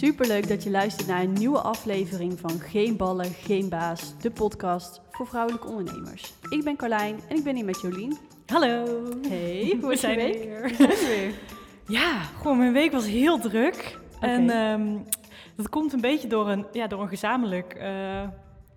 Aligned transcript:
Superleuk 0.00 0.48
dat 0.48 0.62
je 0.62 0.70
luistert 0.70 1.08
naar 1.08 1.22
een 1.22 1.32
nieuwe 1.32 1.60
aflevering 1.60 2.38
van 2.40 2.50
Geen 2.60 2.96
Ballen, 2.96 3.32
Geen 3.32 3.68
Baas, 3.68 4.14
de 4.20 4.30
podcast 4.30 5.00
voor 5.10 5.26
vrouwelijke 5.26 5.66
ondernemers. 5.68 6.34
Ik 6.48 6.64
ben 6.64 6.76
Carlijn 6.76 7.20
en 7.28 7.36
ik 7.36 7.44
ben 7.44 7.54
hier 7.56 7.64
met 7.64 7.80
Jolien. 7.80 8.18
Hallo. 8.46 8.84
Hey, 9.28 9.76
hoe 9.82 9.92
is 9.92 10.00
je 10.00 10.14
week? 10.14 10.42
weer. 10.44 10.62
We 10.62 10.74
zijn 10.74 10.88
weer. 11.18 11.32
Ja, 11.86 12.20
gewoon 12.20 12.58
mijn 12.58 12.72
week 12.72 12.92
was 12.92 13.06
heel 13.06 13.38
druk. 13.38 13.98
En 14.20 14.50
ehm, 14.50 14.96
dat 15.56 15.68
komt 15.68 15.92
een 15.92 16.00
beetje 16.00 16.28
door 16.28 16.48
een, 16.48 16.66
ja, 16.72 16.86
door 16.86 17.02
een 17.02 17.08
gezamenlijk 17.08 17.74
eh, 17.74 18.28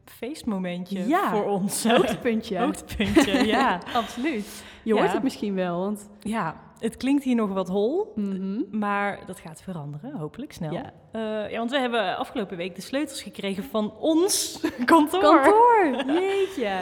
feestmomentje 0.06 1.08
Ja. 1.08 1.30
voor 1.32 1.46
ons. 1.46 1.84
Hoogtepuntje. 1.84 2.60
Hoogtepuntje, 2.64 3.46
ja. 3.46 3.80
Absoluut. 3.94 4.46
Je 4.84 4.94
Ja. 4.94 5.00
hoort 5.02 5.14
het 5.14 5.24
misschien 5.24 5.56
wel, 5.56 5.80
want... 5.80 6.10
Ja, 6.20 6.56
het 6.84 6.98
klinkt 6.98 7.24
hier 7.24 7.36
nog 7.36 7.50
wat 7.54 7.68
hol, 7.68 8.12
Mhm. 8.16 8.62
maar 8.72 9.20
dat 9.26 9.40
gaat 9.40 9.62
veranderen, 9.62 10.12
hopelijk 10.18 10.54
snel. 10.54 10.72
Ja. 10.72 10.92
Eh, 11.12 11.52
ja, 11.52 11.58
want 11.58 11.72
we 11.72 11.80
hebben 11.80 12.18
afgelopen 12.18 12.58
week 12.58 12.76
de 12.76 12.82
sleutels 12.82 13.22
gekregen 13.22 13.64
van 13.64 13.94
ons 14.00 14.60
kantoor. 14.86 15.22
Kantoor, 15.22 16.04
jeetje. 16.20 16.80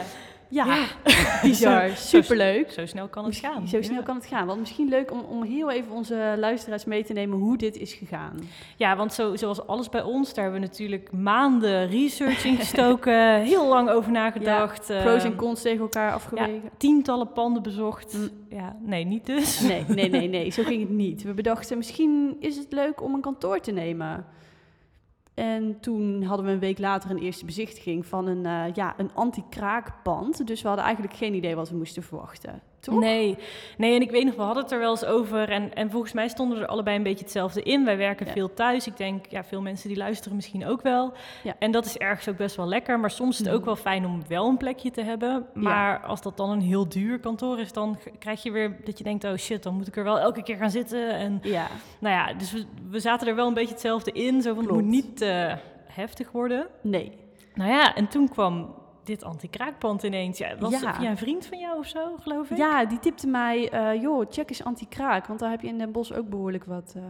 Ja, 0.52 0.64
Ja. 0.66 0.84
bizar. 1.42 1.88
Zo- 1.88 1.94
Superleuk. 1.94 2.70
Zo 2.70 2.86
snel 2.86 3.08
kan 3.08 3.24
het 3.24 3.36
gaan. 3.36 3.68
Zo 3.68 3.82
snel 3.82 3.98
Ja. 3.98 4.02
kan 4.02 4.16
het 4.16 4.26
gaan. 4.26 4.46
Want 4.46 4.60
misschien 4.60 4.88
leuk 4.88 5.12
om, 5.12 5.20
om 5.20 5.42
heel 5.42 5.70
even 5.70 5.92
onze 5.92 6.34
luisteraars 6.38 6.84
mee 6.84 7.04
te 7.04 7.12
nemen 7.12 7.38
hoe 7.38 7.56
dit 7.56 7.76
is 7.76 7.92
gegaan. 7.92 8.40
Ja, 8.76 8.96
want 8.96 9.12
zo, 9.12 9.36
zoals 9.36 9.66
alles 9.66 9.88
bij 9.88 10.02
ons, 10.02 10.34
daar 10.34 10.44
hebben 10.44 10.60
we 10.60 10.66
natuurlijk 10.66 11.12
maanden 11.12 11.88
research 11.88 12.44
in 12.44 12.56
gestoken, 12.56 13.40
heel 13.52 13.66
lang 13.68 13.88
over 13.90 14.10
nagedacht. 14.12 14.86
Pros 14.86 15.22
en 15.24 15.30
ehm, 15.30 15.36
cons 15.36 15.62
tegen 15.62 15.80
elkaar 15.80 16.12
afgewegen. 16.12 16.70
tientallen 16.76 17.32
panden 17.32 17.62
bezocht. 17.62 18.14
Mm. 18.14 18.28
Ja, 18.48 18.76
nee, 18.80 19.04
niet 19.04 19.26
dus. 19.26 19.60
Nee, 19.60 19.84
nee, 19.88 20.08
nee, 20.10 20.28
nee, 20.28 20.50
zo 20.56 20.62
ging 20.62 20.80
het 20.80 20.90
niet. 20.90 21.22
We 21.22 21.34
bedachten, 21.34 21.76
misschien 21.76 22.36
is 22.40 22.56
het 22.56 22.72
leuk 22.72 23.02
om 23.02 23.14
een 23.14 23.20
kantoor 23.20 23.60
te 23.60 23.70
nemen. 23.72 24.24
En 25.34 25.80
toen 25.80 26.22
hadden 26.22 26.46
we 26.46 26.52
een 26.52 26.58
week 26.58 26.78
later 26.78 27.10
een 27.10 27.18
eerste 27.18 27.44
bezichtiging 27.44 28.06
van 28.06 28.26
een, 28.26 28.46
eh, 28.46 28.74
ja, 28.74 28.94
een 28.96 29.14
anti-kraakpand. 29.14 30.46
Dus 30.46 30.62
we 30.62 30.66
hadden 30.66 30.84
eigenlijk 30.86 31.16
geen 31.16 31.34
idee 31.34 31.54
wat 31.54 31.70
we 31.70 31.76
moesten 31.76 32.02
verwachten. 32.02 32.71
Toch? 32.82 32.98
Nee, 33.00 33.38
nee, 33.76 33.94
en 33.94 34.00
ik 34.02 34.10
weet 34.10 34.24
nog, 34.24 34.34
we 34.34 34.42
hadden 34.42 34.62
het 34.62 34.72
er 34.72 34.78
wel 34.78 34.90
eens 34.90 35.04
over. 35.04 35.48
En, 35.50 35.74
en 35.74 35.90
volgens 35.90 36.12
mij 36.12 36.28
stonden 36.28 36.56
we 36.58 36.62
er 36.64 36.68
allebei 36.70 36.96
een 36.96 37.02
beetje 37.02 37.24
hetzelfde 37.24 37.62
in. 37.62 37.84
Wij 37.84 37.96
werken 37.96 38.26
Ja. 38.26 38.32
veel 38.32 38.54
thuis. 38.54 38.86
Ik 38.86 38.96
denk, 38.96 39.26
ja, 39.28 39.44
veel 39.44 39.60
mensen 39.60 39.88
die 39.88 39.96
luisteren 39.98 40.34
misschien 40.36 40.66
ook 40.66 40.82
wel. 40.82 41.12
Ja. 41.42 41.54
En 41.58 41.70
dat 41.70 41.84
is 41.84 41.98
ergens 41.98 42.28
ook 42.28 42.36
best 42.36 42.56
wel 42.56 42.66
lekker. 42.66 43.00
Maar 43.00 43.10
soms 43.10 43.30
is 43.30 43.38
het 43.38 43.46
Mhm. 43.46 43.56
ook 43.56 43.64
wel 43.64 43.76
fijn 43.76 44.06
om 44.06 44.20
wel 44.28 44.48
een 44.48 44.56
plekje 44.56 44.90
te 44.90 45.02
hebben. 45.02 45.46
Maar 45.54 46.00
als 46.06 46.22
dat 46.22 46.36
dan 46.36 46.50
een 46.50 46.60
heel 46.60 46.88
duur 46.88 47.18
kantoor 47.18 47.58
is, 47.60 47.72
dan 47.72 47.98
krijg 48.18 48.42
je 48.42 48.50
weer 48.50 48.76
dat 48.84 48.98
je 48.98 49.04
denkt, 49.04 49.24
oh 49.24 49.34
shit, 49.36 49.62
dan 49.62 49.74
moet 49.74 49.86
ik 49.86 49.96
er 49.96 50.04
wel 50.04 50.18
elke 50.18 50.42
keer 50.42 50.56
gaan 50.56 50.70
zitten. 50.70 51.08
En 51.14 51.38
Ja, 51.42 51.66
nou 52.00 52.14
ja, 52.14 52.34
dus 52.34 52.52
we, 52.52 52.64
we 52.90 53.00
zaten 53.00 53.28
er 53.28 53.34
wel 53.34 53.46
een 53.46 53.54
beetje 53.54 53.72
hetzelfde 53.72 54.12
in. 54.12 54.42
Zo 54.42 54.54
van, 54.54 54.62
het 54.64 54.72
moet 54.72 54.84
niet 54.84 55.16
te 55.16 55.56
heftig 55.86 56.30
worden. 56.30 56.66
nee. 56.82 57.12
Nou 57.54 57.70
ja, 57.70 57.94
en 57.94 58.08
toen 58.08 58.28
kwam 58.28 58.74
dit 59.04 59.24
anti-kraakpand 59.24 60.02
ineens. 60.02 60.38
Ja, 60.38 60.56
was 60.58 60.80
Ja. 60.80 60.94
via 60.94 61.10
een 61.10 61.16
vriend 61.16 61.46
van 61.46 61.58
jou 61.58 61.78
of 61.78 61.86
zo, 61.86 62.16
geloof 62.20 62.50
ik? 62.50 62.56
Ja, 62.56 62.84
die 62.84 62.98
tipte 62.98 63.26
mij, 63.26 63.70
eh, 63.70 64.02
joh, 64.02 64.26
check 64.30 64.48
eens 64.48 64.64
anti-kraak. 64.64 65.26
Want 65.26 65.40
daar 65.40 65.50
heb 65.50 65.60
je 65.60 65.66
in 65.68 65.78
Den 65.78 65.92
Bosch 65.92 66.12
ook 66.12 66.28
behoorlijk 66.28 66.64
wat, 66.64 66.92
eh, 66.96 67.02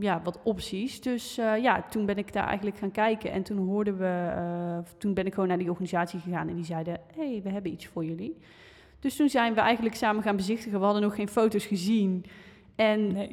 ja, 0.00 0.20
wat 0.24 0.38
opties. 0.42 1.00
Dus 1.00 1.38
eh, 1.38 1.56
ja, 1.56 1.82
toen 1.90 2.06
ben 2.06 2.16
ik 2.18 2.32
daar 2.32 2.46
eigenlijk 2.46 2.76
gaan 2.78 2.90
kijken. 2.90 3.30
En 3.32 3.42
toen 3.42 3.58
hoorden 3.58 3.98
we, 3.98 4.82
toen 4.98 5.14
ben 5.14 5.26
ik 5.26 5.34
gewoon 5.34 5.48
naar 5.48 5.58
die 5.58 5.70
organisatie 5.70 6.20
gegaan. 6.20 6.48
En 6.48 6.54
die 6.54 6.64
zeiden, 6.64 7.00
hé, 7.14 7.30
hey, 7.32 7.40
we 7.42 7.50
hebben 7.50 7.72
iets 7.72 7.86
voor 7.86 8.04
jullie. 8.04 8.38
Dus 9.00 9.16
toen 9.16 9.28
zijn 9.28 9.54
we 9.54 9.60
eigenlijk 9.60 9.94
samen 9.96 10.22
gaan 10.22 10.36
bezichtigen. 10.36 10.78
We 10.78 10.84
hadden 10.84 11.02
nog 11.02 11.14
geen 11.14 11.28
foto's 11.28 11.66
gezien. 11.66 12.24
En 12.76 13.12
Nee. 13.12 13.30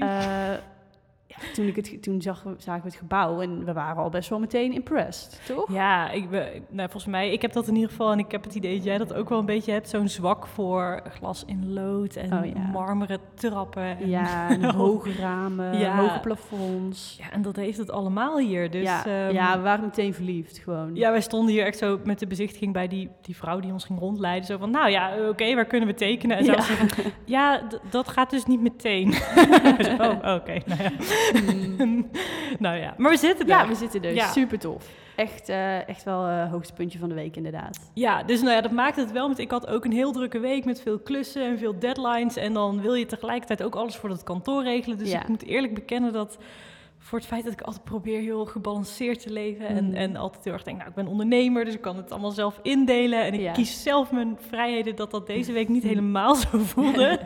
Eh, 1.29 1.37
ja, 1.47 1.53
toen, 1.53 1.65
ik 1.67 1.75
het, 1.75 2.03
toen 2.03 2.21
zag, 2.21 2.43
zagen 2.57 2.81
we 2.83 2.87
het 2.87 2.97
gebouw 2.97 3.41
en 3.41 3.65
we 3.65 3.73
waren 3.73 4.03
al 4.03 4.09
best 4.09 4.29
wel 4.29 4.39
meteen 4.39 4.73
impressed, 4.73 5.41
toch? 5.45 5.73
Ja, 5.73 6.09
ik 6.11 6.29
ben, 6.29 6.47
nou, 6.69 6.89
volgens 6.89 7.11
mij, 7.11 7.31
ik 7.31 7.41
heb 7.41 7.53
dat 7.53 7.67
in 7.67 7.73
ieder 7.75 7.89
geval 7.89 8.11
en 8.11 8.19
ik 8.19 8.31
heb 8.31 8.43
het 8.43 8.55
idee 8.55 8.75
dat 8.75 8.83
jij 8.83 8.97
dat 8.97 9.13
ook 9.13 9.29
wel 9.29 9.39
een 9.39 9.45
beetje 9.45 9.71
hebt. 9.71 9.89
Zo'n 9.89 10.07
zwak 10.07 10.47
voor 10.47 11.01
glas 11.09 11.43
in 11.45 11.73
lood 11.73 12.15
en 12.15 12.33
Oh, 12.33 12.45
ja. 12.45 12.59
marmeren 12.71 13.19
trappen. 13.33 13.83
En, 13.99 14.09
Ja, 14.09 14.49
en 14.49 14.63
hoge 14.63 15.11
ramen, 15.13 15.77
Ja. 15.79 15.97
hoge 16.01 16.19
plafonds. 16.19 17.15
Ja, 17.19 17.31
en 17.31 17.41
dat 17.41 17.55
heeft 17.55 17.77
het 17.77 17.91
allemaal 17.91 18.37
hier. 18.37 18.71
Dus, 18.71 18.83
ja, 18.83 19.05
ehm, 19.05 19.33
ja, 19.33 19.57
we 19.57 19.63
waren 19.63 19.83
meteen 19.85 20.13
verliefd 20.13 20.57
gewoon. 20.57 20.95
ja, 20.95 21.11
wij 21.11 21.21
stonden 21.21 21.53
hier 21.53 21.65
echt 21.65 21.77
zo 21.77 21.99
met 22.03 22.19
de 22.19 22.27
bezichtiging 22.27 22.73
bij 22.73 22.87
die, 22.87 23.09
die 23.21 23.35
vrouw 23.35 23.59
die 23.59 23.71
ons 23.71 23.85
ging 23.85 23.99
rondleiden. 23.99 24.45
Zo 24.45 24.57
van, 24.57 24.71
nou 24.71 24.89
ja, 24.89 25.11
oké, 25.29 25.55
waar 25.55 25.65
kunnen 25.65 25.87
we 25.87 25.93
tekenen? 25.93 26.37
En 26.37 26.45
Ja. 26.45 26.61
van, 26.61 26.87
ja, 27.25 27.61
dat 27.89 28.07
gaat 28.07 28.29
dus 28.29 28.45
niet 28.45 28.61
meteen. 28.61 29.13
oh, 30.05 30.35
oké, 30.35 30.57
nou 30.65 30.83
ja. 30.83 30.89
nou 32.59 32.77
ja, 32.77 32.93
maar 32.97 33.11
we 33.11 33.17
zitten 33.17 33.45
er. 33.45 33.51
Ja, 33.51 33.67
we 33.67 33.75
zitten 33.75 34.01
dus. 34.01 34.13
Ja. 34.13 34.31
Super 34.31 34.59
tof. 34.59 34.87
Echt, 35.15 35.49
eh, 35.49 35.87
echt 35.87 36.03
wel 36.03 36.23
het 36.23 36.49
hoogtepuntje 36.49 36.99
van 36.99 37.09
de 37.09 37.15
week 37.15 37.35
inderdaad. 37.35 37.91
Ja, 37.93 38.23
dus 38.23 38.41
nou 38.41 38.53
ja, 38.53 38.61
dat 38.61 38.71
maakt 38.71 38.95
het 38.95 39.11
wel. 39.11 39.27
Want 39.27 39.39
ik 39.39 39.51
had 39.51 39.67
ook 39.67 39.85
een 39.85 39.91
heel 39.91 40.11
drukke 40.11 40.39
week 40.39 40.65
met 40.65 40.81
veel 40.81 40.99
klussen 40.99 41.43
en 41.45 41.57
veel 41.57 41.79
deadlines. 41.79 42.35
En 42.37 42.53
dan 42.53 42.81
wil 42.81 42.93
je 42.93 43.05
tegelijkertijd 43.05 43.63
ook 43.63 43.75
alles 43.75 43.95
voor 43.95 44.09
dat 44.09 44.23
kantoor 44.23 44.63
regelen. 44.63 44.97
Dus 44.97 45.11
Ja. 45.11 45.21
ik 45.21 45.27
moet 45.27 45.43
eerlijk 45.43 45.73
bekennen 45.73 46.13
dat 46.13 46.37
voor 47.01 47.17
het 47.17 47.27
feit 47.27 47.43
dat 47.43 47.53
ik 47.53 47.61
altijd 47.61 47.83
probeer 47.83 48.19
heel 48.21 48.45
gebalanceerd 48.45 49.21
te 49.21 49.31
leven. 49.31 49.67
En, 49.67 49.85
Mhm. 49.85 49.95
en 49.95 50.15
altijd 50.15 50.43
heel 50.43 50.53
erg 50.53 50.63
denk, 50.63 50.77
nou 50.77 50.89
ik 50.89 50.95
ben 50.95 51.07
ondernemer, 51.07 51.65
dus 51.65 51.73
ik 51.73 51.81
kan 51.81 51.95
het 51.97 52.11
allemaal 52.11 52.31
zelf 52.31 52.59
indelen. 52.61 53.23
En 53.23 53.33
ik 53.33 53.39
Ja. 53.39 53.51
kies 53.51 53.83
zelf 53.83 54.11
mijn 54.11 54.37
vrijheden 54.39 54.95
dat 54.95 55.11
dat 55.11 55.27
deze 55.27 55.51
week 55.51 55.67
niet 55.69 55.83
helemaal 55.83 56.35
zo 56.35 56.57
voelde. 56.73 57.19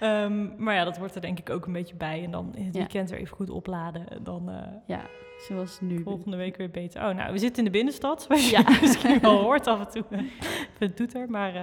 Ehm, 0.00 0.62
maar 0.64 0.74
ja, 0.74 0.84
dat 0.84 0.98
wordt 0.98 1.14
er 1.14 1.20
denk 1.20 1.38
ik 1.38 1.50
ook 1.50 1.66
een 1.66 1.72
beetje 1.72 1.94
bij. 1.94 2.24
En 2.24 2.30
dan 2.30 2.50
in 2.54 2.64
het 2.64 2.74
Ja. 2.74 2.80
weekend 2.80 3.10
weer 3.10 3.18
even 3.18 3.36
goed 3.36 3.50
opladen. 3.50 4.08
En 4.08 4.22
dan 4.22 4.50
eh, 4.50 4.56
Ja, 4.86 5.00
zoals 5.48 5.78
nu. 5.80 6.02
volgende 6.02 6.36
week 6.36 6.56
weer 6.56 6.70
beter. 6.70 7.08
Oh, 7.08 7.14
nou, 7.14 7.32
we 7.32 7.38
zitten 7.38 7.58
in 7.58 7.64
de 7.64 7.70
binnenstad, 7.76 8.22
zoals 8.22 8.50
Ja. 8.50 8.58
je 8.58 8.78
misschien 8.82 9.20
wel 9.20 9.36
hoort 9.38 9.66
af 9.66 9.80
en 9.80 9.90
toe. 9.90 10.04
Het 10.78 10.96
doet 10.96 11.14
er, 11.14 11.30
maar... 11.30 11.54
eh. 11.54 11.62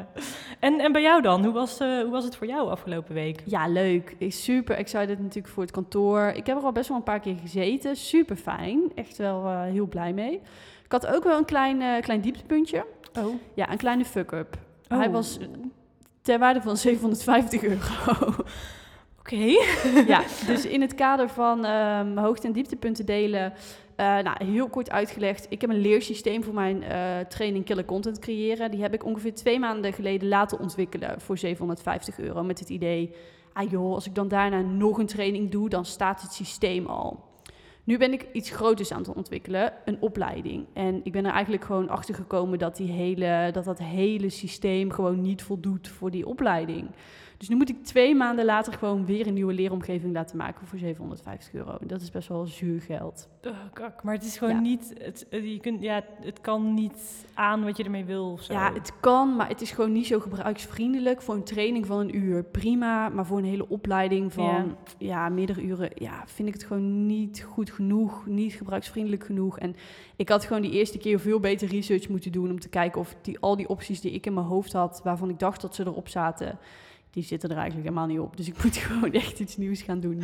En, 0.59 0.79
en 0.79 0.91
bij 0.91 1.01
jou 1.01 1.21
dan? 1.21 1.43
Hoe 1.43 1.53
was, 1.53 1.79
eh, 1.79 1.87
hoe 2.01 2.09
was 2.11 2.23
het 2.23 2.35
voor 2.35 2.47
jou 2.47 2.69
afgelopen 2.69 3.13
week? 3.13 3.41
Ja, 3.45 3.67
leuk. 3.67 4.15
Ik 4.17 4.33
super 4.33 4.75
excited 4.75 5.19
natuurlijk 5.19 5.53
voor 5.53 5.63
het 5.63 5.71
kantoor. 5.71 6.21
Ik 6.35 6.45
heb 6.47 6.57
er 6.57 6.63
al 6.63 6.71
best 6.71 6.87
wel 6.87 6.97
een 6.97 7.03
paar 7.03 7.19
keer 7.19 7.35
gezeten. 7.41 7.95
Super 7.95 8.35
fijn. 8.35 8.81
Echt 8.95 9.17
wel 9.17 9.45
eh, 9.45 9.61
heel 9.61 9.87
blij 9.87 10.13
mee. 10.13 10.33
Ik 10.83 10.91
had 10.91 11.07
ook 11.07 11.23
wel 11.23 11.37
een 11.37 11.45
klein, 11.45 12.01
klein 12.01 12.21
dieptepuntje. 12.21 12.85
Oh. 13.19 13.35
Ja, 13.53 13.71
een 13.71 13.77
kleine 13.77 14.05
fuck-up. 14.05 14.57
Oh. 14.89 14.97
Hij 14.97 15.09
was 15.09 15.37
ter 16.21 16.39
waarde 16.39 16.61
van 16.61 16.77
750 16.77 17.63
euro. 17.63 18.35
Oké. 19.31 19.57
ja, 20.07 20.23
dus 20.47 20.65
in 20.65 20.81
het 20.81 20.95
kader 20.95 21.29
van 21.29 21.65
ehm, 21.65 22.17
hoogte- 22.17 22.47
en 22.47 22.53
dieptepunten 22.53 23.05
delen, 23.05 23.53
eh, 23.95 24.05
nou, 24.05 24.45
heel 24.45 24.69
kort 24.69 24.91
uitgelegd. 24.91 25.45
Ik 25.49 25.61
heb 25.61 25.69
een 25.69 25.81
leersysteem 25.81 26.43
voor 26.43 26.53
mijn 26.53 26.83
eh, 26.83 27.19
training 27.19 27.65
Killer 27.65 27.85
Content 27.85 28.19
creëren. 28.19 28.71
Die 28.71 28.81
heb 28.81 28.93
ik 28.93 29.05
ongeveer 29.05 29.33
twee 29.33 29.59
maanden 29.59 29.93
geleden 29.93 30.27
laten 30.27 30.59
ontwikkelen 30.59 31.21
voor 31.21 31.37
750 31.37 32.19
euro. 32.19 32.43
Met 32.43 32.59
het 32.59 32.69
idee, 32.69 33.13
ah 33.53 33.71
joh, 33.71 33.93
als 33.93 34.05
ik 34.05 34.15
dan 34.15 34.27
daarna 34.27 34.61
nog 34.61 34.97
een 34.97 35.05
training 35.05 35.51
doe, 35.51 35.69
dan 35.69 35.85
staat 35.85 36.21
het 36.21 36.33
systeem 36.33 36.85
al. 36.85 37.25
Nu 37.83 37.97
ben 37.97 38.13
ik 38.13 38.27
iets 38.31 38.49
groters 38.49 38.91
aan 38.91 39.01
het 39.01 39.15
ontwikkelen, 39.15 39.73
een 39.85 39.97
opleiding. 39.99 40.65
En 40.73 40.99
ik 41.03 41.11
ben 41.11 41.25
er 41.25 41.31
eigenlijk 41.31 41.63
gewoon 41.63 41.89
achter 41.89 42.15
gekomen 42.15 42.59
dat, 42.59 42.75
die 42.75 42.91
hele, 42.91 43.49
dat 43.53 43.65
dat 43.65 43.79
hele 43.79 44.29
systeem 44.29 44.91
gewoon 44.91 45.21
niet 45.21 45.43
voldoet 45.43 45.87
voor 45.87 46.11
die 46.11 46.27
opleiding. 46.27 46.89
Dus 47.37 47.49
nu 47.49 47.55
moet 47.55 47.69
ik 47.69 47.83
twee 47.83 48.15
maanden 48.15 48.45
later 48.45 48.73
gewoon 48.73 49.05
weer 49.05 49.27
een 49.27 49.33
nieuwe 49.33 49.53
leeromgeving 49.53 50.13
laten 50.13 50.37
maken 50.37 50.67
voor 50.67 50.77
750 50.79 51.53
euro. 51.53 51.77
Dat 51.81 52.01
is 52.01 52.11
best 52.11 52.27
wel 52.27 52.45
zuur 52.45 52.81
geld. 52.81 53.29
Oh, 53.47 53.53
kak. 53.73 54.03
Maar 54.03 54.13
het 54.13 54.23
is 54.25 54.37
gewoon 54.37 54.53
Ja. 54.53 54.59
niet... 54.59 54.93
Het, 55.03 55.25
het- 55.29 55.43
je 55.45 55.59
kunt, 55.59 55.81
ja, 55.81 56.03
het 56.21 56.41
kan 56.41 56.73
niet 56.73 57.25
aan 57.33 57.63
wat 57.63 57.77
je 57.77 57.83
ermee 57.83 58.05
wil 58.05 58.31
of 58.31 58.41
zo. 58.41 58.53
Ja, 58.53 58.73
het 58.73 58.91
kan, 58.99 59.35
maar 59.35 59.47
het 59.47 59.61
is 59.61 59.71
gewoon 59.71 59.91
niet 59.91 60.07
zo 60.07 60.19
gebruiksvriendelijk. 60.19 61.21
Voor 61.21 61.35
een 61.35 61.43
training 61.43 61.85
van 61.85 61.99
een 61.99 62.15
uur 62.15 62.43
prima, 62.43 63.09
maar 63.09 63.25
voor 63.25 63.37
een 63.37 63.43
hele 63.45 63.69
opleiding 63.69 64.33
van 64.33 64.75
ja. 64.97 65.29
meerdere 65.29 65.61
uren, 65.63 65.89
ja, 65.95 66.23
vind 66.25 66.47
ik 66.47 66.53
het 66.53 66.63
gewoon 66.63 67.05
niet 67.05 67.43
goed 67.49 67.71
genoeg, 67.71 68.25
niet 68.25 68.53
gebruiksvriendelijk 68.53 69.23
genoeg. 69.23 69.59
En 69.59 69.75
ik 70.15 70.29
had 70.29 70.45
gewoon 70.45 70.61
die 70.61 70.71
eerste 70.71 70.97
keer 70.97 71.19
veel 71.19 71.39
beter 71.39 71.67
research 71.67 72.09
moeten 72.09 72.31
doen 72.31 72.49
om 72.51 72.59
te 72.59 72.69
kijken 72.69 73.01
of 73.01 73.15
die, 73.21 73.39
al 73.39 73.55
die 73.55 73.69
opties 73.69 74.01
die 74.01 74.11
ik 74.11 74.25
in 74.25 74.33
mijn 74.33 74.45
hoofd 74.45 74.73
had, 74.73 75.01
waarvan 75.03 75.29
ik 75.29 75.39
dacht 75.39 75.61
dat 75.61 75.75
ze 75.75 75.83
erop 75.85 76.07
zaten, 76.07 76.57
die 77.17 77.25
zitten 77.25 77.49
er 77.49 77.57
eigenlijk 77.57 77.87
helemaal 77.89 78.07
niet 78.07 78.19
op. 78.19 78.37
Dus 78.37 78.47
ik 78.47 78.55
moet 78.63 78.77
gewoon 78.77 79.11
echt 79.11 79.39
iets 79.39 79.57
nieuws 79.57 79.81
gaan 79.81 79.99
doen. 79.99 80.23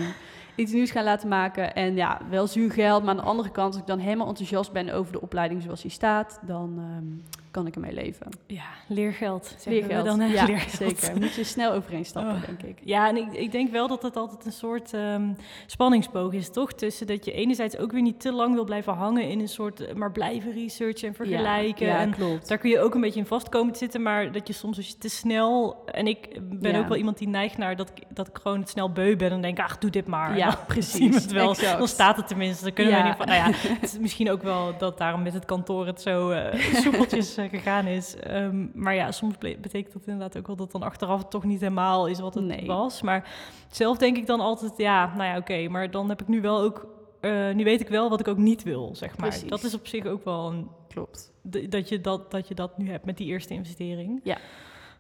Iets 0.56 0.72
nieuws 0.72 0.92
gaan 0.92 1.04
laten 1.04 1.30
maken. 1.30 1.76
En 1.76 1.96
ja, 1.96 2.22
wel 2.30 2.48
zuur 2.48 2.72
geld. 2.72 3.04
Maar 3.04 3.12
aan 3.12 3.22
de 3.22 3.30
andere 3.30 3.52
kant, 3.52 3.74
als 3.74 3.82
ik 3.82 3.88
dan 3.88 4.00
helemaal 4.00 4.28
enthousiast 4.28 4.72
ben 4.72 4.90
over 4.94 5.12
de 5.12 5.22
opleiding 5.22 5.62
zoals 5.62 5.82
die 5.82 5.92
staat, 5.92 6.40
dan, 6.48 6.74
ehm, 6.78 7.40
kan 7.54 7.68
ik 7.68 7.76
ermee 7.76 7.94
leven. 7.94 8.28
Ja, 8.48 8.64
leergeld. 8.88 9.56
Leergeld. 9.66 10.06
Dan, 10.06 10.30
ja, 10.30 10.46
Leergeld. 10.48 10.72
zeker. 11.00 11.20
Moet 11.20 11.34
je 11.34 11.44
snel 11.44 11.72
overheen 11.74 12.06
stappen, 12.06 12.34
Oh. 12.36 12.46
denk 12.46 12.62
ik. 12.64 12.78
Ja, 12.84 13.08
en 13.08 13.18
ik, 13.18 13.34
ik 13.34 13.52
denk 13.52 13.72
wel 13.72 13.88
dat 13.88 14.02
het 14.02 14.16
altijd 14.16 14.46
een 14.46 14.52
soort 14.52 14.94
ehm, 14.94 15.28
spanningsboog 15.66 16.34
is, 16.34 16.50
toch? 16.50 16.74
Tussen 16.74 17.08
dat 17.08 17.26
je 17.26 17.32
enerzijds 17.32 17.78
ook 17.78 17.92
weer 17.92 18.02
niet 18.02 18.20
te 18.20 18.32
lang 18.32 18.54
wil 18.54 18.64
blijven 18.64 18.94
hangen 18.94 19.30
in 19.30 19.40
een 19.40 19.48
soort, 19.48 19.80
eh, 19.86 19.96
maar 19.96 20.12
blijven 20.12 20.52
researchen 20.54 21.08
en 21.08 21.14
vergelijken. 21.16 21.86
Ja, 21.86 21.94
ja 21.94 22.00
en 22.00 22.12
klopt. 22.16 22.48
daar 22.48 22.58
kun 22.58 22.70
je 22.70 22.80
ook 22.80 22.96
een 22.96 23.02
beetje 23.02 23.20
in 23.20 23.26
vast 23.26 23.50
komen 23.50 23.74
te 23.74 23.80
zitten, 23.80 24.02
maar 24.02 24.32
dat 24.32 24.48
je 24.48 24.54
soms 24.54 24.78
als 24.78 24.88
je 24.88 24.98
te 24.98 25.10
snel... 25.10 25.82
En 25.86 26.08
ik 26.08 26.40
ben 26.42 26.72
Ja. 26.72 26.80
ook 26.80 26.88
wel 26.88 26.98
iemand 26.98 27.18
die 27.18 27.28
neigt 27.28 27.58
naar 27.58 27.76
dat 27.76 27.90
ik, 27.96 28.04
dat 28.10 28.28
ik 28.28 28.38
gewoon 28.42 28.60
het 28.60 28.70
snel 28.70 28.92
beu 28.92 29.16
ben 29.16 29.32
en 29.32 29.42
denk, 29.42 29.60
ach, 29.60 29.78
doe 29.78 29.90
dit 29.90 30.08
maar. 30.08 30.38
Ja, 30.38 30.56
precies. 30.68 31.16
het 31.16 31.32
wel. 31.32 31.50
Exact. 31.50 31.78
Dan 31.78 31.88
staat 31.88 32.18
het 32.18 32.28
tenminste. 32.28 32.64
Dan 32.64 32.74
kunnen 32.74 32.98
we 33.02 33.08
niet 33.08 33.16
van, 33.18 33.26
nou 33.28 33.38
ja, 33.40 33.58
het 33.70 33.84
is 33.84 34.00
misschien 34.08 34.32
ook 34.32 34.44
wel 34.44 34.74
dat 34.78 34.98
daarom 34.98 35.22
met 35.24 35.34
het 35.34 35.46
kantoor 35.46 35.86
het 35.86 36.02
zo 36.02 36.30
eh, 36.30 36.60
soepeltjes 36.74 37.38
gegaan 37.50 37.86
is. 37.86 38.16
Ehm, 38.16 38.66
maar 38.74 38.96
ja, 38.96 39.12
soms 39.12 39.38
betekent 39.38 39.94
dat 39.94 40.02
inderdaad 40.06 40.38
ook 40.38 40.48
wel 40.48 40.56
dat 40.56 40.72
dan 40.72 40.84
achteraf 40.84 41.20
het 41.20 41.30
toch 41.30 41.44
niet 41.44 41.60
helemaal 41.62 42.08
is 42.08 42.20
wat 42.20 42.34
het 42.34 42.44
Nee. 42.44 42.66
was. 42.66 43.02
Maar 43.02 43.30
zelf 43.72 43.98
denk 43.98 44.18
ik 44.18 44.26
dan 44.28 44.40
altijd, 44.40 44.74
ja, 44.78 45.14
nou 45.16 45.30
ja, 45.30 45.38
oké, 45.38 45.68
maar 45.68 45.92
dan 45.92 46.10
heb 46.10 46.22
ik 46.22 46.28
nu 46.28 46.42
wel 46.42 46.62
ook, 46.62 46.88
eh, 47.22 47.52
nu 47.54 47.64
weet 47.64 47.82
ik 47.82 47.88
wel 47.88 48.10
wat 48.10 48.20
ik 48.20 48.28
ook 48.28 48.38
niet 48.38 48.64
wil, 48.64 48.90
zeg 48.96 49.18
maar. 49.18 49.30
Precies. 49.30 49.50
Dat 49.50 49.64
is 49.64 49.74
op 49.74 49.88
zich 49.88 50.06
ook 50.06 50.24
wel 50.26 50.52
een, 50.52 50.68
Klopt. 50.88 51.32
dat, 51.70 51.90
je 51.90 52.02
dat, 52.02 52.32
dat 52.32 52.48
je 52.48 52.54
dat 52.56 52.78
nu 52.78 52.90
hebt 52.90 53.06
met 53.06 53.18
die 53.18 53.28
eerste 53.28 53.54
investering. 53.54 54.20
Ja. 54.24 54.38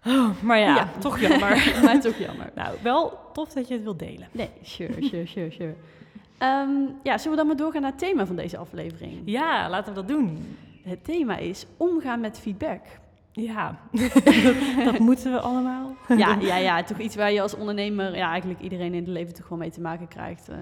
Oh, 0.08 0.30
maar 0.42 0.60
ja, 0.60 0.76
Ja. 0.76 0.90
toch 1.00 1.20
jammer. 1.28 1.74
maar 1.84 2.00
toch 2.02 2.18
jammer. 2.18 2.52
nou, 2.56 2.78
wel 2.82 3.20
tof 3.34 3.54
dat 3.54 3.68
je 3.68 3.74
het 3.74 3.84
wilt 3.84 4.00
delen. 4.00 4.28
Nee, 4.32 4.50
sure, 4.62 4.94
sure, 5.06 5.26
sure, 5.26 5.52
sure. 5.52 5.74
Ehm, 6.38 6.70
ja, 7.04 7.18
zullen 7.18 7.32
we 7.32 7.38
dan 7.38 7.48
maar 7.48 7.56
doorgaan 7.56 7.82
naar 7.82 7.92
het 7.92 8.00
thema 8.00 8.26
van 8.26 8.36
deze 8.36 8.58
aflevering? 8.58 9.22
Ja, 9.26 9.70
laten 9.70 9.94
we 9.94 10.00
dat 10.00 10.08
doen. 10.08 10.58
Het 10.84 11.04
thema 11.04 11.38
is 11.38 11.66
omgaan 11.78 12.20
met 12.20 12.40
feedback. 12.40 12.82
Ja, 13.36 13.80
dat 14.86 15.00
moeten 15.00 15.32
we 15.32 15.40
allemaal. 15.40 15.96
Ja, 16.18 16.38
ja, 16.42 16.58
ja, 16.58 16.84
toch 16.84 17.00
iets 17.00 17.16
waar 17.16 17.32
je 17.32 17.42
als 17.42 17.56
ondernemer, 17.56 18.16
ja, 18.16 18.30
eigenlijk 18.30 18.60
iedereen 18.62 18.94
in 18.94 19.00
het 19.04 19.08
leven 19.08 19.34
toch 19.34 19.50
wel 19.50 19.58
mee 19.58 19.70
te 19.72 19.82
maken 19.82 20.08
krijgt. 20.08 20.50
eh. 20.50 20.56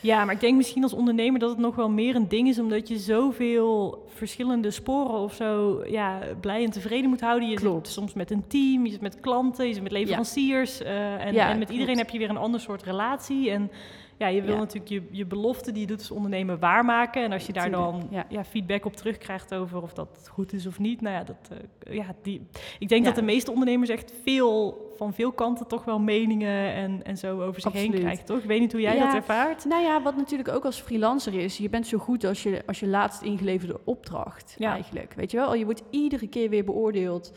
Ja, 0.00 0.24
maar 0.24 0.34
ik 0.34 0.40
denk 0.40 0.56
misschien 0.56 0.82
als 0.82 0.92
ondernemer 0.92 1.40
dat 1.40 1.50
het 1.50 1.58
nog 1.58 1.74
wel 1.76 1.90
meer 1.90 2.14
een 2.14 2.28
ding 2.28 2.48
is, 2.48 2.58
omdat 2.58 2.88
je 2.88 2.98
zoveel 2.98 4.04
verschillende 4.14 4.70
sporen 4.70 5.18
of 5.18 5.34
zo 5.34 5.82
ja, 5.86 6.18
blij 6.40 6.64
en 6.64 6.70
tevreden 6.70 7.10
moet 7.10 7.20
houden. 7.20 7.48
Je 7.48 7.56
Klopt. 7.56 7.86
zit 7.86 7.94
soms 7.96 8.14
met 8.14 8.30
een 8.30 8.46
team, 8.46 8.84
je 8.84 8.90
zit 8.92 9.00
met 9.00 9.20
klanten, 9.20 9.66
je 9.66 9.72
zit 9.74 9.82
met 9.82 9.92
leveranciers. 9.92 10.82
eh, 10.82 11.24
en, 11.26 11.32
Ja, 11.34 11.42
en 11.42 11.48
met 11.48 11.56
klopt. 11.66 11.70
iedereen 11.72 11.98
heb 11.98 12.10
je 12.10 12.18
weer 12.18 12.30
een 12.30 12.36
ander 12.36 12.60
soort 12.60 12.82
relatie. 12.82 13.50
En 13.50 13.70
ja, 14.18 14.26
je 14.26 14.42
wil 14.42 14.54
Ja. 14.54 14.58
natuurlijk 14.58 14.88
je, 14.88 15.02
je 15.10 15.26
belofte 15.26 15.72
die 15.72 15.80
je 15.80 15.86
doet 15.86 15.98
als 15.98 16.10
ondernemer 16.10 16.58
waarmaken. 16.58 17.22
En 17.22 17.32
als 17.32 17.46
je 17.46 17.52
daar 17.52 17.70
dan 17.70 18.08
ja. 18.10 18.26
ja. 18.28 18.44
feedback 18.44 18.84
op 18.84 18.96
terugkrijgt 18.96 19.54
over 19.54 19.82
of 19.82 19.92
dat 19.92 20.28
goed 20.30 20.52
is 20.52 20.66
of 20.66 20.78
niet. 20.78 21.00
Nou 21.00 21.14
ja, 21.14 21.24
dat, 21.24 21.50
eh, 21.80 21.94
ja 21.94 22.14
die, 22.22 22.46
ik 22.78 22.88
denk 22.88 23.04
dat 23.04 23.14
de 23.14 23.22
meeste 23.22 23.50
ondernemers 23.50 23.90
echt 23.90 24.12
veel, 24.22 24.84
van 24.96 25.14
veel 25.14 25.32
kanten 25.32 25.66
toch 25.66 25.84
wel 25.84 25.98
meningen 25.98 26.72
en, 26.72 27.04
en 27.04 27.16
zo 27.16 27.42
over 27.42 27.60
zich 27.60 27.72
heen 27.72 27.92
krijgen, 27.92 28.24
toch? 28.24 28.38
Ik 28.38 28.44
weet 28.44 28.60
niet 28.60 28.72
hoe 28.72 28.80
jij 28.80 28.98
dat 28.98 29.14
ervaart. 29.14 29.64
Nou 29.64 29.82
ja, 29.82 30.02
wat 30.02 30.16
natuurlijk 30.16 30.48
ook 30.48 30.64
als 30.64 30.80
freelancer 30.80 31.34
is, 31.34 31.58
je 31.58 31.68
bent 31.68 31.86
zo 31.86 31.98
goed 31.98 32.24
als 32.24 32.42
je, 32.42 32.62
als 32.66 32.80
je 32.80 32.86
laatst 32.86 33.22
ingeleverde 33.22 33.80
opdracht 33.84 34.56
eigenlijk. 34.60 35.12
Weet 35.16 35.30
je 35.30 35.36
wel, 35.36 35.54
je 35.54 35.64
wordt 35.64 35.82
iedere 35.90 36.26
keer 36.26 36.50
weer 36.50 36.64
beoordeeld. 36.64 37.32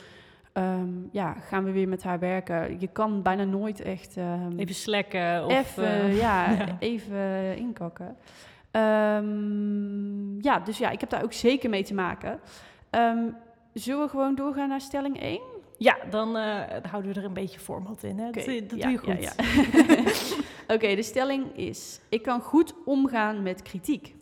Ehm, 0.53 0.89
ja, 1.11 1.33
gaan 1.33 1.63
we 1.63 1.71
weer 1.71 1.87
met 1.87 2.03
haar 2.03 2.19
werken? 2.19 2.79
Je 2.79 2.87
kan 2.87 3.21
bijna 3.21 3.43
nooit 3.43 3.81
echt 3.81 4.17
ehm, 4.17 4.57
Even 4.57 4.75
slekken 4.75 5.45
of... 5.45 5.51
even, 5.51 5.85
eh, 5.85 6.17
ja, 6.25 6.49
ja. 6.51 6.77
even 6.79 7.57
inkakken. 7.57 8.17
Ehm, 8.71 10.41
ja, 10.41 10.59
dus 10.59 10.77
ja, 10.77 10.89
ik 10.89 10.99
heb 10.99 11.09
daar 11.09 11.23
ook 11.23 11.33
zeker 11.33 11.69
mee 11.69 11.83
te 11.83 11.93
maken. 11.93 12.39
Zullen 13.73 14.03
we 14.03 14.09
gewoon 14.09 14.35
doorgaan 14.35 14.69
naar 14.69 14.81
stelling 14.81 15.21
1? 15.21 15.39
Ja, 15.77 15.97
dan 16.09 16.37
eh, 16.37 16.61
houden 16.89 17.13
we 17.13 17.19
er 17.19 17.25
een 17.25 17.33
beetje 17.33 17.59
format 17.59 18.03
in. 18.03 18.19
Hè? 18.19 18.31
Dat 18.31 18.45
dat 18.45 18.79
ja, 18.79 18.91
doe 18.91 18.91
je 18.91 18.97
goed. 18.97 19.23
ja. 19.23 19.33
Oké, 20.75 20.95
de 20.95 21.03
stelling 21.03 21.57
is: 21.57 21.99
ik 22.09 22.21
kan 22.21 22.41
goed 22.41 22.73
omgaan 22.85 23.43
met 23.43 23.61
kritiek. 23.61 24.15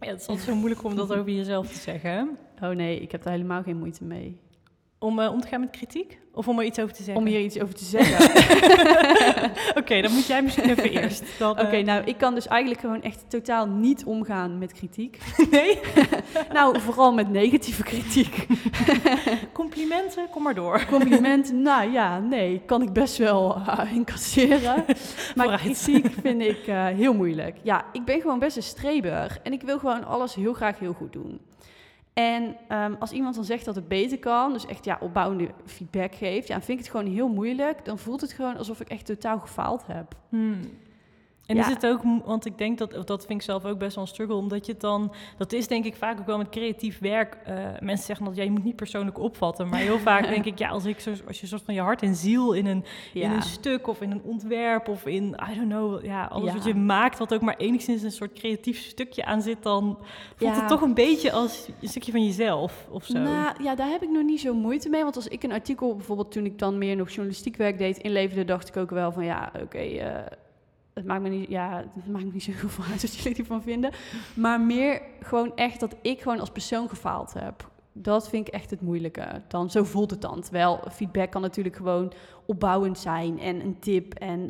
Ja, 0.00 0.08
het 0.08 0.20
is 0.20 0.26
altijd 0.26 0.46
zo 0.46 0.54
moeilijk 0.54 0.84
om 0.84 0.96
dat 0.96 1.12
over 1.12 1.32
jezelf 1.32 1.68
te 1.68 1.78
zeggen. 1.78 2.10
hè? 2.10 2.68
Oh 2.68 2.76
nee, 2.76 3.00
ik 3.00 3.12
heb 3.12 3.22
daar 3.22 3.32
helemaal 3.32 3.62
geen 3.62 3.78
moeite 3.78 4.04
mee. 4.04 4.40
Om 4.98 5.18
eh, 5.18 5.32
om 5.32 5.40
te 5.40 5.48
gaan 5.48 5.60
met 5.60 5.70
kritiek? 5.70 6.18
Of 6.32 6.48
om 6.48 6.58
er 6.58 6.64
iets 6.64 6.78
over 6.78 6.94
te 6.94 7.02
zeggen? 7.02 7.22
Om 7.22 7.28
hier 7.28 7.40
iets 7.40 7.60
over 7.60 7.74
te 7.74 7.84
zeggen. 7.84 8.30
Oké, 9.82 10.00
dan 10.00 10.12
moet 10.12 10.26
jij 10.26 10.42
misschien 10.42 10.70
even 10.70 10.90
eerst. 10.90 11.22
Oké, 11.40 11.60
eh, 11.60 11.84
nou, 11.84 12.04
ik 12.04 12.18
kan 12.18 12.34
dus 12.34 12.46
eigenlijk 12.46 12.80
gewoon 12.80 13.02
echt 13.02 13.24
totaal 13.28 13.66
niet 13.66 14.04
omgaan 14.04 14.58
met 14.58 14.72
kritiek. 14.72 15.18
nee? 15.50 15.78
nou, 16.52 16.80
vooral 16.80 17.12
met 17.12 17.30
negatieve 17.30 17.82
kritiek. 17.82 18.46
Complimenten, 19.52 20.28
kom 20.30 20.42
maar 20.42 20.54
door. 20.54 20.84
Complimenten, 20.86 21.62
nou 21.62 21.90
ja, 21.90 22.18
nee, 22.18 22.62
kan 22.66 22.82
ik 22.82 22.92
best 22.92 23.16
wel 23.16 23.56
eh, 23.56 23.92
incasseren. 23.92 24.84
Maar 25.34 25.46
Vooruit. 25.46 25.60
kritiek 25.60 26.14
vind 26.22 26.42
ik 26.42 26.64
heel 26.96 27.14
moeilijk. 27.14 27.56
Ja, 27.62 27.84
ik 27.92 28.04
ben 28.04 28.20
gewoon 28.20 28.38
best 28.38 28.56
een 28.56 28.62
streber 28.62 29.38
en 29.42 29.52
ik 29.52 29.62
wil 29.62 29.78
gewoon 29.78 30.04
alles 30.04 30.34
heel 30.34 30.52
graag 30.52 30.78
heel 30.78 30.92
goed 30.92 31.12
doen. 31.12 31.40
En 32.18 32.56
ehm, 32.68 32.94
als 32.98 33.12
iemand 33.12 33.34
dan 33.34 33.44
zegt 33.44 33.64
dat 33.64 33.74
het 33.74 33.88
beter 33.88 34.18
kan, 34.18 34.52
dus 34.52 34.66
echt 34.66 34.84
ja, 34.84 34.98
opbouwende 35.00 35.50
feedback 35.64 36.14
geeft, 36.14 36.48
ja, 36.48 36.54
dan 36.54 36.62
vind 36.62 36.78
ik 36.78 36.84
het 36.84 36.94
gewoon 36.94 37.12
heel 37.12 37.28
moeilijk. 37.28 37.84
Dan 37.84 37.98
voelt 37.98 38.20
het 38.20 38.32
gewoon 38.32 38.56
alsof 38.56 38.80
ik 38.80 38.88
echt 38.88 39.06
totaal 39.06 39.38
gefaald 39.38 39.86
heb. 39.86 40.14
Hmm. 40.28 40.60
En 41.48 41.56
Ja. 41.56 41.62
is 41.62 41.68
het 41.68 41.86
ook, 41.86 42.00
want 42.24 42.46
ik 42.46 42.58
denk 42.58 42.78
dat, 42.78 43.06
dat 43.06 43.26
vind 43.26 43.40
ik 43.40 43.42
zelf 43.46 43.64
ook 43.64 43.78
best 43.78 43.94
wel 43.94 44.04
een 44.04 44.10
struggle, 44.10 44.34
omdat 44.36 44.66
je 44.66 44.72
het 44.72 44.80
dan, 44.80 45.12
dat 45.36 45.52
is 45.52 45.66
denk 45.68 45.84
ik 45.84 45.96
vaak 45.96 46.20
ook 46.20 46.26
wel 46.26 46.36
met 46.38 46.48
creatief 46.48 46.98
werk. 46.98 47.38
eh, 47.44 47.54
mensen 47.80 48.06
zeggen 48.06 48.24
dat 48.26 48.36
ja, 48.36 48.42
je 48.42 48.50
moet 48.50 48.64
niet 48.64 48.76
persoonlijk 48.76 49.18
opvatten, 49.18 49.68
maar 49.68 49.80
heel 49.80 49.98
vaak 49.98 50.28
denk 50.34 50.44
ik, 50.44 50.58
ja, 50.58 50.68
als, 50.68 50.84
ik 50.84 51.00
zo, 51.00 51.12
als 51.26 51.40
je 51.40 51.46
soort 51.46 51.62
van 51.62 51.74
je 51.74 51.80
hart 51.80 52.02
en 52.02 52.14
ziel 52.14 52.52
in 52.52 52.66
een, 52.66 52.84
in 53.12 53.30
een 53.30 53.42
stuk 53.42 53.86
of 53.86 54.00
in 54.00 54.10
een 54.10 54.22
ontwerp 54.24 54.88
of 54.88 55.06
in, 55.06 55.24
I 55.52 55.54
don't 55.54 55.68
know, 55.68 56.04
ja, 56.04 56.24
alles 56.24 56.52
wat 56.52 56.64
je 56.64 56.74
maakt, 56.74 57.18
wat 57.18 57.34
ook 57.34 57.40
maar 57.40 57.56
enigszins 57.56 58.02
een 58.02 58.12
soort 58.12 58.32
creatief 58.32 58.78
stukje 58.80 59.24
aan 59.24 59.42
zit, 59.42 59.62
dan 59.62 59.98
voelt 60.36 60.56
het 60.56 60.68
toch 60.68 60.80
een 60.80 60.94
beetje 60.94 61.32
als 61.32 61.68
een 61.80 61.88
stukje 61.88 62.12
van 62.12 62.24
jezelf 62.24 62.86
of 62.90 63.04
zo. 63.04 63.18
Nou, 63.18 63.62
ja, 63.62 63.74
daar 63.74 63.88
heb 63.88 64.02
ik 64.02 64.10
nog 64.10 64.22
niet 64.24 64.40
zo 64.40 64.54
moeite 64.54 64.88
mee. 64.88 65.02
Want 65.02 65.16
als 65.16 65.28
ik 65.28 65.42
een 65.42 65.52
artikel, 65.52 65.94
bijvoorbeeld 65.96 66.32
toen 66.32 66.44
ik 66.44 66.58
dan 66.58 66.78
meer 66.78 66.96
nog 66.96 67.08
journalistiek 67.08 67.56
werk 67.56 67.78
deed, 67.78 67.96
inleverde, 67.98 68.44
dacht 68.44 68.68
ik 68.68 68.76
ook 68.76 68.90
wel 68.90 69.12
van 69.12 69.24
ja, 69.24 69.52
oké, 69.62 69.78
eh, 69.78 70.16
het 70.98 71.06
maakt 71.06 71.22
me 71.22 71.28
niet, 71.28 71.48
ja, 71.48 71.84
het 71.94 72.08
maakt 72.08 72.24
me 72.24 72.30
niet 72.32 72.42
zo 72.42 72.52
heel 72.52 72.68
veel 72.68 72.84
uit 72.90 73.02
wat 73.02 73.14
jullie 73.14 73.38
ervan 73.38 73.62
vinden. 73.62 73.90
Maar 74.34 74.60
meer 74.60 75.02
gewoon 75.20 75.56
echt 75.56 75.80
dat 75.80 75.96
ik 76.02 76.20
gewoon 76.20 76.40
als 76.40 76.50
persoon 76.50 76.88
gefaald 76.88 77.32
heb. 77.32 77.70
Dat 77.92 78.28
vind 78.28 78.48
ik 78.48 78.54
echt 78.54 78.70
het 78.70 78.80
moeilijke. 78.80 79.42
Dan, 79.48 79.70
zo 79.70 79.84
voelt 79.84 80.10
het 80.10 80.20
dan. 80.20 80.40
Terwijl 80.40 80.80
feedback 80.92 81.30
kan 81.30 81.42
natuurlijk 81.42 81.76
gewoon 81.76 82.12
opbouwend 82.46 82.98
zijn 82.98 83.40
en 83.40 83.60
een 83.60 83.78
tip 83.78 84.14
en. 84.14 84.46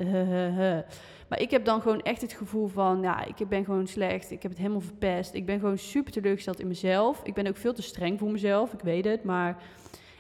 Maar 1.29 1.41
ik 1.41 1.50
heb 1.50 1.65
dan 1.65 1.81
gewoon 1.81 2.00
echt 2.00 2.21
het 2.21 2.33
gevoel 2.33 2.67
van, 2.67 3.03
ja, 3.03 3.25
ik 3.25 3.49
ben 3.49 3.65
gewoon 3.65 3.87
slecht. 3.87 4.31
Ik 4.31 4.43
heb 4.43 4.50
het 4.50 4.61
helemaal 4.61 4.81
verpest. 4.81 5.35
Ik 5.35 5.47
ben 5.47 5.61
gewoon 5.61 5.79
super 5.79 6.12
teleurgesteld 6.12 6.61
in 6.61 6.69
mezelf. 6.69 7.21
Ik 7.25 7.35
ben 7.35 7.47
ook 7.47 7.56
veel 7.56 7.73
te 7.73 7.83
streng 7.83 8.19
voor 8.19 8.31
mezelf, 8.31 8.73
ik 8.73 8.81
weet 8.81 9.05
het. 9.05 9.25
Maar... 9.25 9.56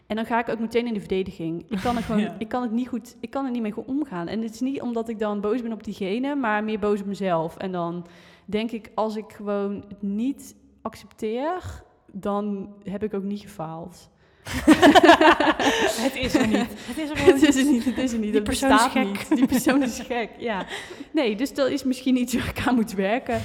En 0.08 0.16
dan 0.16 0.26
ga 0.26 0.38
ik 0.40 0.48
ook 0.48 0.58
meteen 0.58 0.86
in 0.86 0.94
de 0.94 1.00
verdediging. 1.00 1.64
Ik 1.68 1.78
kan, 1.78 1.96
er 1.96 2.02
gewoon, 2.02 2.20
Ja. 2.28 2.34
ik 2.38 2.48
kan 2.48 2.62
het 2.62 2.70
niet 2.70 2.88
goed, 2.88 3.16
ik 3.20 3.30
kan 3.30 3.44
er 3.44 3.50
niet 3.50 3.62
mee 3.62 3.72
goed 3.72 3.86
omgaan. 3.86 4.26
En 4.28 4.42
het 4.42 4.54
is 4.54 4.60
niet 4.60 4.80
omdat 4.80 5.08
ik 5.08 5.18
dan 5.18 5.40
boos 5.40 5.62
ben 5.62 5.72
op 5.72 5.84
diegene, 5.84 6.34
maar 6.34 6.64
meer 6.64 6.78
boos 6.78 7.00
op 7.00 7.06
mezelf. 7.06 7.56
En 7.56 7.72
dan 7.72 8.06
denk 8.44 8.70
ik, 8.70 8.90
als 8.94 9.16
ik 9.16 9.32
gewoon 9.32 9.84
het 9.88 10.02
niet 10.02 10.56
accepteer, 10.82 11.82
dan 12.12 12.74
heb 12.82 13.02
ik 13.02 13.14
ook 13.14 13.22
niet 13.22 13.40
gefaald. 13.40 14.10
het 16.04 16.16
is 16.16 16.34
er 16.34 16.46
niet. 16.46 16.66
Het 16.86 16.98
is 16.98 17.10
er 17.10 17.18
Het 17.32 17.42
is 17.42 17.56
er 17.56 17.64
niet, 17.64 17.84
het 17.84 17.98
is 17.98 18.12
er 18.12 18.18
niet. 18.18 18.26
Die 18.26 18.34
het 18.34 18.44
persoon 18.44 18.72
is 18.72 18.80
gek. 18.82 19.04
niet. 19.04 19.26
Die 19.36 19.46
persoon 19.46 19.82
is 19.82 20.00
gek, 20.06 20.28
ja. 20.38 20.64
Nee, 21.10 21.36
dus 21.36 21.54
dat 21.54 21.68
is 21.70 21.84
misschien 21.84 22.16
iets 22.16 22.34
waar 22.34 22.48
ik 22.48 22.66
aan 22.66 22.74
moet 22.74 22.92
werken. 22.92 23.40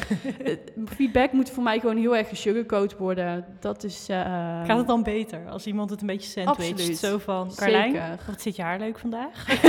Feedback 0.95 1.31
moet 1.31 1.49
voor 1.49 1.63
mij 1.63 1.79
gewoon 1.79 1.97
heel 1.97 2.17
erg 2.17 2.27
gesugarcoat 2.29 2.97
worden. 2.97 3.45
Dat 3.59 3.83
is... 3.83 4.05
eh, 4.09 4.17
Gaat 4.65 4.77
het 4.77 4.87
dan 4.87 5.03
beter 5.03 5.39
als 5.49 5.65
iemand 5.65 5.89
het 5.89 6.01
een 6.01 6.07
beetje 6.07 6.29
sandwich? 6.29 6.69
Absoluut. 6.71 6.97
Zo 6.97 7.17
van, 7.17 7.51
Carlijn, 7.55 7.91
Zeker. 7.91 8.17
wat 8.27 8.41
zit 8.41 8.55
je 8.55 8.61
haar 8.61 8.79
leuk 8.79 8.99
vandaag? 8.99 9.61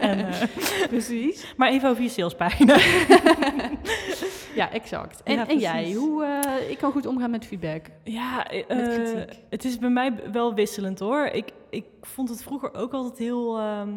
en, 0.00 0.18
eh, 0.28 0.34
Precies. 0.88 1.44
maar 1.56 1.70
even 1.70 1.88
over 1.90 2.02
je 2.02 2.08
salespagina. 2.08 2.76
Ja, 4.54 4.70
exact. 4.72 5.22
En, 5.22 5.34
Ja, 5.34 5.48
en 5.48 5.58
jij, 5.58 5.92
hoe... 5.92 6.24
eh, 6.24 6.70
ik 6.70 6.78
kan 6.78 6.92
goed 6.92 7.06
omgaan 7.06 7.30
met 7.30 7.46
feedback. 7.46 7.86
Ja, 8.04 8.46
eh, 8.46 8.76
Met 9.14 9.38
het 9.50 9.64
is 9.64 9.78
bij 9.78 9.90
mij 9.90 10.12
wel 10.32 10.54
wisselend 10.54 10.98
hoor. 10.98 11.24
Ik, 11.26 11.50
ik 11.70 11.84
vond 12.00 12.28
het 12.28 12.42
vroeger 12.42 12.74
ook 12.74 12.92
altijd 12.92 13.18
heel. 13.18 13.58
ehm, 13.58 13.88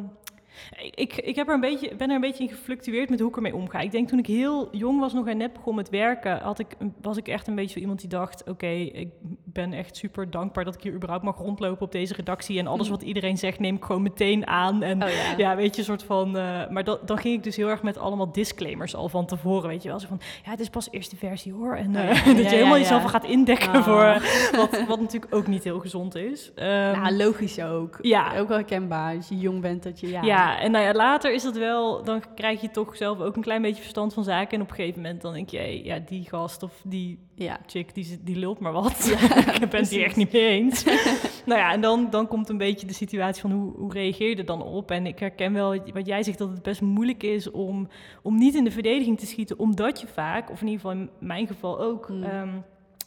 Ik, 0.91 1.15
ik 1.15 1.35
heb 1.35 1.47
er 1.47 1.53
een 1.53 1.59
beetje, 1.59 1.95
ben 1.95 2.09
er 2.09 2.15
een 2.15 2.21
beetje 2.21 2.43
in 2.43 2.49
gefluctueerd 2.49 3.09
met 3.09 3.19
hoe 3.19 3.29
ik 3.29 3.35
ermee 3.35 3.55
omga. 3.55 3.79
Ik 3.79 3.91
denk 3.91 4.07
toen 4.07 4.19
ik 4.19 4.27
heel 4.27 4.67
jong 4.71 4.99
was 4.99 5.13
nog 5.13 5.27
en 5.27 5.37
net 5.37 5.53
begon 5.53 5.75
met 5.75 5.89
werken, 5.89 6.37
had 6.39 6.59
ik, 6.59 6.67
was 7.01 7.17
ik 7.17 7.27
echt 7.27 7.47
een 7.47 7.55
beetje 7.55 7.73
zo 7.73 7.79
iemand 7.79 7.99
die 7.99 8.09
dacht: 8.09 8.49
Oké, 8.49 8.67
ik 8.67 9.09
ben 9.43 9.73
echt 9.73 9.97
super 9.97 10.29
dankbaar 10.31 10.63
dat 10.63 10.75
ik 10.75 10.81
hier 10.81 10.93
überhaupt 10.93 11.23
mag 11.23 11.37
rondlopen 11.37 11.85
op 11.85 11.91
deze 11.91 12.13
redactie. 12.13 12.59
En 12.59 12.67
alles 12.67 12.87
Mhm. 12.87 12.95
wat 12.95 13.05
iedereen 13.05 13.37
zegt, 13.37 13.59
neem 13.59 13.75
ik 13.75 13.83
gewoon 13.83 14.01
meteen 14.01 14.47
aan. 14.47 14.81
En 14.83 15.03
Oh 15.03 15.09
ja. 15.09 15.33
ja, 15.37 15.55
weet 15.55 15.73
je, 15.75 15.79
een 15.79 15.87
soort 15.87 16.03
van. 16.03 16.37
eh, 16.37 16.67
maar 16.69 16.83
dat, 16.83 17.07
dan 17.07 17.17
ging 17.17 17.35
ik 17.35 17.43
dus 17.43 17.55
heel 17.55 17.69
erg 17.69 17.83
met 17.83 17.97
allemaal 17.97 18.31
disclaimers 18.31 18.95
al 18.95 19.09
van 19.09 19.25
tevoren. 19.25 19.69
Weet 19.69 19.83
je 19.83 19.89
wel, 19.89 19.99
zo 19.99 20.07
van 20.07 20.19
ja, 20.45 20.51
het 20.51 20.59
is 20.59 20.69
pas 20.69 20.87
eerste 20.91 21.15
versie 21.15 21.53
hoor. 21.53 21.75
En 21.75 21.95
Oh 21.95 22.01
eh, 22.01 22.07
ja. 22.15 22.23
dat 22.33 22.35
Ja, 22.43 22.49
je 22.49 22.55
helemaal 22.55 22.77
jezelf 22.77 23.03
gaat 23.03 23.23
indekken 23.25 23.71
Ah. 23.71 23.83
voor. 23.83 24.03
eh, 24.03 24.21
wat, 24.55 24.85
wat 24.87 24.99
natuurlijk 24.99 25.35
ook 25.35 25.47
niet 25.47 25.63
heel 25.63 25.79
gezond 25.79 26.15
is. 26.15 26.51
Nou, 27.05 27.15
logisch 27.15 27.59
ook. 27.61 27.97
Ja. 28.01 28.37
Ook 28.37 28.47
wel 28.47 28.57
herkenbaar 28.57 29.15
als 29.15 29.27
je 29.29 29.37
jong 29.37 29.61
bent 29.61 29.83
dat 29.83 29.99
je... 29.99 30.09
Ja, 30.09 30.23
ja. 30.45 30.59
en 30.59 30.71
nou 30.71 30.85
ja, 30.85 30.93
later 30.93 31.33
is 31.33 31.43
dat 31.43 31.57
wel, 31.57 32.03
dan 32.03 32.23
krijg 32.35 32.61
je 32.61 32.71
toch 32.71 32.95
zelf 32.97 33.19
ook 33.19 33.35
een 33.35 33.41
klein 33.41 33.61
beetje 33.61 33.81
verstand 33.81 34.13
van 34.13 34.23
zaken. 34.23 34.57
En 34.57 34.61
op 34.61 34.69
een 34.69 34.75
gegeven 34.75 35.01
moment 35.01 35.21
dan 35.21 35.33
denk 35.33 35.49
je, 35.49 35.57
hey, 35.57 35.83
ja, 35.83 35.99
die 35.99 36.29
gast 36.29 36.63
of 36.63 36.81
die 36.83 37.19
ja. 37.35 37.57
chick, 37.65 37.93
die, 37.93 38.19
die 38.23 38.35
lult 38.35 38.59
maar 38.59 38.71
wat. 38.71 39.17
Ja, 39.19 39.53
ik 39.61 39.69
ben 39.69 39.79
het 39.79 39.89
hier 39.89 40.03
echt 40.03 40.15
niet 40.15 40.31
mee 40.31 40.47
eens. 40.47 40.83
nou 41.45 41.59
ja, 41.59 41.71
en 41.71 41.81
dan, 41.81 42.07
dan 42.09 42.27
komt 42.27 42.49
een 42.49 42.57
beetje 42.57 42.87
de 42.87 42.93
situatie 42.93 43.41
van 43.41 43.51
hoe, 43.51 43.73
hoe 43.75 43.93
reageer 43.93 44.29
je 44.29 44.35
er 44.35 44.45
dan 44.45 44.61
op? 44.61 44.91
En 44.91 45.05
ik 45.05 45.19
herken 45.19 45.53
wel 45.53 45.77
wat 45.93 46.05
jij 46.05 46.23
zegt, 46.23 46.37
dat 46.37 46.49
het 46.49 46.61
best 46.61 46.81
moeilijk 46.81 47.23
is 47.23 47.51
om, 47.51 47.87
om 48.21 48.37
niet 48.37 48.55
in 48.55 48.63
de 48.63 48.71
verdediging 48.71 49.19
te 49.19 49.25
schieten. 49.25 49.59
Omdat 49.59 50.01
je 50.01 50.07
vaak, 50.07 50.49
of 50.51 50.61
in 50.61 50.67
ieder 50.67 50.81
geval 50.81 50.97
in 50.97 51.09
mijn 51.19 51.47
geval 51.47 51.79
ook... 51.79 52.09
Mm. 52.09 52.23
ehm, 52.23 52.49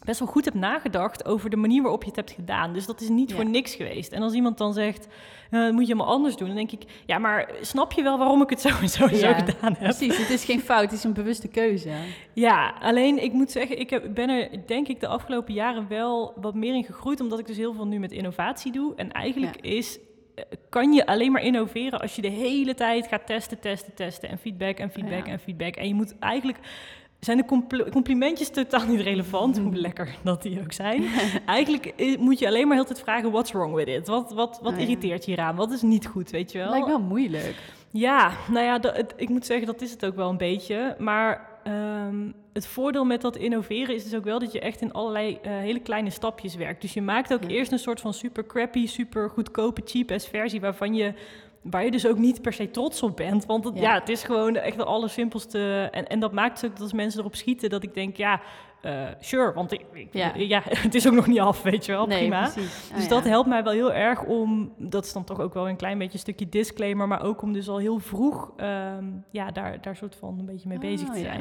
best 0.05 0.19
wel 0.19 0.29
goed 0.29 0.45
hebt 0.45 0.57
nagedacht 0.57 1.25
over 1.27 1.51
de 1.51 1.57
manier 1.57 1.83
waarop 1.83 2.03
je 2.03 2.07
het 2.09 2.17
hebt 2.17 2.31
gedaan. 2.31 2.73
Dus 2.73 2.87
dat 2.87 3.01
is 3.01 3.09
niet 3.09 3.31
Ja. 3.31 3.37
voor 3.37 3.45
niks 3.47 3.75
geweest. 3.75 4.13
En 4.13 4.23
als 4.23 4.33
iemand 4.33 4.59
dan 4.59 4.73
zegt, 4.73 5.07
dat 5.51 5.73
moet 5.73 5.87
je 5.87 5.93
helemaal 5.93 6.15
anders 6.15 6.37
doen, 6.37 6.47
dan 6.47 6.57
denk 6.57 6.73
ik, 6.73 6.83
ja, 7.07 7.19
maar 7.19 7.51
snap 7.61 7.93
je 7.93 8.03
wel 8.03 8.19
waarom 8.19 8.43
ik 8.43 8.51
het 8.51 8.61
zo 8.67 8.69
en 8.69 8.89
zo, 8.89 9.05
en 9.07 9.17
zo 9.17 9.33
gedaan 9.33 9.73
heb? 9.73 9.79
Precies, 9.79 10.19
het 10.19 10.31
is 10.31 10.45
geen 10.45 10.61
fout, 10.61 10.83
het 10.83 10.93
is 10.93 11.05
een 11.05 11.13
bewuste 11.13 11.49
keuze. 11.49 11.91
Ja, 12.33 12.75
alleen 12.81 13.23
ik 13.23 13.33
moet 13.33 13.51
zeggen, 13.51 13.79
ik 13.81 13.91
heb, 13.91 14.15
ben 14.15 14.29
er 14.29 14.67
denk 14.67 14.89
ik 14.89 15.01
de 15.01 15.07
afgelopen 15.09 15.55
jaren 15.55 15.89
wel 15.89 16.33
wat 16.41 16.55
meer 16.55 16.75
in 16.75 16.85
gegroeid, 16.85 17.21
omdat 17.21 17.39
ik 17.39 17.47
dus 17.47 17.57
heel 17.57 17.73
veel 17.75 17.87
nu 17.87 17.99
met 17.99 18.13
innovatie 18.13 18.73
doe. 18.73 18.93
En 18.97 19.13
eigenlijk 19.13 19.57
is, 19.57 19.99
eh, 20.35 20.45
kan 20.69 20.93
je 20.93 21.07
alleen 21.07 21.33
maar 21.33 21.43
innoveren 21.43 22.01
als 22.01 22.17
je 22.17 22.23
de 22.23 22.29
hele 22.29 22.75
tijd 22.75 23.07
gaat 23.07 23.27
testen, 23.27 23.61
testen, 23.61 23.95
testen 23.95 24.29
en 24.29 24.39
feedback 24.39 24.79
en 24.79 24.91
feedback 24.91 25.27
Ja. 25.27 25.33
en 25.33 25.39
feedback. 25.41 25.77
En 25.77 25.89
je 25.89 25.95
moet 25.95 26.19
eigenlijk, 26.19 26.59
zijn 27.21 27.37
de 27.37 27.45
compl- 27.45 27.89
complimentjes 27.91 28.49
totaal 28.51 28.87
niet 28.87 29.01
relevant, 29.01 29.59
hoe 29.59 29.75
lekker 29.75 30.15
dat 30.25 30.43
die 30.43 30.61
ook 30.61 30.73
zijn. 30.73 31.05
eigenlijk 31.47 31.87
eh, 31.87 32.19
moet 32.19 32.39
je 32.39 32.47
alleen 32.47 32.67
maar 32.67 32.77
heel 32.77 32.87
tijd 32.87 33.01
vragen, 33.01 33.31
what's 33.31 33.53
wrong 33.53 33.75
with 33.75 33.89
it? 33.89 34.09
Wat, 34.09 34.33
wat, 34.33 34.59
wat 34.63 34.73
ja. 34.73 34.79
irriteert 34.79 35.25
je 35.25 35.31
hieraan? 35.31 35.57
Wat 35.57 35.71
is 35.73 35.83
niet 35.83 36.07
goed, 36.07 36.31
weet 36.31 36.53
je 36.53 36.59
wel? 36.59 36.71
Lijkt 36.71 36.87
wel 36.87 37.01
moeilijk. 37.01 37.55
Ja, 37.91 38.33
nou 38.51 38.65
ja, 38.65 38.79
dat, 38.79 38.97
het- 38.97 39.15
ik 39.17 39.29
moet 39.29 39.47
zeggen, 39.47 39.67
dat 39.67 39.81
is 39.83 39.91
het 39.91 40.05
ook 40.07 40.17
wel 40.17 40.29
een 40.31 40.37
beetje. 40.37 40.97
Maar 40.99 41.49
ehm, 41.65 42.31
het 42.53 42.67
voordeel 42.67 43.05
met 43.05 43.21
dat 43.21 43.37
innoveren 43.37 43.95
is 43.95 44.05
dus 44.05 44.15
ook 44.15 44.25
wel 44.25 44.39
dat 44.39 44.53
je 44.53 44.61
echt 44.61 44.81
in 44.81 44.93
allerlei 44.93 45.39
eh, 45.43 45.53
hele 45.53 45.81
kleine 45.81 46.11
stapjes 46.11 46.55
werkt. 46.57 46.81
Dus 46.81 46.95
je 46.95 47.03
maakt 47.03 47.33
ook 47.33 47.43
Ja. 47.43 47.49
eerst 47.49 47.73
een 47.73 47.79
soort 47.79 48.01
van 48.01 48.15
super 48.15 48.47
crappy, 48.47 48.87
super 48.87 49.31
goedkope, 49.31 49.81
cheap-ass 49.85 50.27
versie 50.29 50.61
waarvan 50.61 50.95
je... 50.95 51.13
Waar 51.71 51.85
je 51.85 51.91
dus 51.91 52.07
ook 52.07 52.19
niet 52.19 52.43
per 52.43 52.53
se 52.53 52.71
trots 52.71 53.03
op 53.03 53.17
bent. 53.17 53.47
Want 53.47 53.65
het, 53.65 53.75
Ja. 53.75 53.81
ja. 53.83 53.99
het 53.99 54.09
is 54.09 54.23
gewoon 54.23 54.57
echt 54.57 54.77
de 54.77 54.85
allersimpelste. 54.85 55.89
En, 55.93 56.07
en 56.07 56.21
dat 56.21 56.33
maakt 56.33 56.65
ook 56.65 56.71
dat 56.73 56.81
als 56.81 56.93
mensen 56.93 57.21
erop 57.21 57.35
schieten, 57.37 57.71
dat 57.71 57.83
ik 57.83 57.95
denk, 57.95 58.17
ja, 58.17 58.41
eh, 58.81 59.03
sure. 59.21 59.53
Want 59.53 59.73
ik, 59.73 59.85
ik- 59.93 60.09
Ja. 60.13 60.33
ja. 60.37 60.63
het 60.87 60.95
is 60.95 61.07
ook 61.07 61.15
nog 61.15 61.27
niet 61.27 61.41
af, 61.41 61.63
weet 61.63 61.87
je 61.87 61.93
wel. 61.93 62.07
nee, 62.07 62.19
prima. 62.19 62.41
precies. 62.51 62.91
Dus 62.95 63.03
Oh, 63.05 63.09
dat 63.09 63.23
ja. 63.25 63.29
helpt 63.31 63.49
mij 63.49 63.63
wel 63.65 63.73
heel 63.73 63.93
erg 63.93 64.25
om, 64.25 64.73
dat 64.77 65.05
is 65.05 65.13
dan 65.13 65.25
toch 65.25 65.41
ook 65.41 65.55
wel 65.55 65.69
een 65.69 65.77
klein 65.77 65.99
beetje 65.99 66.13
een 66.13 66.19
stukje 66.19 66.49
disclaimer, 66.49 67.09
maar 67.09 67.23
ook 67.23 67.43
om 67.43 67.53
dus 67.53 67.69
al 67.69 67.79
heel 67.79 67.99
vroeg 67.99 68.53
ehm, 68.57 69.05
ja, 69.31 69.51
daar, 69.51 69.81
daar 69.81 69.97
soort 69.97 70.17
van 70.17 70.37
een 70.39 70.47
beetje 70.47 70.69
mee 70.69 70.79
bezig 70.79 71.09
Oh, 71.09 71.15
te 71.15 71.21
ja. 71.21 71.37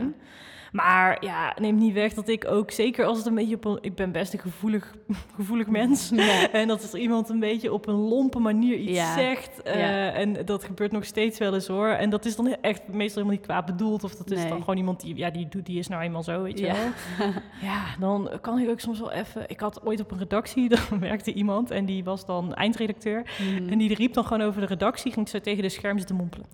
Maar 0.72 1.18
ja, 1.26 1.54
neemt 1.62 1.80
niet 1.80 1.94
weg 1.94 2.14
dat 2.14 2.28
ik 2.28 2.46
ook, 2.48 2.72
zeker 2.72 3.06
als 3.06 3.18
het 3.18 3.28
een 3.28 3.36
beetje 3.36 3.56
op 3.56 3.66
een, 3.66 3.78
ik 3.82 3.96
ben 3.96 4.12
best 4.12 4.34
een 4.34 4.40
gevoelig, 4.40 4.96
gevoelig 5.36 5.68
mens. 5.68 6.10
Ja. 6.28 6.52
En 6.52 6.68
dat 6.68 6.94
er 6.94 7.00
iemand 7.00 7.30
een 7.30 7.40
beetje 7.40 7.74
op 7.74 7.88
een 7.88 7.96
lompe 7.96 8.40
manier 8.40 8.78
iets 8.78 8.92
Ja. 8.92 9.14
zegt. 9.14 9.62
eh, 9.62 9.80
Ja. 9.80 10.12
En 10.12 10.46
dat 10.46 10.64
gebeurt 10.64 10.92
nog 10.92 11.06
steeds 11.06 11.40
wel 11.40 11.54
eens 11.54 11.68
hoor. 11.68 11.88
En 11.88 12.10
dat 12.10 12.26
is 12.26 12.36
dan 12.36 12.48
echt 12.62 12.88
meestal 12.88 13.22
helemaal 13.22 13.32
niet 13.32 13.42
kwaad 13.42 13.66
bedoeld. 13.66 14.04
Of 14.04 14.16
dat 14.16 14.32
is 14.32 14.38
Nee. 14.40 14.50
dan 14.50 14.60
gewoon 14.60 14.78
iemand 14.78 15.02
die, 15.02 15.16
ja, 15.16 15.30
die, 15.30 15.48
doet, 15.50 15.66
die 15.66 15.80
is 15.80 15.88
nou 15.88 16.02
eenmaal 16.04 16.24
zo, 16.24 16.42
weet 16.44 16.60
je 16.60 16.66
Ja. 16.66 16.74
wel. 16.74 17.28
Ja, 17.62 17.84
dan 18.00 18.30
kan 18.42 18.60
ik 18.60 18.70
ook 18.70 18.80
soms 18.80 19.00
wel 19.00 19.12
even... 19.12 19.44
Ik 19.50 19.60
had 19.60 19.86
ooit 19.86 20.00
op 20.00 20.12
een 20.12 20.18
redactie, 20.18 20.70
dan 20.70 21.00
werkte 21.00 21.34
iemand 21.34 21.72
en 21.72 21.86
die 21.86 22.04
was 22.04 22.26
dan 22.26 22.54
eindredacteur. 22.54 23.24
Mhm. 23.40 23.70
En 23.70 23.78
die 23.78 23.94
riep 23.96 24.14
dan 24.14 24.24
gewoon 24.26 24.48
over 24.48 24.62
de 24.62 24.68
redactie, 24.68 25.12
ging 25.12 25.30
zo 25.30 25.40
tegen 25.40 25.62
de 25.64 25.70
scherm 25.70 25.98
zitten 25.98 26.16
mompelen. 26.16 26.46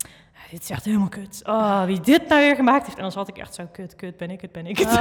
Dit 0.51 0.61
is 0.61 0.69
echt 0.69 0.85
helemaal 0.85 1.09
kut. 1.09 1.41
Oh, 1.45 1.83
wie 1.85 1.99
dit 1.99 2.27
nou 2.27 2.41
weer 2.41 2.55
gemaakt 2.55 2.85
heeft. 2.85 2.95
En 2.97 3.01
dan 3.03 3.11
zat 3.11 3.27
ik 3.27 3.37
echt 3.37 3.53
zo, 3.53 3.67
kut, 3.71 3.95
kut, 3.95 4.17
ben 4.17 4.31
ik 4.31 4.41
het, 4.41 4.51
ben 4.51 4.65
ik 4.65 4.77
het. 4.79 4.91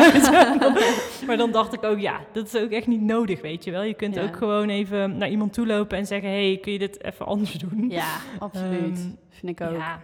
maar 1.26 1.36
dan 1.36 1.50
dacht 1.50 1.72
ik 1.72 1.82
ook, 1.84 1.98
ja, 1.98 2.20
dat 2.32 2.46
is 2.54 2.60
ook 2.62 2.70
echt 2.70 2.86
niet 2.86 3.00
nodig, 3.00 3.40
weet 3.40 3.64
je 3.64 3.70
wel. 3.70 3.82
Je 3.82 3.94
kunt 3.94 4.14
Ja. 4.14 4.22
ook 4.22 4.36
gewoon 4.36 4.68
even 4.68 5.16
naar 5.16 5.28
iemand 5.28 5.52
toe 5.52 5.66
lopen 5.66 5.98
en 5.98 6.06
zeggen, 6.06 6.28
hey, 6.30 6.58
kun 6.62 6.72
je 6.72 6.78
dit 6.78 7.04
even 7.04 7.26
anders 7.26 7.52
doen? 7.52 7.86
Ja, 7.90 8.16
absoluut. 8.38 8.98
Ehm, 8.98 9.08
Vind 9.30 9.60
ik 9.60 9.66
ook. 9.68 9.76
Ja. 9.76 10.00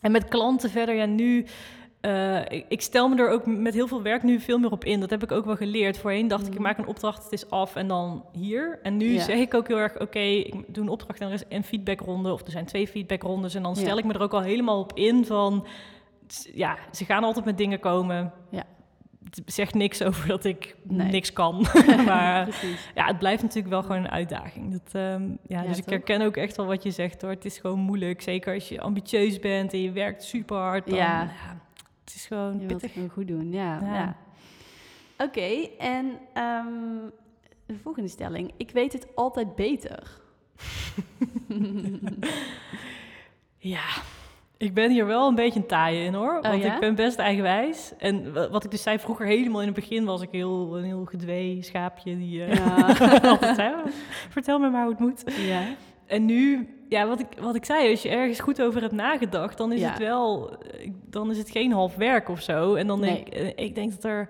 En 0.00 0.12
met 0.12 0.28
klanten 0.28 0.70
verder, 0.70 0.94
ja, 0.94 1.04
nu. 1.06 1.46
Eh, 2.00 2.40
ik, 2.48 2.64
ik 2.68 2.80
stel 2.80 3.08
me 3.08 3.16
er 3.16 3.30
ook 3.30 3.46
met 3.46 3.74
heel 3.74 3.86
veel 3.88 4.02
werk 4.02 4.22
nu 4.22 4.40
veel 4.40 4.58
meer 4.58 4.70
op 4.70 4.84
in. 4.84 5.00
Dat 5.00 5.10
heb 5.10 5.22
ik 5.22 5.32
ook 5.32 5.44
wel 5.44 5.56
geleerd. 5.56 5.98
Voorheen 5.98 6.28
dacht 6.28 6.42
ik, 6.42 6.48
ik 6.48 6.54
Mhm. 6.54 6.62
maak 6.62 6.78
een 6.78 6.86
opdracht, 6.86 7.22
het 7.24 7.32
is 7.32 7.50
af 7.50 7.76
en 7.76 7.88
dan 7.88 8.24
hier. 8.32 8.78
En 8.82 8.96
nu 8.96 9.18
zeg 9.18 9.38
ik 9.38 9.54
ook 9.54 9.68
heel 9.68 9.78
erg, 9.78 10.00
oké, 10.00 10.18
ik 10.18 10.54
doe 10.74 10.84
een 10.84 10.90
opdracht 10.90 11.20
en 11.20 11.26
er 11.26 11.32
is 11.32 11.44
een 11.48 11.64
feedbackronde. 11.64 12.32
Of 12.32 12.40
er 12.44 12.50
zijn 12.50 12.64
twee 12.66 12.88
feedbackrondes. 12.88 13.54
En 13.54 13.62
dan 13.62 13.76
stel 13.76 13.98
ik 13.98 14.04
me 14.04 14.12
er 14.12 14.22
ook 14.22 14.32
al 14.34 14.42
helemaal 14.42 14.78
op 14.80 14.92
in 14.94 15.24
van... 15.26 15.66
Ja, 16.54 16.76
ze 16.92 17.04
gaan 17.04 17.24
altijd 17.24 17.44
met 17.44 17.58
dingen 17.58 17.80
komen. 17.80 18.32
Ja. 18.50 18.64
Het 19.24 19.42
zegt 19.46 19.74
niks 19.74 20.02
over 20.02 20.28
dat 20.28 20.44
ik 20.44 20.76
Nee. 20.82 21.10
niks 21.10 21.32
kan. 21.32 21.66
maar 22.06 22.48
ja, 22.94 23.06
het 23.06 23.18
blijft 23.18 23.42
natuurlijk 23.42 23.68
wel 23.68 23.82
gewoon 23.82 23.96
een 24.04 24.10
uitdaging. 24.10 24.72
Dat, 24.72 24.94
ehm, 24.94 25.22
ja, 25.22 25.62
Ja, 25.62 25.68
dus 25.68 25.78
ik 25.78 25.88
herken 25.88 26.22
ook 26.22 26.36
echt 26.36 26.56
wel 26.56 26.66
wat 26.66 26.82
je 26.82 26.90
zegt 26.90 27.22
hoor. 27.22 27.30
Het 27.30 27.44
is 27.44 27.58
gewoon 27.58 27.78
moeilijk. 27.78 28.22
Zeker 28.22 28.54
als 28.54 28.68
je 28.68 28.80
ambitieus 28.80 29.38
bent 29.38 29.72
en 29.72 29.82
je 29.82 29.90
werkt 29.92 30.22
super 30.22 30.56
hard. 30.56 30.86
Dan, 30.86 30.96
Ja. 30.98 31.22
ja. 31.22 31.60
Het 32.08 32.16
is 32.16 32.26
gewoon 32.26 32.52
Je 32.52 32.58
wilt 32.58 32.70
het 32.70 32.78
pittig. 32.80 32.92
gewoon 32.92 33.08
goed 33.08 33.28
doen, 33.28 33.52
ja. 33.52 33.78
Ja. 33.82 33.94
ja. 33.94 34.16
Oké, 35.24 35.68
en 35.78 36.18
ehm, 36.34 36.66
de 37.66 37.76
volgende 37.82 38.08
stelling. 38.08 38.52
Ik 38.56 38.70
weet 38.70 38.92
het 38.92 39.06
altijd 39.14 39.54
beter. 39.54 40.20
Ja, 43.60 43.84
ik 44.56 44.74
ben 44.74 44.90
hier 44.90 45.06
wel 45.06 45.28
een 45.28 45.34
beetje 45.34 45.60
een 45.60 45.66
taaie 45.66 46.04
in 46.04 46.14
hoor. 46.14 46.32
want 46.42 46.54
Oh, 46.54 46.60
ja? 46.62 46.74
ik 46.74 46.80
ben 46.80 46.94
best 46.94 47.18
eigenwijs. 47.18 47.92
En 47.98 48.32
wa- 48.32 48.50
wat 48.50 48.64
ik 48.64 48.70
dus 48.70 48.82
zei 48.82 48.98
vroeger 48.98 49.26
helemaal 49.26 49.60
in 49.60 49.66
het 49.66 49.76
begin 49.76 50.04
was 50.04 50.22
ik 50.22 50.28
heel, 50.30 50.76
een 50.78 50.84
heel 50.84 51.04
gedwee 51.04 51.62
schaapje 51.62 52.16
die 52.18 52.44
eh, 52.44 52.54
Ja. 52.54 52.86
altijd 53.30 53.56
zei, 53.56 53.74
"Oh, 53.74 53.86
vertel 54.28 54.58
me 54.58 54.70
maar 54.70 54.82
hoe 54.82 54.90
het 54.90 55.00
moet. 55.00 55.22
ja. 55.46 55.62
En 56.06 56.24
nu, 56.24 56.68
ja, 56.88 57.06
wat 57.06 57.20
ik, 57.20 57.26
wat 57.40 57.54
ik 57.54 57.64
zei, 57.64 57.90
als 57.90 58.02
je 58.02 58.08
ergens 58.08 58.40
goed 58.40 58.62
over 58.62 58.80
hebt 58.80 58.92
nagedacht, 58.92 59.58
dan 59.58 59.72
is 59.72 59.80
Ja. 59.80 59.88
het 59.90 59.98
wel, 59.98 60.50
eh, 60.58 60.90
dan 61.06 61.30
is 61.30 61.38
het 61.38 61.50
geen 61.50 61.72
half 61.72 61.94
werk 61.96 62.28
of 62.28 62.40
zo. 62.40 62.74
En 62.74 62.86
dan 62.86 63.00
denk 63.00 63.12
Nee. 63.30 63.42
ik, 63.44 63.56
eh, 63.56 63.64
ik 63.64 63.74
denk 63.74 63.90
dat 63.90 64.04
er 64.04 64.28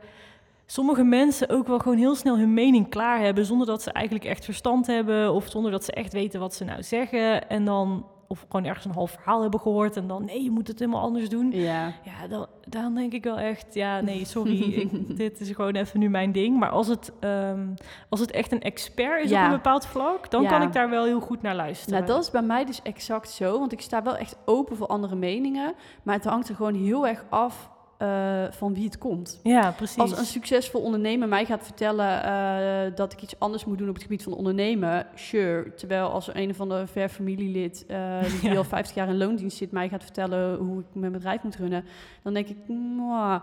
sommige 0.66 1.02
mensen 1.04 1.48
ook 1.48 1.66
wel 1.66 1.78
gewoon 1.78 1.98
heel 1.98 2.14
snel 2.14 2.38
hun 2.38 2.54
mening 2.54 2.88
klaar 2.88 3.20
hebben, 3.20 3.44
zonder 3.44 3.66
dat 3.66 3.82
ze 3.82 3.92
eigenlijk 3.92 4.24
echt 4.26 4.44
verstand 4.44 4.86
hebben, 4.86 5.32
of 5.32 5.48
zonder 5.48 5.70
dat 5.70 5.84
ze 5.84 5.92
echt 5.92 6.12
weten 6.12 6.40
wat 6.40 6.54
ze 6.54 6.64
nou 6.64 6.82
zeggen. 6.82 7.48
En 7.48 7.64
dan, 7.64 8.06
of 8.30 8.44
gewoon 8.48 8.64
ergens 8.66 8.84
een 8.84 8.90
half 8.92 9.10
verhaal 9.10 9.42
hebben 9.42 9.60
gehoord 9.60 9.96
en 9.96 10.06
dan, 10.08 10.24
nee, 10.24 10.42
je 10.42 10.50
moet 10.50 10.68
het 10.68 10.78
helemaal 10.78 11.00
anders 11.00 11.28
doen. 11.28 11.50
Ja. 11.50 11.92
Ja, 12.04 12.26
dan, 12.28 12.46
dan 12.68 12.94
denk 12.94 13.12
ik 13.12 13.24
wel 13.24 13.38
echt, 13.38 13.74
ja, 13.74 14.00
nee, 14.00 14.24
sorry, 14.24 14.60
ik, 14.82 15.16
dit 15.16 15.40
is 15.40 15.50
gewoon 15.50 15.74
even 15.74 15.98
nu 16.00 16.08
mijn 16.08 16.32
ding. 16.32 16.58
Maar 16.58 16.70
als 16.70 16.86
het, 16.88 17.12
ehm, 17.20 17.66
als 18.08 18.20
het 18.20 18.30
echt 18.30 18.52
een 18.52 18.62
expert 18.62 19.24
is 19.24 19.30
Ja. 19.30 19.40
op 19.44 19.50
een 19.50 19.56
bepaald 19.56 19.86
vlak, 19.86 20.30
dan 20.30 20.42
Ja. 20.42 20.48
kan 20.48 20.62
ik 20.62 20.72
daar 20.72 20.90
wel 20.90 21.04
heel 21.04 21.20
goed 21.20 21.42
naar 21.42 21.54
luisteren. 21.54 21.94
Nou, 21.94 22.06
dat 22.12 22.22
is 22.22 22.30
bij 22.30 22.42
mij 22.42 22.64
dus 22.64 22.82
exact 22.82 23.30
zo. 23.30 23.58
Want 23.58 23.72
ik 23.72 23.80
sta 23.80 24.02
wel 24.02 24.16
echt 24.16 24.36
open 24.44 24.76
voor 24.76 24.86
andere 24.86 25.16
meningen. 25.16 25.74
Maar 26.02 26.14
het 26.14 26.24
hangt 26.24 26.48
er 26.48 26.54
gewoon 26.54 26.74
heel 26.74 27.06
erg 27.06 27.24
af 27.28 27.70
eh, 27.98 28.44
van 28.50 28.74
wie 28.74 28.84
het 28.84 28.98
komt. 28.98 29.40
Ja, 29.42 29.70
precies. 29.70 29.96
Als 29.98 30.18
een 30.18 30.24
succesvol 30.24 30.80
ondernemer 30.80 31.28
mij 31.28 31.44
gaat 31.44 31.64
vertellen 31.64 32.22
eh, 32.24 32.96
dat 32.96 33.12
ik 33.12 33.22
iets 33.22 33.38
anders 33.38 33.64
moet 33.64 33.78
doen 33.78 33.88
op 33.88 33.94
het 33.94 34.02
gebied 34.02 34.22
van 34.22 34.32
ondernemen, 34.34 35.06
sure. 35.14 35.74
Terwijl 35.74 36.08
als 36.08 36.34
een 36.34 36.50
of 36.50 36.60
ander 36.60 36.88
ver 36.88 37.08
familielid 37.08 37.84
eh, 37.86 38.20
die 38.40 38.50
Ja. 38.50 38.56
al 38.56 38.64
50 38.64 38.94
jaar 38.94 39.08
in 39.08 39.16
loondienst 39.16 39.56
zit, 39.56 39.70
mij 39.72 39.88
gaat 39.88 40.02
vertellen 40.02 40.56
hoe 40.56 40.78
ik 40.80 40.84
mijn 40.92 41.12
bedrijf 41.12 41.42
moet 41.42 41.56
runnen, 41.56 41.84
dan 42.22 42.34
denk 42.34 42.48
ik, 42.48 42.56
mwah. 42.68 43.40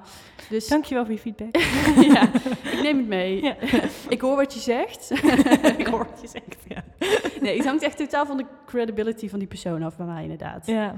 Dus 0.50 0.68
Dankjewel 0.68 1.04
voor 1.06 1.14
je 1.14 1.20
feedback. 1.20 1.56
ja, 2.14 2.34
ik 2.72 2.80
neem 2.84 2.98
het 2.98 3.08
mee. 3.08 3.44
Ja. 3.44 3.56
Ik 4.10 4.22
hoor 4.22 4.36
wat 4.36 4.54
je 4.54 4.60
zegt. 4.60 5.12
ik 5.78 5.88
hoor 5.88 6.08
wat 6.10 6.22
je 6.22 6.28
zegt, 6.28 6.64
ja. 6.68 6.84
nee, 7.42 7.58
het 7.58 7.66
hangt 7.66 7.84
echt 7.84 7.98
totaal 7.98 8.26
van 8.26 8.38
de 8.38 8.46
credibility 8.66 9.30
van 9.30 9.40
die 9.40 9.48
persoon 9.48 9.84
af 9.84 9.98
bij 9.98 10.06
mij 10.06 10.22
inderdaad. 10.22 10.66
Ja, 10.66 10.96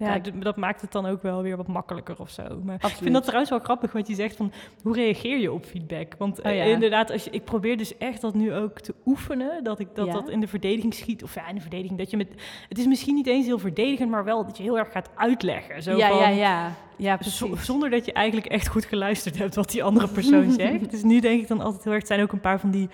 Ja, 0.00 0.18
Kijk. 0.18 0.42
dat 0.42 0.56
maakt 0.56 0.80
het 0.80 0.92
dan 0.92 1.06
ook 1.06 1.22
wel 1.22 1.42
weer 1.42 1.56
wat 1.56 1.66
makkelijker 1.66 2.14
of 2.18 2.30
zo. 2.30 2.42
Maar 2.64 2.74
ik 2.74 2.86
vind 2.86 3.12
dat 3.12 3.22
trouwens 3.22 3.50
wel 3.50 3.58
grappig 3.58 3.92
wat 3.92 4.08
je 4.08 4.14
zegt 4.14 4.36
van 4.36 4.52
hoe 4.82 4.94
reageer 4.94 5.38
je 5.38 5.52
op 5.52 5.64
feedback? 5.64 6.14
Want 6.18 6.38
Oh 6.38 6.46
eh, 6.46 6.56
ja. 6.56 6.64
inderdaad, 6.64 7.10
als 7.10 7.24
je, 7.24 7.30
ik 7.30 7.44
probeer 7.44 7.76
dus 7.76 7.98
echt 7.98 8.20
dat 8.20 8.34
nu 8.34 8.54
ook 8.54 8.80
te 8.80 8.94
oefenen, 9.06 9.64
dat 9.64 9.78
ik 9.78 9.88
dat, 9.94 10.06
Ja. 10.06 10.12
dat 10.12 10.28
in 10.28 10.40
de 10.40 10.46
verdediging 10.48 10.94
schiet. 10.94 11.22
Of 11.22 11.34
ja, 11.34 11.48
in 11.48 11.54
de 11.54 11.60
verdediging, 11.60 11.98
dat 11.98 12.10
je 12.10 12.16
met, 12.16 12.28
het 12.68 12.78
is 12.78 12.86
misschien 12.86 13.14
niet 13.14 13.26
eens 13.26 13.46
heel 13.46 13.58
verdedigend, 13.58 14.10
maar 14.10 14.24
wel 14.24 14.44
dat 14.44 14.56
je 14.56 14.62
heel 14.62 14.78
erg 14.78 14.92
gaat 14.92 15.10
uitleggen. 15.14 15.82
Zo 15.82 15.96
ja, 15.96 16.08
van, 16.08 16.18
ja, 16.18 16.28
ja. 16.28 16.72
Ja, 16.96 17.16
precies. 17.16 17.64
zonder 17.64 17.90
dat 17.90 18.04
je 18.04 18.12
eigenlijk 18.12 18.46
echt 18.46 18.68
goed 18.68 18.84
geluisterd 18.84 19.38
hebt 19.38 19.54
wat 19.54 19.70
die 19.70 19.82
andere 19.84 20.08
persoon 20.08 20.50
zegt. 20.60 20.90
Dus 20.90 21.02
nu 21.02 21.20
denk 21.20 21.40
ik 21.40 21.48
dan 21.48 21.60
altijd 21.60 21.84
heel 21.84 21.92
erg, 21.92 22.00
het 22.02 22.10
zijn 22.10 22.22
ook 22.22 22.32
een 22.32 22.40
paar 22.40 22.60
van 22.60 22.70
die 22.70 22.88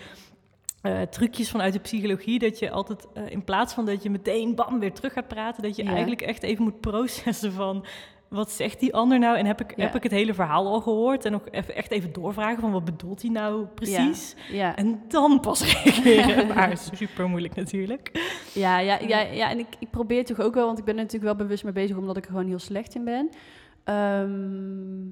eh, 0.87 1.03
trucjes 1.03 1.51
vanuit 1.51 1.73
de 1.73 1.79
psychologie, 1.79 2.39
dat 2.39 2.59
je 2.59 2.71
altijd 2.71 3.07
eh, 3.15 3.23
in 3.31 3.45
plaats 3.45 3.75
van 3.75 3.85
dat 3.87 4.03
je 4.03 4.11
meteen 4.11 4.55
bam 4.55 4.79
weer 4.81 4.93
terug 4.93 5.13
gaat 5.13 5.29
praten, 5.29 5.63
dat 5.63 5.77
je 5.77 5.85
Ja. 5.85 5.91
eigenlijk 5.91 6.23
echt 6.23 6.43
even 6.43 6.63
moet 6.65 6.81
processen 6.81 7.53
van 7.53 7.85
wat 8.29 8.51
zegt 8.51 8.81
die 8.81 8.95
ander 8.95 9.19
nou 9.19 9.37
en 9.37 9.47
heb 9.47 9.61
ik, 9.61 9.77
Ja. 9.77 9.85
heb 9.85 9.95
ik 9.95 10.03
het 10.03 10.13
hele 10.13 10.35
verhaal 10.35 10.67
al 10.67 10.81
gehoord 10.81 11.25
en 11.25 11.35
ook 11.35 11.47
even, 11.51 11.75
echt 11.75 11.91
even 11.91 12.13
doorvragen 12.13 12.61
van 12.61 12.73
wat 12.73 12.85
bedoelt 12.85 13.23
hij 13.23 13.31
nou 13.31 13.67
precies 13.67 14.35
Ja. 14.53 14.77
en 14.77 15.03
dan 15.09 15.41
pas 15.41 15.61
reageren. 15.73 16.47
maar 16.55 16.77
super 16.93 17.29
moeilijk 17.29 17.55
natuurlijk. 17.55 18.11
Ja, 18.55 18.79
ja, 18.79 18.99
ja, 19.07 19.21
ja, 19.21 19.51
en 19.51 19.59
ik, 19.59 19.67
ik 19.79 19.91
probeer 19.91 20.25
toch 20.25 20.41
ook 20.41 20.55
wel, 20.55 20.67
want 20.67 20.79
ik 20.79 20.85
ben 20.85 20.95
er 20.97 21.03
natuurlijk 21.03 21.37
wel 21.37 21.47
bewust 21.47 21.65
mee 21.65 21.73
bezig 21.73 21.97
omdat 21.97 22.17
ik 22.17 22.25
er 22.25 22.31
gewoon 22.31 22.47
heel 22.47 22.59
slecht 22.59 22.95
in 22.95 23.05
ben. 23.05 23.29
Ehm, 23.85 25.05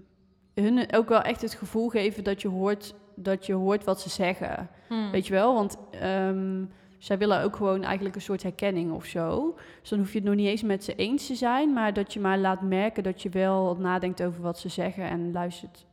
hun 0.54 0.92
ook 0.94 1.08
wel 1.08 1.20
echt 1.22 1.42
het 1.42 1.54
gevoel 1.54 1.88
geven 1.88 2.24
dat 2.24 2.42
je 2.42 2.48
hoort, 2.48 2.94
dat 3.14 3.46
je 3.46 3.52
hoort 3.52 3.84
wat 3.84 4.00
ze 4.00 4.08
zeggen. 4.08 4.68
Weet 5.12 5.26
je 5.26 5.32
wel? 5.32 5.54
Want 5.54 5.76
ehm, 6.00 6.64
zij 6.98 7.18
willen 7.18 7.42
ook 7.42 7.56
gewoon 7.56 7.82
eigenlijk 7.82 8.14
een 8.14 8.20
soort 8.20 8.42
herkenning 8.42 8.92
of 8.92 9.04
zo. 9.04 9.54
Dus 9.80 9.88
dan 9.90 9.98
hoef 9.98 10.12
je 10.12 10.18
het 10.18 10.26
nog 10.26 10.36
niet 10.36 10.46
eens 10.46 10.62
met 10.62 10.84
ze 10.84 10.94
eens 10.94 11.26
te 11.26 11.34
zijn, 11.34 11.72
maar 11.72 11.92
dat 11.92 12.12
je 12.12 12.20
maar 12.20 12.38
laat 12.38 12.60
merken 12.62 13.02
dat 13.02 13.22
je 13.22 13.28
wel 13.28 13.76
nadenkt 13.80 14.22
over 14.22 14.42
wat 14.42 14.58
ze 14.58 14.68
zeggen 14.68 15.04
en 15.04 15.32
luistert. 15.32 15.86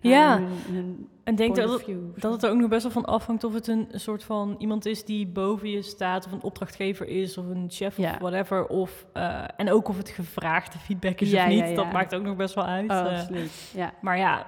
Ja. 0.00 0.38
hun- 0.38 0.74
hun 0.74 1.08
En 1.24 1.34
denk 1.34 1.56
dat, 1.56 1.74
of 1.74 1.84
dat 2.16 2.32
het 2.32 2.42
er 2.42 2.50
ook 2.50 2.56
nog 2.58 2.68
best 2.68 2.82
wel 2.82 2.92
van 2.92 3.04
afhangt 3.04 3.44
of 3.44 3.54
het 3.54 3.66
een 3.68 3.88
soort 3.92 4.24
van 4.24 4.54
iemand 4.58 4.86
is 4.86 5.04
die 5.04 5.26
boven 5.26 5.70
je 5.70 5.82
staat, 5.82 6.26
of 6.26 6.32
een 6.32 6.42
opdrachtgever 6.42 7.08
is, 7.08 7.38
of 7.38 7.46
een 7.46 7.66
chef 7.68 7.96
Ja. 7.96 8.10
of 8.12 8.18
whatever. 8.18 8.66
Of, 8.66 9.06
eh, 9.12 9.44
en 9.56 9.70
ook 9.72 9.88
of 9.88 9.96
het 9.96 10.08
gevraagde 10.08 10.78
feedback 10.78 11.20
is 11.20 11.30
Ja, 11.30 11.42
of 11.42 11.48
niet. 11.48 11.58
ja, 11.58 11.66
ja. 11.66 11.74
Dat 11.74 11.92
maakt 11.92 12.14
ook 12.14 12.22
nog 12.22 12.36
best 12.36 12.54
wel 12.54 12.64
uit. 12.64 12.90
Oh, 12.90 12.96
eh. 12.98 13.04
absoluut. 13.18 13.70
Ja. 13.74 13.92
maar 14.00 14.18
ja, 14.18 14.46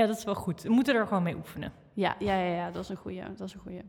ja, 0.00 0.06
dat 0.06 0.16
is 0.18 0.24
wel 0.24 0.34
goed. 0.34 0.62
We 0.62 0.70
moeten 0.70 0.94
er 0.94 1.06
gewoon 1.06 1.22
mee 1.22 1.36
oefenen. 1.36 1.72
Ja, 1.92 2.16
ja, 2.18 2.36
ja, 2.38 2.54
ja, 2.54 2.70
dat 2.70 2.82
is 2.82 2.88
een 2.88 2.96
goeie. 2.96 3.22
Dat 3.36 3.46
is 3.48 3.54
een 3.54 3.60
goeie. 3.60 3.82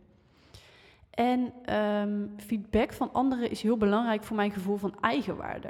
En 1.10 1.54
ehm, 1.66 2.28
feedback 2.38 2.94
van 2.94 3.10
anderen 3.14 3.50
is 3.50 3.62
heel 3.62 3.78
belangrijk 3.78 4.24
voor 4.24 4.36
mijn 4.36 4.52
gevoel 4.52 4.78
van 4.78 4.96
eigenwaarde. 5.02 5.70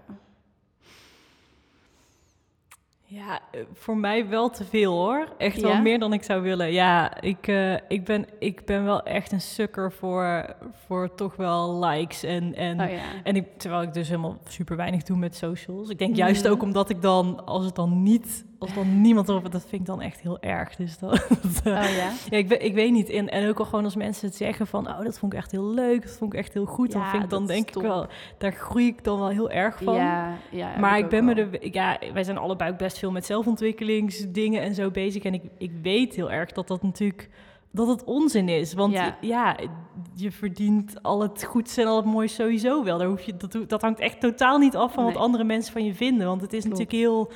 Ja, 3.08 3.40
eh, 3.52 3.62
voor 3.74 3.98
mij 3.98 4.28
wel 4.30 4.50
te 4.50 4.66
veel 4.66 4.94
hoor. 4.94 5.28
Echt 5.38 5.62
wel 5.62 5.72
Ja? 5.72 5.82
meer 5.82 6.00
dan 6.00 6.14
ik 6.14 6.24
zou 6.24 6.42
willen. 6.42 6.72
Ja, 6.72 7.22
ik, 7.22 7.48
eh, 7.48 7.74
ik, 7.74 8.04
ben, 8.06 8.26
ik 8.40 8.66
ben 8.66 8.84
wel 8.86 9.04
echt 9.04 9.32
een 9.32 9.42
sukker 9.42 9.92
voor, 9.92 10.56
voor 10.86 11.16
toch 11.16 11.36
wel 11.36 11.80
likes. 11.86 12.24
En, 12.24 12.56
en, 12.56 12.82
Oh 12.82 12.90
ja. 12.92 13.02
en 13.24 13.36
ik, 13.36 13.58
terwijl 13.58 13.82
ik 13.82 13.94
dus 13.94 14.08
helemaal 14.08 14.38
super 14.48 14.76
weinig 14.76 15.04
doe 15.04 15.18
met 15.18 15.36
socials. 15.36 15.90
Ik 15.90 15.98
denk 15.98 16.16
juist 16.16 16.44
Mhm. 16.44 16.52
ook 16.52 16.62
omdat 16.62 16.90
ik 16.90 17.02
dan, 17.02 17.46
als 17.46 17.66
het 17.66 17.76
dan 17.76 18.04
niet, 18.04 18.46
dan 18.74 19.02
niemand 19.02 19.30
erop, 19.30 19.52
dat 19.52 19.62
vind 19.68 19.82
ik 19.82 19.88
dan 19.88 20.02
echt 20.02 20.20
heel 20.22 20.40
erg. 20.40 20.76
Dus 20.76 20.98
dat, 21.00 21.12
Oh 21.12 21.64
ja. 21.64 21.84
ja, 22.30 22.38
ik, 22.38 22.48
weet- 22.48 22.64
ik 22.64 22.74
weet 22.74 22.92
niet. 22.92 23.10
En, 23.10 23.30
en 23.30 23.50
ook 23.50 23.60
al 23.60 23.66
gewoon 23.66 23.84
als 23.84 23.96
mensen 23.96 24.28
het 24.28 24.36
zeggen 24.36 24.68
van, 24.68 24.88
oh, 24.88 25.04
dat 25.04 25.20
vond 25.20 25.34
ik 25.34 25.40
echt 25.40 25.52
heel 25.52 25.66
leuk, 25.70 26.02
dat 26.02 26.18
vond 26.18 26.34
ik 26.34 26.40
echt 26.40 26.54
heel 26.54 26.66
goed. 26.66 26.92
dan, 26.92 27.06
vind 27.10 27.24
ik, 27.24 27.30
dan 27.30 27.46
denk 27.48 27.68
ik 27.76 27.82
wel, 27.82 28.08
daar 28.38 28.54
groei 28.54 28.88
ik 28.88 29.04
dan 29.04 29.20
wel 29.20 29.30
heel 29.30 29.50
erg 29.50 29.78
van. 29.84 29.96
Ja, 29.96 30.34
ja. 30.52 30.78
Maar 30.80 30.98
ik 30.98 31.10
ben 31.10 31.26
me 31.26 31.34
er, 31.34 31.74
ja, 31.74 31.98
wij 32.14 32.24
zijn 32.24 32.38
allebei 32.38 32.72
ook 32.72 32.78
best 32.78 32.98
veel 32.98 33.12
met 33.12 33.26
zelfontwikkelingsdingen 33.26 34.62
en 34.62 34.76
zo 34.76 34.92
bezig. 34.92 35.24
En 35.24 35.34
ik, 35.34 35.44
ik 35.58 35.72
weet 35.82 36.16
heel 36.16 36.32
erg 36.32 36.52
dat 36.52 36.68
dat 36.68 36.82
natuurlijk 36.84 37.30
dat 37.72 37.88
het 37.88 38.04
onzin 38.04 38.50
is. 38.50 38.74
Want 38.74 38.94
Ja. 38.94 39.18
ja. 39.22 39.58
je 40.16 40.32
verdient 40.32 41.04
al 41.04 41.22
het 41.22 41.44
goeds 41.44 41.78
en 41.78 41.86
al 41.88 41.96
het 41.96 42.06
moois 42.06 42.36
sowieso 42.36 42.84
wel. 42.84 42.98
Daar 42.98 43.08
hoef 43.08 43.22
je, 43.22 43.38
dat, 43.38 43.58
dat 43.68 43.82
hangt 43.82 44.00
echt 44.00 44.20
totaal 44.20 44.58
niet 44.58 44.76
af 44.76 44.94
van 44.94 45.04
wat 45.04 45.16
andere 45.16 45.44
mensen 45.44 45.74
van 45.74 45.86
je 45.86 45.94
vinden. 45.94 46.28
Want 46.28 46.42
het 46.42 46.54
is 46.54 46.64
Klopt. 46.64 46.78
natuurlijk 46.80 47.08
heel 47.10 47.32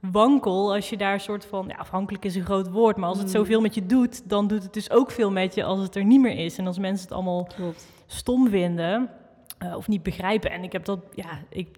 wankel 0.00 0.74
als 0.74 0.90
je 0.90 0.96
daar 0.96 1.20
soort 1.20 1.44
van... 1.46 1.64
Ja, 1.68 1.74
afhankelijk 1.76 2.24
is 2.24 2.34
een 2.34 2.44
groot 2.44 2.70
woord, 2.70 2.96
maar 2.96 3.08
als 3.08 3.18
het 3.18 3.26
Mm. 3.26 3.32
zoveel 3.32 3.60
met 3.60 3.74
je 3.74 3.86
doet... 3.86 4.28
dan 4.28 4.46
doet 4.46 4.62
het 4.62 4.72
dus 4.72 4.90
ook 4.90 5.10
veel 5.10 5.30
met 5.30 5.54
je 5.54 5.64
als 5.64 5.80
het 5.80 5.96
er 5.96 6.04
niet 6.04 6.20
meer 6.20 6.38
is. 6.44 6.58
En 6.58 6.66
als 6.66 6.78
mensen 6.78 7.04
het 7.06 7.14
allemaal 7.14 7.44
Klopt. 7.56 7.86
stom 8.06 8.48
vinden 8.48 9.10
eh, 9.58 9.76
of 9.76 9.88
niet 9.88 10.02
begrijpen. 10.02 10.50
En 10.50 10.62
ik 10.62 10.72
heb 10.72 10.84
dat, 10.84 11.00
ja, 11.14 11.28
ik 11.48 11.68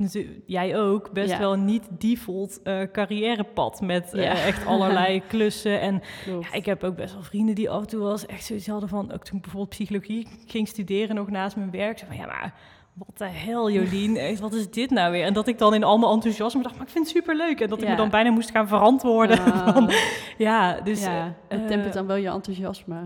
jij 0.47 0.79
ook, 0.81 1.13
best 1.13 1.31
Ja. 1.31 1.39
wel 1.39 1.55
niet 1.55 1.89
default 1.91 2.63
eh, 2.63 2.81
carrièrepad 2.93 3.81
met 3.81 4.15
eh, 4.15 4.23
Ja. 4.23 4.33
echt 4.33 4.67
allerlei 4.67 5.23
klussen. 5.29 5.81
En 5.81 6.03
ja, 6.41 6.53
ik 6.53 6.65
heb 6.67 6.85
ook 6.85 6.97
best 6.97 7.13
wel 7.13 7.23
vrienden 7.23 7.55
die 7.55 7.71
af 7.71 7.81
en 7.81 7.87
toe 7.87 8.11
eens 8.11 8.27
echt 8.27 8.45
zoiets 8.45 8.67
hadden 8.67 8.89
van, 8.89 9.13
ook 9.13 9.25
toen 9.25 9.37
ik 9.37 9.43
bijvoorbeeld 9.43 9.71
psychologie 9.75 10.29
ging 10.47 10.69
studeren 10.69 11.15
nog 11.17 11.31
naast 11.31 11.57
mijn 11.57 11.71
werk, 11.71 11.99
zo 11.99 12.07
van 12.07 12.17
ja, 12.17 12.27
maar 12.27 12.55
wat 13.07 13.19
de 13.19 13.25
hel, 13.25 13.71
Jolien, 13.71 14.17
echt, 14.17 14.41
wat 14.41 14.53
is 14.53 14.71
dit 14.71 14.91
nou 14.91 15.13
weer? 15.13 15.25
En 15.25 15.33
dat 15.33 15.47
ik 15.49 15.59
dan 15.59 15.75
in 15.75 15.85
al 15.85 15.99
mijn 15.99 16.13
enthousiasme 16.13 16.63
dacht, 16.63 16.75
maar 16.77 16.87
ik 16.87 16.93
vind 16.93 17.05
het 17.07 17.17
superleuk. 17.17 17.61
En 17.61 17.69
dat 17.69 17.83
ik 17.83 17.89
me 17.89 17.97
dan 17.97 18.11
bijna 18.11 18.31
moest 18.31 18.51
gaan 18.51 18.69
verantwoorden. 18.69 19.37
Van, 19.73 19.91
ja, 20.39 20.81
dus 20.81 21.03
ja, 21.03 21.35
het 21.49 21.61
eh, 21.61 21.67
tempert 21.67 21.93
dan 21.93 22.07
wel 22.07 22.17
je 22.17 22.29
enthousiasme. 22.29 22.97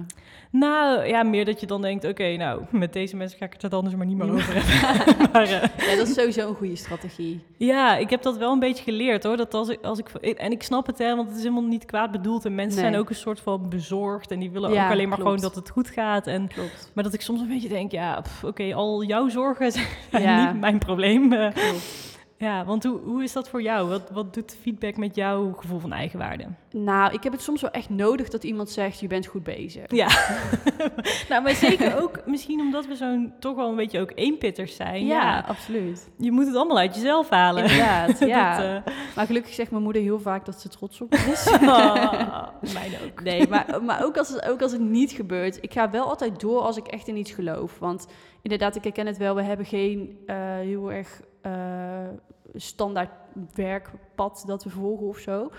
nou 0.51 1.07
ja, 1.07 1.23
meer 1.23 1.45
dat 1.45 1.61
je 1.61 1.67
dan 1.67 1.83
denkt, 1.83 2.05
oké, 2.05 2.37
nou, 2.37 2.63
met 2.71 2.93
deze 2.93 3.17
mensen 3.17 3.39
ga 3.39 3.45
ik 3.45 3.53
het 3.53 3.63
er 3.63 3.71
dan 3.71 3.85
dus 3.85 3.95
maar 3.95 4.07
niet 4.07 4.17
meer 4.17 4.33
over 4.35 4.55
hebben. 4.55 5.17
maar, 5.33 5.43
eh, 5.43 5.89
Ja, 5.91 5.97
dat 5.97 6.09
is 6.09 6.15
sowieso 6.15 6.49
een 6.49 6.55
goede 6.55 6.77
strategie. 6.77 7.41
ja, 7.57 7.97
ik 7.97 8.11
heb 8.11 8.23
dat 8.23 8.37
wel 8.37 8.53
een 8.53 8.59
beetje 8.59 8.85
geleerd 8.85 9.23
hoor. 9.25 9.37
Dat 9.37 9.55
als 9.55 9.69
ik, 9.69 9.79
als 9.85 9.99
ik, 9.99 10.09
en 10.37 10.53
ik 10.53 10.63
snap 10.63 10.87
het 10.87 10.99
hè, 10.99 11.17
want 11.17 11.29
het 11.29 11.37
is 11.37 11.43
helemaal 11.43 11.69
niet 11.69 11.85
kwaad 11.85 12.11
bedoeld. 12.11 12.45
En 12.45 12.55
mensen 12.55 12.81
Nee. 12.81 12.91
zijn 12.91 13.01
ook 13.03 13.09
een 13.09 13.15
soort 13.15 13.41
van 13.41 13.69
bezorgd. 13.69 14.31
En 14.31 14.39
die 14.39 14.51
willen 14.51 14.73
Ja, 14.73 14.85
ook 14.85 14.91
alleen 14.93 15.09
maar 15.09 15.19
klopt. 15.19 15.31
gewoon 15.31 15.41
dat 15.53 15.55
het 15.55 15.71
goed 15.71 15.89
gaat. 15.89 16.27
En, 16.27 16.49
Klopt. 16.49 16.91
maar 16.95 17.05
dat 17.05 17.15
ik 17.15 17.21
soms 17.21 17.41
een 17.41 17.49
beetje 17.49 17.69
denk, 17.69 17.93
ja, 17.93 18.23
oké, 18.45 18.75
al 18.75 19.05
jouw 19.05 19.29
zorgen 19.29 19.73
zijn 19.73 19.84
Ja. 20.11 20.53
niet 20.53 20.61
mijn 20.61 20.79
probleem. 20.79 21.33
Eh. 21.33 21.49
Ja, 22.37 22.65
want 22.65 22.85
hoe, 22.85 23.01
hoe 23.05 23.23
is 23.23 23.33
dat 23.33 23.49
voor 23.49 23.63
jou? 23.63 23.89
Wat, 23.89 24.11
wat 24.11 24.35
doet 24.35 24.57
feedback 24.61 24.97
met 24.97 25.15
jouw 25.15 25.53
gevoel 25.53 25.79
van 25.79 25.93
eigenwaarde? 25.93 26.47
Nou, 26.71 27.13
ik 27.13 27.23
heb 27.23 27.33
het 27.33 27.43
soms 27.43 27.61
wel 27.61 27.71
echt 27.71 27.91
nodig 27.91 28.29
dat 28.29 28.45
iemand 28.45 28.71
zegt, 28.71 29.01
je 29.01 29.07
bent 29.07 29.27
goed 29.27 29.43
bezig. 29.43 29.85
Ja, 29.89 30.09
nou, 31.29 31.43
maar 31.43 31.55
zeker 31.55 32.03
ook 32.03 32.27
misschien 32.27 32.61
omdat 32.61 32.87
we 32.87 32.95
zo'n 32.95 33.33
toch 33.39 33.57
wel 33.57 33.69
een 33.69 33.77
beetje 33.77 34.01
ook 34.01 34.13
eenpitters 34.15 34.77
zijn. 34.77 35.07
Ja, 35.07 35.21
Ja, 35.21 35.45
absoluut. 35.49 36.09
je 36.19 36.33
moet 36.33 36.47
het 36.47 36.57
allemaal 36.57 36.79
uit 36.79 36.95
jezelf 36.95 37.29
halen. 37.29 37.63
Inderdaad, 37.63 38.19
ja. 38.29 38.57
Dat, 38.57 38.85
eh, 38.85 38.93
Maar 39.17 39.27
gelukkig 39.27 39.55
zegt 39.55 39.71
mijn 39.71 39.83
moeder 39.83 40.03
heel 40.03 40.21
vaak 40.21 40.45
dat 40.45 40.61
ze 40.61 40.69
trots 40.69 41.01
op 41.01 41.15
is. 41.15 41.47
ah, 41.67 42.49
mijn 42.73 42.93
ook. 43.05 43.23
Nee, 43.23 43.49
maar, 43.49 43.83
maar 43.83 44.05
ook, 44.05 44.17
als 44.17 44.29
het, 44.29 44.49
ook 44.49 44.63
als 44.63 44.73
het 44.73 44.81
niet 44.81 45.13
gebeurt. 45.13 45.59
Ik 45.63 45.73
ga 45.73 45.91
wel 45.91 46.09
altijd 46.09 46.41
door 46.41 46.61
als 46.61 46.77
ik 46.77 46.87
echt 46.87 47.09
in 47.09 47.17
iets 47.17 47.33
geloof. 47.33 47.79
Want 47.79 48.07
inderdaad, 48.43 48.77
ik 48.77 48.85
herken 48.85 49.07
het 49.07 49.17
wel. 49.17 49.35
We 49.35 49.43
hebben 49.43 49.67
geen 49.67 50.19
eh, 50.27 50.37
heel 50.57 50.93
erg 50.93 51.21
eh, 51.45 52.09
standaard 52.55 53.11
werkpad 53.55 54.45
dat 54.47 54.65
we 54.65 54.71
volgen 54.71 55.07
of 55.07 55.19
zo. 55.19 55.51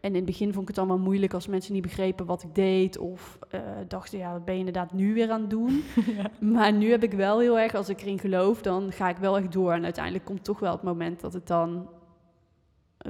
En 0.00 0.08
in 0.08 0.14
het 0.14 0.24
begin 0.24 0.52
vond 0.52 0.62
ik 0.62 0.68
het 0.68 0.78
allemaal 0.78 0.98
moeilijk 0.98 1.34
als 1.34 1.46
mensen 1.46 1.72
niet 1.72 1.82
begrepen 1.82 2.26
wat 2.26 2.42
ik 2.42 2.54
deed. 2.54 2.98
Of 2.98 3.38
eh, 3.50 3.60
dachten, 3.88 4.18
ja, 4.18 4.32
wat 4.32 4.44
ben 4.44 4.54
je 4.54 4.58
inderdaad 4.58 4.92
nu 4.92 5.14
weer 5.14 5.30
aan 5.30 5.40
het 5.40 5.50
doen? 5.50 5.82
Ja. 6.16 6.30
Maar 6.40 6.72
nu 6.72 6.90
heb 6.90 7.02
ik 7.02 7.12
wel 7.12 7.40
heel 7.40 7.58
erg, 7.58 7.74
als 7.74 7.88
ik 7.88 8.00
erin 8.00 8.18
geloof, 8.18 8.62
dan 8.62 8.92
ga 8.92 9.08
ik 9.08 9.16
wel 9.16 9.36
echt 9.36 9.52
door. 9.52 9.72
En 9.72 9.84
uiteindelijk 9.84 10.24
komt 10.24 10.44
toch 10.44 10.58
wel 10.58 10.72
het 10.72 10.82
moment 10.82 11.20
dat 11.20 11.32
het 11.32 11.46
dan 11.46 11.88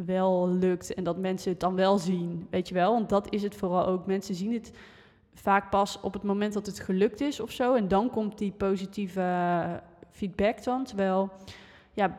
wel 0.07 0.49
lukt 0.49 0.95
en 0.95 1.05
dat 1.05 1.19
mensen 1.19 1.51
het 1.51 1.61
dan 1.61 1.75
wel 1.75 1.99
zien, 1.99 2.47
weet 2.51 2.69
je 2.69 2.75
wel? 2.75 2.93
Want 2.93 3.09
dat 3.09 3.33
is 3.33 3.43
het 3.43 3.55
vooral 3.55 3.87
ook. 3.87 4.07
Mensen 4.07 4.35
zien 4.35 4.53
het 4.53 4.73
vaak 5.35 5.71
pas 5.71 6.01
op 6.01 6.13
het 6.13 6.23
moment 6.23 6.53
dat 6.53 6.67
het 6.67 6.81
gelukt 6.81 7.21
is 7.21 7.41
of 7.41 7.51
zo. 7.51 7.75
En 7.75 7.89
dan 7.89 8.11
komt 8.11 8.39
die 8.39 8.53
positieve 8.53 9.83
feedback 10.11 10.65
dan. 10.65 10.85
Terwijl, 10.85 11.31
ja, 11.95 12.19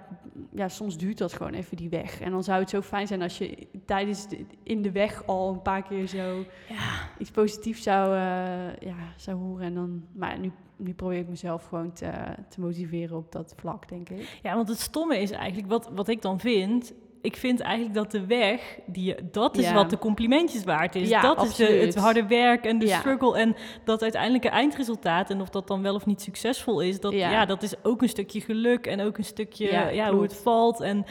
ja, 0.52 0.70
soms 0.70 0.98
duurt 0.98 1.18
dat 1.18 1.34
gewoon 1.34 1.54
even 1.54 1.78
die 1.78 1.90
weg. 1.90 2.22
En 2.22 2.32
dan 2.32 2.44
zou 2.44 2.60
het 2.60 2.70
zo 2.70 2.82
fijn 2.82 3.08
zijn 3.08 3.22
als 3.22 3.38
je 3.38 3.68
tijdens 3.86 4.28
de, 4.28 4.46
in 4.64 4.82
de 4.82 4.92
weg 4.92 5.26
al 5.26 5.54
een 5.54 5.62
paar 5.62 5.84
keer 5.84 6.08
zo 6.08 6.46
Ja. 6.70 7.10
iets 7.18 7.32
positiefs 7.32 7.84
zou, 7.84 8.16
eh, 8.16 8.88
ja, 8.90 8.96
zou 9.16 9.38
horen. 9.38 9.66
En 9.66 9.74
dan, 9.74 10.04
maar 10.12 10.40
nu, 10.40 10.52
nu 10.76 10.94
probeer 10.94 11.18
ik 11.20 11.28
mezelf 11.30 11.66
gewoon 11.66 11.94
te, 11.94 12.12
te 12.50 12.60
motiveren 12.60 13.18
op 13.18 13.32
dat 13.32 13.54
vlak, 13.58 13.88
denk 13.90 14.10
ik. 14.10 14.40
Ja, 14.44 14.56
want 14.56 14.68
het 14.68 14.80
stomme 14.80 15.18
is 15.18 15.32
eigenlijk, 15.32 15.68
wat, 15.68 15.90
wat 15.94 16.08
ik 16.08 16.22
dan 16.22 16.40
vind... 16.40 16.94
Ik 17.24 17.38
vind 17.38 17.60
eigenlijk 17.60 17.94
dat 17.96 18.12
de 18.12 18.26
weg, 18.26 18.80
die, 18.86 19.16
dat 19.32 19.58
is 19.58 19.66
Ja. 19.66 19.74
wat 19.74 19.90
de 19.90 19.98
complimentjes 19.98 20.64
waard 20.64 20.96
is. 20.96 21.10
Ja, 21.10 21.22
dat 21.22 21.44
is 21.46 21.56
de, 21.56 21.66
het 21.66 21.96
harde 21.96 22.28
werk 22.28 22.66
en 22.66 22.80
de 22.80 22.86
Ja. 22.86 23.00
struggle. 23.00 23.38
En 23.38 23.56
dat 23.84 24.02
uiteindelijke 24.02 24.50
eindresultaat, 24.50 25.30
en 25.30 25.42
of 25.42 25.50
dat 25.50 25.68
dan 25.68 25.82
wel 25.82 25.96
of 25.96 26.06
niet 26.06 26.22
succesvol 26.22 26.82
is... 26.82 27.00
Dat, 27.00 27.14
ja. 27.14 27.46
Dat 27.46 27.64
is 27.64 27.74
ook 27.84 28.02
een 28.02 28.10
stukje 28.10 28.42
geluk 28.42 28.88
en 28.88 29.02
ook 29.02 29.18
een 29.18 29.24
stukje 29.24 29.72
Ja, 29.92 30.12
hoe 30.14 30.22
het 30.22 30.36
valt. 30.36 30.82
En 30.82 31.06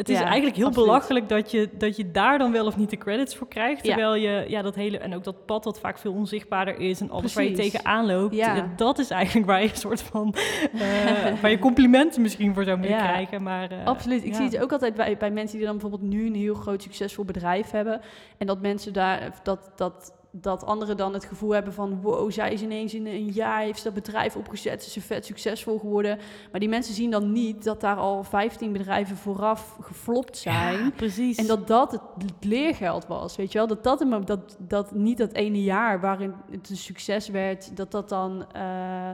het 0.00 0.08
is 0.08 0.18
Ja, 0.18 0.24
eigenlijk 0.24 0.56
heel 0.56 0.66
absoluut. 0.66 0.88
belachelijk 0.88 1.28
dat 1.28 1.50
je, 1.50 1.68
dat 1.78 1.96
je 1.96 2.10
daar 2.10 2.38
dan 2.38 2.52
wel 2.52 2.66
of 2.66 2.76
niet 2.76 2.90
de 2.90 2.96
credits 2.96 3.36
voor 3.36 3.48
krijgt. 3.48 3.84
Terwijl 3.84 4.14
je, 4.14 4.44
ja, 4.48 4.62
dat 4.62 4.74
hele, 4.74 4.98
en 4.98 5.14
ook 5.14 5.24
dat 5.24 5.46
pad 5.46 5.64
wat 5.64 5.80
vaak 5.80 5.98
veel 5.98 6.12
onzichtbaarder 6.12 6.78
is 6.78 7.00
en 7.00 7.10
alles 7.10 7.34
waar 7.34 7.44
je 7.44 7.52
tegenaan 7.52 8.06
loopt. 8.06 8.34
Ja. 8.34 8.68
dat 8.76 8.98
is 8.98 9.10
eigenlijk 9.10 9.46
waar 9.46 9.62
je 9.62 9.68
een 9.68 9.76
soort 9.76 10.02
van, 10.02 10.34
eh, 10.72 11.40
waar 11.40 11.50
je 11.50 11.58
complimenten 11.58 12.22
misschien 12.22 12.54
voor 12.54 12.64
zou 12.64 12.78
moeten 12.78 12.96
Ja. 12.96 13.02
krijgen. 13.02 13.42
Maar, 13.42 13.70
eh, 13.70 13.84
Absoluut. 13.84 14.24
Ik 14.24 14.34
zie 14.34 14.44
het 14.44 14.58
ook 14.58 14.72
altijd 14.72 14.94
bij, 14.94 15.16
bij 15.16 15.30
mensen 15.30 15.56
die 15.56 15.66
dan 15.66 15.78
bijvoorbeeld 15.78 16.10
nu 16.10 16.26
een 16.26 16.34
heel 16.34 16.54
groot 16.54 16.82
succesvol 16.82 17.24
bedrijf 17.24 17.70
hebben. 17.70 18.00
En 18.38 18.46
dat 18.46 18.60
mensen 18.60 18.92
daar, 18.92 19.32
dat, 19.42 19.70
dat, 19.76 20.12
dat 20.32 20.64
anderen 20.64 20.96
dan 20.96 21.12
het 21.12 21.24
gevoel 21.24 21.50
hebben 21.50 21.72
van 21.72 22.00
wow, 22.00 22.30
zij 22.32 22.52
is 22.52 22.62
ineens 22.62 22.94
in 22.94 23.06
een 23.06 23.28
jaar, 23.28 23.60
heeft 23.60 23.78
ze 23.78 23.84
dat 23.84 23.94
bedrijf 23.94 24.36
opgezet, 24.36 24.82
ze 24.82 24.98
is 24.98 25.04
vet 25.04 25.26
succesvol 25.26 25.78
geworden. 25.78 26.18
Maar 26.50 26.60
die 26.60 26.68
mensen 26.68 26.94
zien 26.94 27.10
dan 27.10 27.32
niet 27.32 27.64
dat 27.64 27.80
daar 27.80 27.96
al 27.96 28.24
15 28.24 28.72
bedrijven 28.72 29.16
vooraf 29.16 29.76
geflopt 29.80 30.36
zijn. 30.36 30.78
Ja, 30.78 30.90
precies. 30.96 31.36
En 31.36 31.46
dat 31.46 31.66
dat 31.66 31.92
het 31.92 32.44
leergeld 32.44 33.06
was, 33.06 33.36
weet 33.36 33.52
je 33.52 33.58
wel? 33.58 33.66
Dat 33.66 33.84
dat, 33.84 33.98
hem, 33.98 34.24
dat, 34.24 34.56
dat 34.58 34.94
niet 34.94 35.18
dat 35.18 35.32
ene 35.32 35.62
jaar 35.62 36.00
waarin 36.00 36.34
het 36.50 36.70
een 36.70 36.76
succes 36.76 37.28
werd, 37.28 37.76
dat 37.76 37.90
dat 37.90 38.08
dan... 38.08 38.44
eh, 38.52 39.10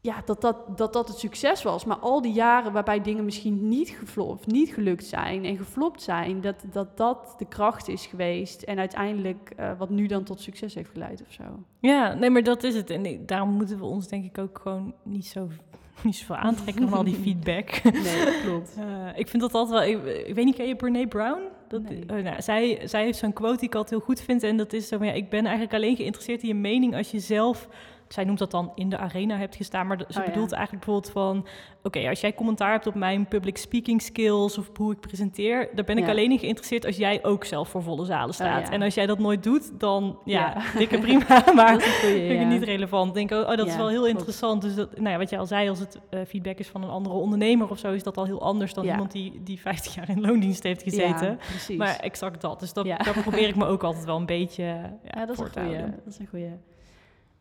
ja, 0.00 0.22
dat 0.24 0.40
dat, 0.40 0.78
dat 0.78 0.92
dat 0.92 1.08
het 1.08 1.18
succes 1.18 1.62
was. 1.62 1.84
Maar 1.84 1.96
al 1.96 2.22
die 2.22 2.32
jaren 2.32 2.72
waarbij 2.72 3.00
dingen 3.00 3.24
misschien 3.24 3.68
niet 3.68 3.88
geflopt, 3.88 4.46
niet 4.46 4.74
gelukt 4.74 5.04
zijn 5.04 5.44
en 5.44 5.56
geflopt 5.56 6.02
zijn, 6.02 6.40
dat 6.40 6.64
dat, 6.72 6.96
dat 6.96 7.34
de 7.38 7.46
kracht 7.46 7.88
is 7.88 8.06
geweest. 8.06 8.62
En 8.62 8.78
uiteindelijk 8.78 9.52
eh, 9.56 9.78
wat 9.78 9.90
nu 9.90 10.06
dan 10.06 10.24
tot 10.24 10.40
succes 10.40 10.74
heeft 10.74 10.90
geleid 10.90 11.22
of 11.26 11.32
zo. 11.32 11.42
Ja, 11.80 12.14
nee, 12.14 12.30
maar 12.30 12.42
dat 12.42 12.62
is 12.62 12.74
het. 12.74 12.90
En 12.90 13.26
daarom 13.26 13.50
moeten 13.50 13.78
we 13.78 13.84
ons 13.84 14.08
denk 14.08 14.24
ik 14.24 14.38
ook 14.38 14.58
gewoon 14.62 14.94
niet 15.02 15.26
zo 15.26 15.48
niet 16.04 16.16
zoveel 16.16 16.36
aantrekken 16.36 16.88
van 16.88 16.98
al 16.98 17.04
die 17.04 17.18
feedback. 17.24 17.82
Nee, 17.82 18.40
klopt. 18.42 18.74
Eh, 18.78 19.18
ik 19.18 19.28
vind 19.28 19.42
dat 19.42 19.54
altijd 19.54 19.80
wel... 19.80 20.06
Ik, 20.06 20.26
ik 20.26 20.34
weet 20.34 20.44
niet, 20.44 20.54
ken 20.54 20.66
je 20.66 20.76
Brene 20.76 21.06
Brown? 21.06 21.40
Dat, 21.68 21.82
Nee. 21.82 22.02
oh, 22.02 22.24
nou, 22.24 22.42
zij, 22.42 22.80
zij 22.84 23.04
heeft 23.04 23.18
zo'n 23.18 23.32
quote 23.32 23.58
die 23.58 23.68
ik 23.68 23.74
altijd 23.74 23.94
heel 23.94 24.06
goed 24.06 24.20
vind. 24.20 24.42
En 24.42 24.56
dat 24.56 24.72
is 24.72 24.88
zo 24.88 25.04
ja, 25.04 25.12
ik 25.12 25.30
ben 25.30 25.44
eigenlijk 25.44 25.74
alleen 25.74 25.96
geïnteresseerd 25.96 26.42
in 26.42 26.48
je 26.48 26.54
mening 26.54 26.96
als 26.96 27.10
je 27.10 27.18
zelf... 27.20 27.68
Zij 28.08 28.24
noemt 28.24 28.38
dat 28.38 28.50
dan 28.50 28.72
in 28.74 28.88
de 28.88 28.98
arena 28.98 29.36
hebt 29.36 29.56
gestaan. 29.56 29.86
Maar 29.86 29.98
ze 29.98 30.18
Oh, 30.18 30.24
ja. 30.24 30.30
bedoelt 30.32 30.52
eigenlijk 30.52 30.84
bijvoorbeeld 30.84 31.12
van... 31.12 31.46
Oké, 31.82 32.08
als 32.08 32.20
jij 32.20 32.34
commentaar 32.34 32.70
hebt 32.72 32.86
op 32.86 32.94
mijn 32.94 33.26
public 33.26 33.56
speaking 33.56 34.02
skills... 34.02 34.58
of 34.58 34.70
hoe 34.76 34.92
ik 34.92 35.00
presenteer... 35.00 35.68
daar 35.74 35.84
ben 35.84 35.98
ik 35.98 36.04
Ja. 36.04 36.10
alleen 36.10 36.30
in 36.30 36.38
geïnteresseerd 36.38 36.86
als 36.86 36.96
jij 36.96 37.24
ook 37.24 37.44
zelf 37.44 37.68
voor 37.68 37.82
volle 37.82 38.04
zalen 38.04 38.34
staat. 38.34 38.66
ja. 38.66 38.72
En 38.72 38.82
als 38.82 38.94
jij 38.94 39.06
dat 39.06 39.18
nooit 39.18 39.42
doet, 39.42 39.80
dan 39.80 40.18
ja, 40.24 40.56
dikke 40.78 40.98
prima. 40.98 41.24
Maar 41.54 41.72
dat 41.72 41.82
goeie, 42.00 42.26
vind 42.26 42.40
ik 42.40 42.46
niet 42.46 42.62
relevant. 42.62 43.14
Denk, 43.14 43.30
oh, 43.30 43.38
oh, 43.38 43.56
dat 43.56 43.66
is 43.66 43.76
wel 43.76 43.88
heel 43.88 43.96
klopt. 44.02 44.10
interessant. 44.18 44.62
Dus 44.62 44.74
dat, 44.74 44.96
nou 44.98 45.10
ja, 45.10 45.18
wat 45.18 45.30
je 45.30 45.38
al 45.38 45.46
zei, 45.46 45.68
als 45.68 45.78
het 45.78 45.98
eh, 46.10 46.20
feedback 46.28 46.58
is 46.58 46.68
van 46.68 46.82
een 46.82 46.90
andere 46.90 47.14
ondernemer 47.14 47.70
of 47.70 47.78
zo, 47.78 47.92
is 47.92 48.02
dat 48.02 48.16
al 48.16 48.24
heel 48.24 48.42
anders 48.42 48.74
dan 48.74 48.84
iemand 48.84 49.12
die, 49.12 49.40
die 49.44 49.60
50 49.60 49.94
jaar 49.94 50.08
in 50.08 50.20
loondienst 50.20 50.62
heeft 50.62 50.82
gezeten. 50.82 51.26
Ja, 51.28 51.36
precies. 51.48 51.76
maar 51.76 51.96
exact 51.96 52.40
dat. 52.40 52.60
Dus 52.60 52.72
dat, 52.72 52.86
probeer 53.22 53.48
ik 53.48 53.56
me 53.56 53.66
ook 53.66 53.82
altijd 53.82 54.04
wel 54.04 54.16
een 54.16 54.26
beetje 54.26 54.64
ja, 55.04 55.26
dat 55.26 55.30
is, 55.30 55.38
een 55.38 55.50
te 55.50 55.60
goeie, 55.60 55.78
dat 55.80 56.06
is 56.06 56.18
een 56.18 56.26
goeie. 56.26 56.50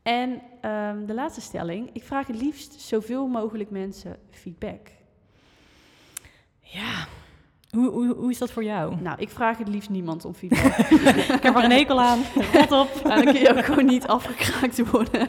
En 0.08 0.42
ehm, 0.62 1.06
de 1.06 1.14
laatste 1.14 1.42
stelling. 1.42 1.90
Ik 1.94 2.04
vraag 2.04 2.28
het 2.28 2.42
liefst 2.42 2.82
zoveel 2.82 3.28
mogelijk 3.28 3.70
mensen 3.70 4.18
feedback. 4.32 4.88
Ja, 6.62 7.08
hoe, 7.70 7.90
hoe, 7.90 8.14
hoe 8.16 8.32
is 8.32 8.38
dat 8.38 8.52
voor 8.52 8.64
jou? 8.64 8.96
Nou, 9.02 9.20
ik 9.20 9.30
vraag 9.30 9.58
het 9.58 9.68
liefst 9.68 9.90
niemand 9.90 10.26
om 10.26 10.34
feedback. 10.34 10.78
ik 11.38 11.44
heb 11.44 11.56
er 11.56 11.64
een 11.64 11.72
hekel 11.72 12.02
aan. 12.02 12.20
Rot 12.54 12.72
op. 12.72 12.90
En 13.12 13.24
dan 13.24 13.34
kun 13.34 13.42
je 13.42 13.50
ook 13.58 13.66
gewoon 13.66 13.86
niet 13.86 14.08
afgekraakt 14.08 14.90
worden. 14.92 15.28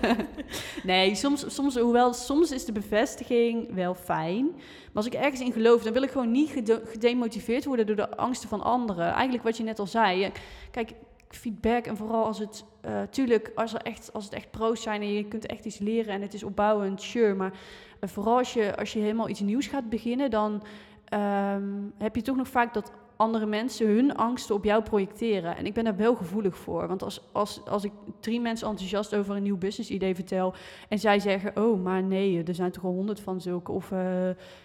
nee, 0.83 1.15
soms, 1.15 1.55
soms, 1.55 1.77
hoewel 1.77 2.13
soms 2.15 2.51
is 2.51 2.65
de 2.65 2.73
bevestiging 2.73 3.75
wel 3.75 3.95
fijn. 3.95 4.45
Maar 4.47 5.05
als 5.05 5.07
ik 5.07 5.15
ergens 5.15 5.41
in 5.41 5.53
geloof, 5.53 5.83
dan 5.83 5.93
wil 5.93 6.03
ik 6.03 6.11
gewoon 6.11 6.31
niet 6.31 6.51
gede- 6.51 6.83
gedemotiveerd 6.85 7.65
worden 7.65 7.87
door 7.87 7.97
de 7.97 8.17
angsten 8.17 8.49
van 8.49 8.63
anderen. 8.63 9.13
Eigenlijk 9.13 9.45
wat 9.45 9.57
je 9.57 9.63
net 9.63 9.79
al 9.79 9.87
zei. 9.87 10.25
eh, 10.25 10.31
Kijk, 10.71 10.91
feedback 11.29 11.87
en 11.87 11.97
vooral 11.97 12.25
als 12.25 12.39
het, 12.39 12.65
eh, 12.81 13.03
tuurlijk, 13.11 13.53
als, 13.55 13.75
er 13.75 13.81
echt, 13.81 14.13
als 14.13 14.25
het 14.25 14.33
echt 14.33 14.51
pro's 14.51 14.83
zijn 14.83 15.01
en 15.01 15.13
je 15.13 15.25
kunt 15.25 15.47
echt 15.47 15.65
iets 15.65 15.79
leren 15.79 16.15
en 16.15 16.23
het 16.23 16.35
is 16.35 16.43
opbouwend, 16.43 17.03
sure. 17.03 17.35
Maar 17.35 17.53
eh, 18.01 18.09
vooral 18.09 18.39
als 18.39 18.53
je, 18.53 18.77
als 18.77 18.93
je 18.93 18.99
helemaal 18.99 19.29
iets 19.29 19.41
nieuws 19.41 19.67
gaat 19.67 19.89
beginnen, 19.89 20.31
dan 20.31 20.63
ehm, 21.05 21.73
heb 21.99 22.17
je 22.17 22.23
toch 22.23 22.37
nog 22.37 22.49
vaak 22.49 22.75
dat 22.75 22.93
andere 23.19 23.47
mensen 23.47 23.87
hun 23.87 24.17
angsten 24.17 24.55
op 24.55 24.65
jou 24.65 24.83
projecteren. 24.83 25.57
En 25.57 25.67
ik 25.67 25.75
ben 25.75 25.85
daar 25.85 25.97
wel 25.97 26.15
gevoelig 26.15 26.57
voor. 26.57 26.89
Want 26.89 27.03
als, 27.03 27.23
als, 27.33 27.61
als 27.67 27.85
ik 27.85 27.93
drie 28.21 28.41
mensen 28.41 28.69
enthousiast 28.69 29.15
over 29.15 29.37
een 29.37 29.43
nieuw 29.43 29.57
business 29.57 29.91
idee 29.91 30.15
vertel... 30.15 30.55
en 30.89 30.99
zij 30.99 31.19
zeggen, 31.19 31.57
oh, 31.57 31.83
maar 31.83 32.03
nee, 32.03 32.43
er 32.45 32.55
zijn 32.55 32.71
toch 32.71 32.85
al 32.85 32.93
honderd 32.93 33.21
van 33.21 33.41
zulke... 33.41 33.73
of 33.73 33.93
eh, 33.93 33.99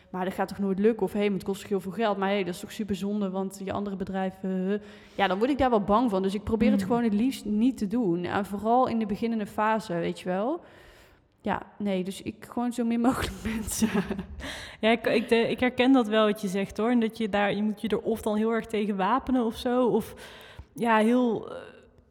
maar 0.09 0.25
dat 0.25 0.33
gaat 0.33 0.47
toch 0.47 0.59
nooit 0.59 0.79
lukken... 0.79 1.05
of 1.05 1.13
hé, 1.13 1.19
hey, 1.19 1.27
maar 1.27 1.37
het 1.37 1.47
kost 1.47 1.59
toch 1.61 1.69
heel 1.69 1.79
veel 1.79 1.91
geld... 1.91 2.17
maar 2.17 2.27
hé, 2.27 2.33
hey, 2.33 2.43
dat 2.43 2.53
is 2.53 2.59
toch 2.59 2.71
super 2.71 2.95
zonde, 2.95 3.29
want 3.29 3.61
je 3.63 3.71
andere 3.71 3.95
bedrijven... 3.95 4.81
ja, 5.15 5.27
dan 5.27 5.37
word 5.37 5.49
ik 5.49 5.57
daar 5.57 5.69
wel 5.69 5.83
bang 5.83 6.09
van. 6.09 6.21
Dus 6.21 6.33
ik 6.33 6.43
probeer 6.43 6.71
het 6.71 6.79
Hmm. 6.79 6.89
gewoon 6.89 7.03
het 7.03 7.13
liefst 7.13 7.45
niet 7.45 7.77
te 7.77 7.87
doen. 7.87 8.25
En 8.25 8.45
vooral 8.45 8.87
in 8.87 8.99
de 8.99 9.05
beginnende 9.05 9.45
fase, 9.45 9.93
weet 9.93 10.19
je 10.19 10.29
wel... 10.29 10.61
Ja, 11.43 11.61
nee, 11.77 12.03
dus 12.03 12.21
ik 12.21 12.45
gewoon 12.49 12.71
zo 12.73 12.83
min 12.85 13.01
mogelijk 13.01 13.33
mensen. 13.55 13.89
Ja, 14.79 14.89
ik, 14.89 15.07
ik, 15.07 15.29
de- 15.29 15.49
ik 15.49 15.59
herken 15.59 15.91
dat 15.91 16.07
wel 16.07 16.25
wat 16.25 16.41
je 16.41 16.47
zegt 16.47 16.77
hoor. 16.77 16.89
En 16.89 16.99
dat 16.99 17.17
je 17.17 17.29
daar, 17.29 17.53
je 17.55 17.63
moet 17.63 17.81
je 17.81 17.87
er 17.87 18.01
of 18.01 18.21
dan 18.21 18.35
heel 18.37 18.51
erg 18.51 18.65
tegen 18.65 18.95
wapenen 18.95 19.45
of 19.45 19.55
zo. 19.55 19.85
Of 19.87 20.13
ja, 20.73 20.97
heel, 20.97 21.49
eh, 21.51 21.55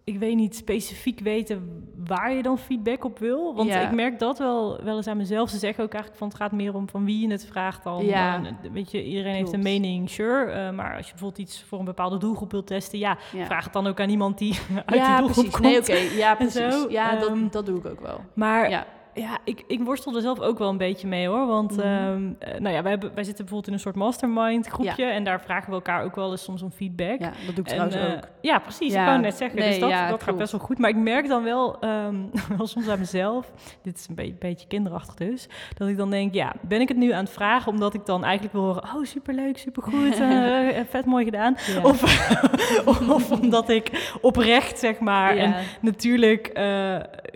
ik 0.05 0.19
weet 0.19 0.37
niet, 0.37 0.57
specifiek 0.57 1.21
weten 1.21 1.87
waar 2.07 2.33
je 2.33 2.43
dan 2.43 2.59
feedback 2.59 3.05
op 3.05 3.19
wil. 3.19 3.55
Want 3.55 3.69
Ja. 3.69 3.81
ik 3.81 3.93
merk 3.93 4.19
dat 4.19 4.39
wel, 4.39 4.81
wel 4.85 4.97
eens 4.97 5.07
aan 5.07 5.17
mezelf. 5.17 5.51
Ze 5.51 5.59
zeggen 5.59 5.85
ook 5.85 5.91
eigenlijk 5.93 6.21
van 6.23 6.29
het 6.29 6.37
gaat 6.37 6.53
meer 6.53 6.75
om 6.75 6.89
van 6.89 7.05
wie 7.05 7.27
je 7.27 7.33
het 7.33 7.47
vraagt 7.47 7.85
dan. 7.85 8.05
Ja. 8.05 8.39
dan, 8.39 8.47
eh, 8.47 8.71
weet 8.73 8.91
je, 8.91 9.05
iedereen 9.05 9.35
heeft 9.35 9.53
een 9.53 9.63
mening, 9.63 10.11
sure. 10.11 10.51
eh, 10.51 10.71
maar 10.71 10.97
als 10.97 11.07
je 11.07 11.13
bijvoorbeeld 11.13 11.41
iets 11.49 11.63
voor 11.65 11.79
een 11.79 11.85
bepaalde 11.85 12.19
doelgroep 12.19 12.51
wilt 12.51 12.67
testen, 12.67 12.99
ja, 12.99 13.19
Ja. 13.33 13.45
vraag 13.45 13.65
het 13.65 13.73
dan 13.73 13.87
ook 13.87 14.01
aan 14.01 14.09
iemand 14.11 14.39
die 14.39 14.59
uit 14.87 15.07
die 15.07 15.17
doelgroep 15.17 15.51
precies. 15.51 15.51
komt. 15.51 15.63
Nee, 15.63 15.79
oké. 16.09 16.15
Ja, 16.17 16.35
precies. 16.45 16.75
zo, 16.75 16.91
ja, 16.91 17.11
ehm, 17.13 17.21
dat, 17.41 17.53
dat 17.53 17.67
doe 17.67 17.79
ik 17.79 17.87
ook 17.87 18.01
wel. 18.01 18.21
Maar 18.35 18.71
Ja. 19.15 19.39
ik, 19.45 19.65
ik 19.67 19.81
worstel 19.81 20.15
er 20.15 20.21
zelf 20.21 20.41
ook 20.41 20.59
wel 20.59 20.69
een 20.69 20.77
beetje 20.77 21.07
mee 21.09 21.29
hoor. 21.29 21.47
Want 21.47 21.77
Mhm. 21.77 21.81
ehm, 21.87 22.33
eh, 22.39 22.61
nou 22.61 22.75
ja, 22.75 22.83
wij, 22.83 22.91
hebben, 22.91 23.15
wij 23.15 23.25
zitten 23.25 23.45
bijvoorbeeld 23.45 23.67
in 23.67 23.73
een 23.73 23.81
soort 23.81 23.95
mastermind 23.95 24.67
groepje. 24.67 25.05
En 25.05 25.25
daar 25.25 25.41
vragen 25.41 25.69
we 25.69 25.75
elkaar 25.75 26.05
ook 26.05 26.15
wel 26.15 26.31
eens 26.31 26.43
soms 26.43 26.63
om 26.63 26.71
feedback. 26.71 27.21
Ja, 27.21 27.33
dat 27.47 27.55
doe 27.55 27.65
ik 27.65 27.71
En, 27.71 27.77
trouwens 27.77 27.97
eh, 27.97 28.13
ook. 28.13 28.29
Ja, 28.41 28.59
precies. 28.59 28.93
Ja. 28.93 29.01
Ik 29.01 29.07
wou 29.07 29.21
net 29.21 29.35
zeggen. 29.37 29.59
Nee, 29.59 29.69
dus 29.69 29.79
dat, 29.79 29.91
ja, 29.91 30.09
dat 30.11 30.23
gaat 30.23 30.37
best 30.37 30.53
wel 30.53 30.61
goed. 30.61 30.79
Maar 30.79 30.91
ik 30.91 30.97
merk 30.97 31.29
dan 31.29 31.43
wel, 31.43 31.81
ehm, 31.81 32.15
wel 32.59 32.67
soms 32.67 32.89
aan 32.89 32.99
mezelf, 32.99 33.53
dit 33.83 33.99
is 33.99 34.09
een 34.09 34.15
beetje, 34.15 34.35
beetje 34.39 34.67
kinderachtig 34.67 35.15
dus, 35.15 35.49
dat 35.77 35.89
ik 35.89 35.97
dan 35.97 36.11
denk, 36.11 36.35
ja, 36.35 36.53
ben 36.61 36.81
ik 36.81 36.89
het 36.89 36.97
nu 36.97 37.13
aan 37.13 37.25
het 37.25 37.33
vragen 37.33 37.73
omdat 37.73 37.95
ik 37.95 38.07
dan 38.07 38.25
eigenlijk 38.25 38.55
wil 38.55 38.65
horen, 38.65 38.83
oh, 38.83 39.05
superleuk, 39.05 39.59
supergoed, 39.59 40.21
eh, 40.21 40.81
vet 40.89 41.05
mooi 41.05 41.25
gedaan. 41.25 41.57
Of, 41.83 42.03
of 43.09 43.31
omdat 43.31 43.69
ik 43.69 44.17
oprecht, 44.21 44.79
zeg 44.79 44.99
maar, 44.99 45.37
en 45.37 45.55
natuurlijk 45.81 46.51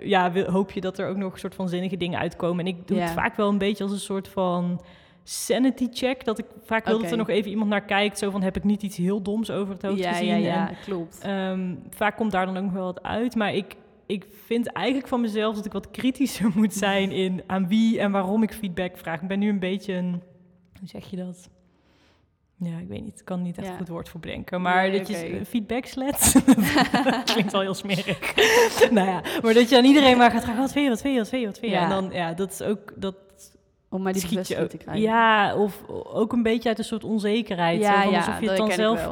ja, 0.02 0.32
hoop 0.46 0.70
je 0.70 0.80
dat 0.80 0.98
er 0.98 1.08
ook 1.08 1.16
nog 1.16 1.32
een 1.32 1.38
soort 1.38 1.54
van 1.54 1.65
zinnige 1.68 1.96
dingen 1.96 2.18
uitkomen. 2.18 2.66
En 2.66 2.72
ik 2.72 2.88
doe 2.88 2.98
het 2.98 3.10
vaak 3.10 3.36
wel 3.36 3.48
een 3.48 3.58
beetje 3.58 3.84
als 3.84 3.92
een 3.92 3.98
soort 3.98 4.28
van 4.28 4.80
sanity 5.22 5.88
check. 5.92 6.24
Dat 6.24 6.38
ik 6.38 6.46
vaak 6.62 6.86
wil 6.86 7.00
dat 7.00 7.10
er 7.10 7.16
nog 7.16 7.28
even 7.28 7.50
iemand 7.50 7.70
naar 7.70 7.84
kijkt. 7.84 8.18
Zo 8.18 8.30
van, 8.30 8.42
heb 8.42 8.56
ik 8.56 8.64
niet 8.64 8.82
iets 8.82 8.96
heel 8.96 9.22
doms 9.22 9.50
over 9.50 9.72
het 9.72 9.82
hoofd 9.82 9.98
ja, 9.98 10.12
gezien? 10.12 10.26
ja, 10.26 10.36
ja, 10.36 10.68
En, 10.68 10.76
klopt. 10.84 11.18
ehm, 11.22 11.74
vaak 11.90 12.16
komt 12.16 12.32
daar 12.32 12.46
dan 12.46 12.56
ook 12.56 12.62
nog 12.62 12.72
wel 12.72 12.84
wat 12.84 13.02
uit. 13.02 13.34
Maar 13.34 13.54
ik, 13.54 13.76
ik 14.06 14.26
vind 14.44 14.66
eigenlijk 14.66 15.08
van 15.08 15.20
mezelf 15.20 15.54
dat 15.56 15.64
ik 15.64 15.72
wat 15.72 15.90
kritischer 15.90 16.50
moet 16.56 16.74
zijn 16.74 17.10
in 17.10 17.42
aan 17.46 17.68
wie 17.68 18.00
en 18.00 18.10
waarom 18.10 18.42
ik 18.42 18.52
feedback 18.52 18.96
vraag. 18.98 19.22
Ik 19.22 19.28
ben 19.28 19.38
nu 19.38 19.48
een 19.48 19.58
beetje 19.58 19.92
een... 19.92 20.22
Hoe 20.78 20.88
zeg 20.88 21.10
je 21.10 21.16
dat? 21.16 21.48
Ja, 22.58 22.78
ik 22.78 22.88
weet 22.88 23.04
niet. 23.04 23.18
Ik 23.18 23.24
kan 23.24 23.42
niet 23.42 23.56
echt 23.56 23.66
Ja. 23.66 23.72
een 23.72 23.78
goed 23.78 23.88
woord 23.88 24.08
voor 24.08 24.20
bedenken. 24.20 24.62
Maar 24.62 24.88
Nee, 24.88 24.98
dat 24.98 25.08
je 25.08 25.40
feedback 25.46 25.86
slet. 25.86 26.34
klinkt 27.32 27.52
wel 27.52 27.60
heel 27.60 27.74
smerig. 27.74 28.34
nou 28.90 29.08
ja, 29.08 29.20
maar 29.42 29.54
dat 29.54 29.68
je 29.68 29.76
aan 29.76 29.84
iedereen 29.84 30.16
maar 30.16 30.30
gaat 30.30 30.42
vragen, 30.42 30.60
wat 30.60 30.72
vind 30.72 30.84
je, 30.84 30.90
wat 30.90 31.00
vind 31.00 31.12
je, 31.14 31.18
wat 31.20 31.28
vind 31.28 31.40
je, 31.42 31.46
wat 31.48 31.58
vind 31.58 31.72
je? 31.72 31.78
Ja. 31.78 31.84
En 31.84 31.90
dan, 31.90 32.10
ja, 32.12 32.34
dat 32.34 32.52
is 32.52 32.62
ook, 32.62 32.92
dat 32.96 33.14
Om 33.90 34.02
maar 34.02 34.12
die 34.12 34.22
schiet 34.22 34.48
je 34.48 34.58
ook. 34.58 34.68
te 34.68 34.76
krijgen. 34.76 35.02
Ja, 35.02 35.56
of 35.56 35.82
ook 35.88 36.32
een 36.32 36.42
beetje 36.42 36.68
uit 36.68 36.78
een 36.78 36.84
soort 36.84 37.04
onzekerheid. 37.04 37.80
ja, 37.80 38.02
van 38.02 38.10
ja, 38.10 38.18
alsof 38.18 38.40
je 38.40 38.48
het 38.48 38.56
dan 38.56 38.70
zelf, 38.72 39.08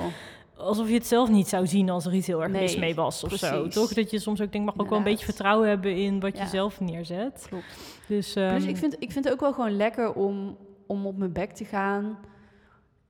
alsof 0.56 0.88
je 0.88 0.94
het 0.94 1.06
zelf 1.06 1.28
niet 1.28 1.48
zou 1.48 1.66
zien 1.66 1.90
als 1.90 2.06
er 2.06 2.14
iets 2.14 2.26
heel 2.26 2.42
erg 2.42 2.52
Nee, 2.52 2.62
mis 2.62 2.76
mee 2.76 2.94
was 2.94 3.24
of 3.24 3.32
zo. 3.32 3.68
Toch? 3.68 3.92
Dat 3.94 4.10
je 4.10 4.18
soms 4.18 4.40
ook 4.40 4.52
denkt, 4.52 4.66
mag 4.66 4.84
ook 4.84 4.88
wel 4.90 4.98
een 4.98 5.04
beetje 5.04 5.24
vertrouwen 5.24 5.68
hebben 5.68 5.96
in 5.96 6.20
wat 6.20 6.38
je 6.38 6.46
zelf 6.46 6.80
neerzet. 6.80 7.46
Klopt. 7.48 7.64
Dus, 8.08 8.32
Plus 8.32 8.34
ehm, 8.62 8.68
ik 8.68 8.76
vind, 8.76 8.96
ik 8.98 9.12
vind 9.12 9.24
het 9.24 9.34
ook 9.34 9.40
wel 9.40 9.52
gewoon 9.52 9.76
lekker 9.76 10.12
om, 10.12 10.56
om 10.86 11.06
op 11.06 11.16
mijn 11.16 11.32
bek 11.32 11.50
te 11.50 11.64
gaan. 11.64 12.18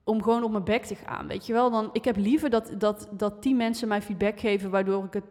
Om 0.05 0.23
gewoon 0.23 0.43
op 0.43 0.51
mijn 0.51 0.64
bek 0.64 0.85
te 0.85 0.95
gaan, 0.95 1.27
weet 1.27 1.47
je 1.47 1.53
wel. 1.53 1.71
Dan, 1.71 1.90
ik 1.93 2.05
heb 2.05 2.17
liever 2.17 2.51
dat, 2.51 2.75
dat, 2.79 3.09
dat 3.11 3.43
die 3.43 3.55
mensen 3.55 3.88
mij 3.88 4.03
feedback 4.03 4.40
geven, 4.40 4.71
waardoor 4.71 5.05
ik 5.05 5.12
het... 5.12 5.25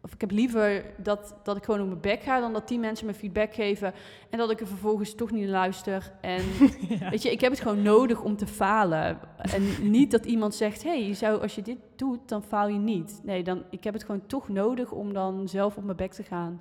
Of 0.00 0.12
ik 0.12 0.20
heb 0.20 0.30
liever 0.30 0.84
dat, 0.96 1.34
dat 1.42 1.56
ik 1.56 1.64
gewoon 1.64 1.80
op 1.80 1.86
mijn 1.86 2.00
bek 2.00 2.22
ga, 2.22 2.40
dan 2.40 2.52
dat 2.52 2.68
die 2.68 2.78
mensen 2.78 3.06
me 3.06 3.14
feedback 3.14 3.54
geven 3.54 3.94
en 4.30 4.38
dat 4.38 4.50
ik 4.50 4.60
er 4.60 4.66
vervolgens 4.66 5.14
toch 5.14 5.30
niet 5.30 5.48
luister. 5.48 6.12
En 6.20 6.42
ja. 6.98 7.10
weet 7.10 7.22
je, 7.22 7.30
ik 7.30 7.40
heb 7.40 7.50
het 7.50 7.60
gewoon 7.60 7.82
nodig 7.82 8.22
om 8.22 8.36
te 8.36 8.46
falen. 8.46 9.18
En 9.38 9.90
niet 9.90 10.10
dat 10.10 10.24
iemand 10.24 10.54
zegt, 10.54 10.82
hey, 10.82 11.06
je 11.06 11.14
zou, 11.14 11.40
als 11.40 11.54
je 11.54 11.62
dit 11.62 11.78
doet, 11.96 12.28
dan 12.28 12.42
faal 12.42 12.68
je 12.68 12.78
niet. 12.78 13.20
Nee, 13.22 13.42
dan, 13.42 13.62
ik 13.70 13.84
heb 13.84 13.94
het 13.94 14.04
gewoon 14.04 14.26
toch 14.26 14.48
nodig 14.48 14.92
om 14.92 15.12
dan 15.12 15.48
zelf 15.48 15.76
op 15.76 15.84
mijn 15.84 15.96
bek 15.96 16.12
te 16.12 16.22
gaan. 16.22 16.60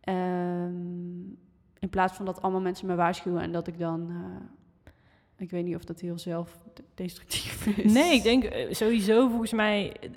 Ehm, 0.00 0.70
in 1.78 1.88
plaats 1.90 2.12
van 2.12 2.24
dat 2.24 2.42
allemaal 2.42 2.60
mensen 2.60 2.86
me 2.86 2.94
waarschuwen 2.94 3.42
en 3.42 3.52
dat 3.52 3.66
ik 3.66 3.78
dan 3.78 4.12
ik 5.40 5.50
weet 5.50 5.64
niet 5.64 5.76
of 5.76 5.84
dat 5.84 6.00
heel 6.00 6.18
zelfdestructief 6.18 7.66
is. 7.84 7.92
Nee, 7.92 8.14
ik 8.14 8.22
denk 8.22 8.44
eh, 8.44 8.72
sowieso 8.74 9.28
volgens 9.28 9.52
mij 9.52 9.92
eh, 10.00 10.08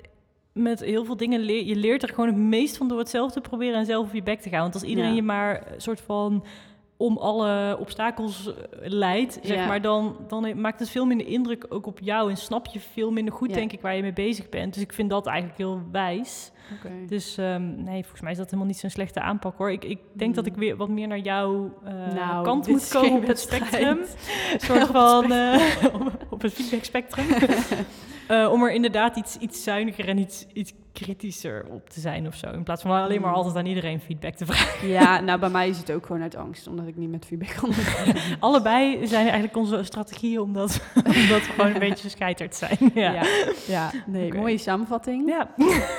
met 0.52 0.80
heel 0.80 1.04
veel 1.04 1.16
dingen 1.16 1.40
leer 1.40 1.64
je 1.64 1.76
leert 1.76 2.02
er 2.02 2.08
gewoon 2.08 2.26
het 2.26 2.36
meest 2.36 2.76
van 2.76 2.88
door 2.88 2.98
het 2.98 3.08
zelf 3.08 3.32
te 3.32 3.40
proberen 3.40 3.78
en 3.78 3.86
zelf 3.86 4.06
op 4.06 4.14
je 4.14 4.22
bek 4.22 4.40
te 4.40 4.48
gaan. 4.48 4.60
Want 4.60 4.74
als 4.74 4.82
iedereen 4.82 5.10
Ja. 5.10 5.16
je 5.16 5.22
maar 5.22 5.72
een 5.72 5.80
soort 5.80 6.00
van 6.00 6.44
om 7.04 7.16
alle 7.16 7.76
obstakels 7.80 8.46
eh, 8.46 8.52
leidt, 8.80 9.38
zeg 9.42 9.56
Ja. 9.56 9.66
maar, 9.66 9.80
dan, 9.82 10.16
dan 10.28 10.60
maakt 10.60 10.80
het 10.80 10.88
veel 10.90 11.04
minder 11.06 11.26
indruk 11.26 11.66
ook 11.68 11.86
op 11.86 11.98
jou 12.02 12.30
en 12.30 12.36
snap 12.36 12.66
je 12.66 12.80
veel 12.80 13.10
minder 13.10 13.34
goed, 13.34 13.48
Ja. 13.48 13.54
denk 13.54 13.72
ik, 13.72 13.80
waar 13.80 13.96
je 13.96 14.02
mee 14.02 14.12
bezig 14.12 14.48
bent. 14.48 14.74
Dus 14.74 14.82
ik 14.82 14.92
vind 14.92 15.10
dat 15.10 15.26
eigenlijk 15.26 15.58
heel 15.58 15.82
wijs. 15.92 16.52
Dus 17.08 17.36
ehm, 17.38 17.82
nee, 17.82 18.00
volgens 18.00 18.20
mij 18.20 18.30
is 18.30 18.36
dat 18.36 18.46
helemaal 18.46 18.66
niet 18.66 18.78
zo'n 18.78 18.90
slechte 18.90 19.20
aanpak 19.20 19.56
hoor. 19.58 19.70
Ik, 19.72 19.84
ik 19.84 19.98
denk 20.12 20.34
dat 20.34 20.46
ik 20.46 20.52
Mm. 20.52 20.58
weer 20.58 20.76
wat 20.76 20.88
meer 20.88 21.08
naar 21.08 21.18
jouw 21.18 21.74
eh, 21.84 22.14
Nou, 22.14 22.44
kant 22.44 22.68
moet 22.68 22.88
komen 22.88 23.12
op 23.12 23.26
het 23.26 23.38
spectrum. 23.40 23.98
Een 24.52 24.60
soort 24.60 24.70
Op 24.82 24.86
het 24.88 24.96
van 24.96 25.32
eh, 25.32 25.60
op- 26.30 26.42
het 26.42 26.52
feedback 26.52 26.84
spectrum. 26.84 27.26
Om 28.52 28.62
er 28.62 28.72
inderdaad 28.72 29.16
iets, 29.16 29.36
iets 29.36 29.62
zuiniger 29.62 30.08
en 30.08 30.18
iets, 30.18 30.46
iets 30.52 30.72
kritischer 30.94 31.66
op 31.70 31.90
te 31.90 32.00
zijn 32.00 32.26
of 32.26 32.34
zo. 32.34 32.50
In 32.50 32.62
plaats 32.62 32.82
van 32.82 32.90
alleen 32.90 33.20
maar 33.20 33.30
Mm. 33.30 33.36
altijd 33.36 33.56
aan 33.56 33.66
iedereen 33.66 34.00
feedback 34.00 34.34
te 34.34 34.46
vragen. 34.46 34.88
Ja, 34.88 35.20
nou 35.20 35.38
bij 35.40 35.48
mij 35.48 35.68
is 35.68 35.78
het 35.78 35.92
ook 35.92 36.06
gewoon 36.06 36.22
uit 36.22 36.36
angst, 36.36 36.66
omdat 36.66 36.86
ik 36.86 36.96
niet 36.96 37.10
met 37.10 37.24
feedback 37.24 37.54
kan. 37.60 37.70
Allebei 38.40 39.06
zijn 39.06 39.22
eigenlijk 39.22 39.56
onze 39.56 39.82
strategieën 39.82 40.40
omdat, 40.40 40.80
omdat 40.94 41.46
we 41.46 41.52
gewoon 41.54 41.72
een 41.72 41.78
beetje 41.88 42.02
gescheiterd 42.02 42.54
zijn. 42.54 42.78
Ja. 42.94 43.12
ja. 43.12 43.24
ja, 43.66 43.90
nee, 44.06 44.34
mooie 44.34 44.58
samenvatting. 44.58 45.28
Ja. 45.28 45.50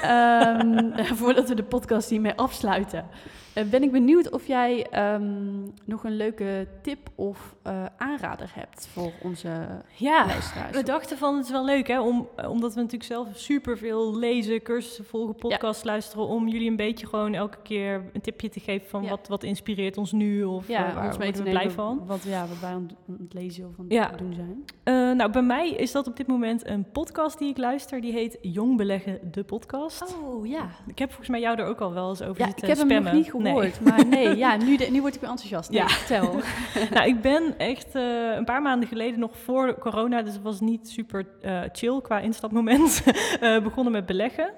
Ehm, 0.01 1.05
voordat 1.15 1.49
we 1.49 1.55
de 1.55 1.63
podcast 1.63 2.09
hiermee 2.09 2.33
afsluiten, 2.35 3.05
eh, 3.53 3.63
ben 3.63 3.83
ik 3.83 3.91
benieuwd 3.91 4.29
of 4.29 4.47
jij 4.47 4.87
ehm, 4.91 5.63
nog 5.85 6.03
een 6.03 6.15
leuke 6.15 6.67
tip 6.81 7.09
of 7.15 7.55
eh, 7.63 7.85
aanrader 7.97 8.51
hebt 8.53 8.87
voor 8.93 9.11
onze 9.21 9.49
ja. 9.95 10.25
luisteraars. 10.25 10.77
We 10.77 10.83
dachten 10.83 11.17
van 11.17 11.35
het 11.35 11.45
is 11.45 11.51
wel 11.51 11.65
leuk 11.65 11.87
hè, 11.87 12.01
om, 12.01 12.27
eh, 12.35 12.49
omdat 12.49 12.73
we 12.73 12.79
natuurlijk 12.81 13.11
zelf 13.11 13.27
superveel 13.33 14.17
lezen, 14.17 14.61
cursussen 14.61 14.83
volgen, 15.03 15.35
podcasts 15.35 15.83
luisteren, 15.83 16.27
om 16.27 16.47
jullie 16.47 16.69
een 16.69 16.75
beetje 16.75 17.07
gewoon 17.07 17.33
elke 17.33 17.57
keer 17.63 18.03
een 18.13 18.21
tipje 18.21 18.49
te 18.49 18.59
geven 18.59 18.89
van 18.89 19.03
Ja. 19.03 19.09
wat, 19.09 19.27
wat 19.27 19.43
inspireert 19.43 19.97
ons 19.97 20.11
nu 20.11 20.43
of 20.43 20.67
ja, 20.67 20.93
waar 20.93 21.07
ons 21.07 21.17
mee 21.17 21.31
te 21.31 21.43
blij 21.43 21.69
van. 21.69 22.03
Wat, 22.05 22.23
ja, 22.23 22.47
wat 22.47 22.59
wij 22.59 22.69
aan 22.71 22.89
het- 23.17 23.33
lezen 23.33 23.65
of 23.67 23.79
aan 23.79 23.85
Ja. 23.89 24.09
het 24.09 24.17
doen 24.17 24.33
zijn. 24.33 24.63
Eh, 24.83 25.15
nou, 25.15 25.31
bij 25.31 25.41
mij 25.41 25.69
is 25.69 25.91
dat 25.91 26.07
op 26.07 26.17
dit 26.17 26.27
moment 26.27 26.67
een 26.67 26.85
podcast 26.91 27.37
die 27.39 27.49
ik 27.49 27.57
luister. 27.57 28.01
Die 28.01 28.11
heet 28.11 28.37
Jong 28.41 28.77
Beleggen, 28.77 29.19
de 29.31 29.43
podcast. 29.43 30.15
Oh 30.23 30.47
ja. 30.47 30.69
Ik 30.87 30.99
heb 30.99 31.07
volgens 31.09 31.29
mij 31.29 31.39
jou 31.39 31.57
er 31.59 31.65
ook 31.65 31.81
al 31.81 31.93
wel 31.93 32.09
eens 32.09 32.21
over 32.21 32.41
Ja, 32.41 32.47
ik 32.47 32.51
zitten 32.59 32.67
heb 32.67 32.89
hem 32.89 33.03
nog 33.03 33.13
niet 33.13 33.33
Nee. 33.33 33.43
gehoord, 33.53 33.81
maar 33.81 34.07
nee, 34.15 34.35
ja, 34.37 34.55
nu, 34.57 34.77
de, 34.77 34.87
nu 34.91 35.01
word 35.01 35.15
ik 35.15 35.21
weer 35.21 35.29
enthousiast. 35.29 35.69
Nee, 35.69 35.79
Ja. 35.79 35.87
vertel. 35.87 36.35
nou, 36.93 37.07
ik 37.07 37.21
ben 37.21 37.57
echt 37.57 37.95
eh, 37.95 38.35
een 38.35 38.45
paar 38.45 38.61
maanden 38.61 38.87
geleden, 38.87 39.19
nog 39.19 39.37
voor 39.37 39.79
corona, 39.79 40.21
dus 40.21 40.33
het 40.33 40.41
was 40.43 40.59
niet 40.59 40.89
super 40.89 41.27
eh, 41.41 41.61
chill 41.71 42.01
qua 42.01 42.19
instapmoment, 42.19 43.03
begonnen 43.63 43.91
met 43.93 44.05
beleggen. 44.05 44.51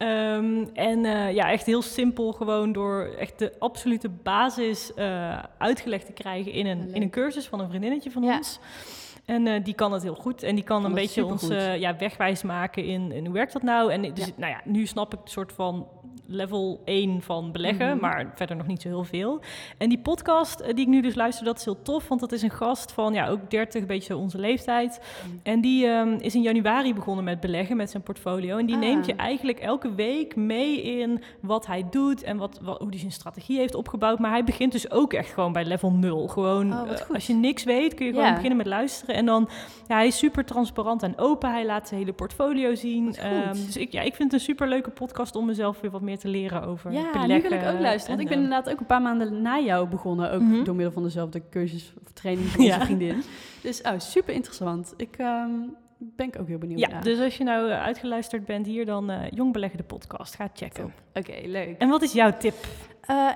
Ehm, 0.00 0.64
en 0.74 1.04
eh, 1.04 1.34
ja, 1.34 1.50
echt 1.50 1.66
heel 1.66 1.82
simpel, 1.82 2.32
gewoon 2.32 2.72
door 2.72 3.14
echt 3.18 3.38
de 3.38 3.52
absolute 3.58 4.08
basis 4.08 4.94
eh, 4.94 5.38
uitgelegd 5.58 6.06
te 6.06 6.12
krijgen 6.12 6.52
in 6.52 6.66
een, 6.66 6.86
Leuk. 6.86 6.94
in 6.94 7.02
een 7.02 7.10
cursus 7.10 7.46
van 7.48 7.60
een 7.60 7.68
vriendinnetje 7.68 8.10
van 8.10 8.22
Ja. 8.22 8.36
ons. 8.36 8.58
En 9.30 9.46
eh, 9.46 9.64
die 9.64 9.74
kan 9.74 9.92
het 9.92 10.02
heel 10.02 10.14
goed. 10.14 10.42
En 10.42 10.54
die 10.54 10.64
kan 10.64 10.80
Kan 10.80 10.90
een 10.90 10.96
beetje 10.96 11.24
ons 11.24 11.48
eh, 11.48 11.78
ja, 11.78 11.96
wegwijs 11.96 12.42
maken 12.42 12.84
in, 12.84 13.12
in 13.12 13.24
hoe 13.24 13.34
werkt 13.34 13.52
dat 13.52 13.62
nou. 13.62 13.92
En 13.92 14.02
dus, 14.14 14.26
Ja. 14.26 14.32
nou 14.36 14.52
ja, 14.52 14.60
nu 14.64 14.86
snap 14.86 15.12
ik 15.14 15.20
een 15.22 15.28
soort 15.30 15.52
van 15.52 15.86
level 16.32 16.80
1 16.84 17.22
van 17.22 17.52
beleggen, 17.52 17.88
Mhm. 17.88 18.00
maar 18.00 18.32
verder 18.34 18.56
nog 18.56 18.66
niet 18.66 18.82
zo 18.82 18.88
heel 18.88 19.04
veel. 19.04 19.40
En 19.78 19.88
die 19.88 19.98
podcast 19.98 20.60
eh, 20.60 20.66
die 20.74 20.80
ik 20.84 20.86
nu 20.90 21.00
dus 21.00 21.14
luister, 21.14 21.44
dat 21.44 21.58
is 21.58 21.64
heel 21.64 21.82
tof, 21.82 22.08
want 22.08 22.20
dat 22.20 22.32
is 22.32 22.42
een 22.42 22.50
gast 22.50 22.92
van 22.92 23.12
ja, 23.14 23.28
ook 23.28 23.50
30, 23.50 23.80
een 23.80 23.86
beetje 23.86 24.16
onze 24.16 24.38
leeftijd. 24.38 25.00
Mm. 25.26 25.40
En 25.42 25.60
die 25.60 25.86
ehm, 25.86 26.12
is 26.20 26.34
in 26.34 26.42
januari 26.42 26.94
begonnen 26.94 27.24
met 27.24 27.40
beleggen 27.40 27.76
met 27.76 27.90
zijn 27.90 28.02
portfolio. 28.02 28.56
En 28.58 28.66
die 28.66 28.74
Ah. 28.74 28.80
neemt 28.80 29.06
je 29.06 29.14
eigenlijk 29.14 29.58
elke 29.58 29.94
week 29.94 30.36
mee 30.36 30.82
in 30.82 31.22
wat 31.40 31.66
hij 31.66 31.86
doet 31.90 32.22
en 32.22 32.36
wat, 32.36 32.58
wat, 32.62 32.78
hoe 32.78 32.88
hij 32.88 32.98
zijn 32.98 33.12
strategie 33.12 33.58
heeft 33.58 33.74
opgebouwd. 33.74 34.18
Maar 34.18 34.30
hij 34.30 34.44
begint 34.44 34.72
dus 34.72 34.90
ook 34.90 35.12
echt 35.12 35.32
gewoon 35.32 35.52
bij 35.52 35.64
level 35.64 35.90
0. 35.92 36.28
Gewoon, 36.28 36.72
Oh, 36.72 36.90
als 37.14 37.26
je 37.26 37.34
niks 37.34 37.64
weet, 37.64 37.94
kun 37.94 38.06
je 38.06 38.12
gewoon 38.12 38.32
beginnen 38.34 38.56
met 38.56 38.66
luisteren. 38.66 39.14
En 39.20 39.26
dan, 39.26 39.48
ja, 39.88 39.94
hij 39.96 40.06
is 40.06 40.18
super 40.18 40.44
transparant 40.44 41.02
en 41.02 41.18
open. 41.18 41.50
Hij 41.50 41.66
laat 41.66 41.88
zijn 41.88 42.00
hele 42.00 42.12
portfolio 42.12 42.74
zien. 42.74 43.14
Ehm, 43.14 43.52
dus 43.52 43.76
ik, 43.76 43.92
ja, 43.92 44.00
ik 44.00 44.14
vind 44.14 44.32
het 44.32 44.40
een 44.40 44.46
super 44.46 44.68
leuke 44.68 44.90
podcast 44.90 45.36
om 45.36 45.46
mezelf 45.46 45.80
weer 45.80 45.90
wat 45.90 46.00
meer 46.00 46.18
te 46.18 46.28
leren 46.28 46.62
over 46.62 46.92
Ja, 46.92 47.10
beleggen. 47.12 47.28
nu 47.28 47.42
wil 47.58 47.58
ik 47.68 47.74
ook 47.74 47.80
luisteren. 47.80 48.16
Want 48.16 48.20
ik 48.20 48.28
ben 48.28 48.36
eh, 48.38 48.42
inderdaad 48.44 48.72
ook 48.72 48.80
een 48.80 48.86
paar 48.86 49.02
maanden 49.02 49.42
na 49.42 49.58
jou 49.58 49.88
begonnen. 49.88 50.32
Ook 50.32 50.40
Mhm. 50.40 50.64
door 50.64 50.74
middel 50.74 50.92
van 50.92 51.02
dezelfde 51.02 51.42
cursus 51.50 51.94
of 52.04 52.12
training 52.12 52.48
van 52.50 52.60
onze 52.60 52.72
Ja. 52.78 52.84
vriendin. 52.84 53.22
Dus 53.62 53.80
oh, 53.82 53.92
super 53.98 54.34
interessant. 54.34 54.94
Ik 54.96 55.16
ehm, 55.16 55.50
ben 55.98 56.26
ik 56.26 56.38
ook 56.40 56.48
heel 56.48 56.58
benieuwd 56.58 56.78
ja, 56.80 56.88
naar. 56.88 57.02
dus 57.02 57.20
als 57.20 57.36
je 57.36 57.44
nou 57.44 57.70
eh, 57.70 57.82
uitgeluisterd 57.82 58.44
bent 58.44 58.66
hier, 58.66 58.86
dan 58.86 59.10
eh 59.10 59.30
Jong 59.30 59.52
Beleggen 59.52 59.78
de 59.78 59.84
podcast. 59.84 60.34
Ga 60.34 60.48
checken. 60.54 60.92
Oké, 61.14 61.32
leuk. 61.44 61.78
En 61.78 61.88
wat 61.88 62.02
is 62.02 62.12
jouw 62.12 62.36
tip? 62.38 62.54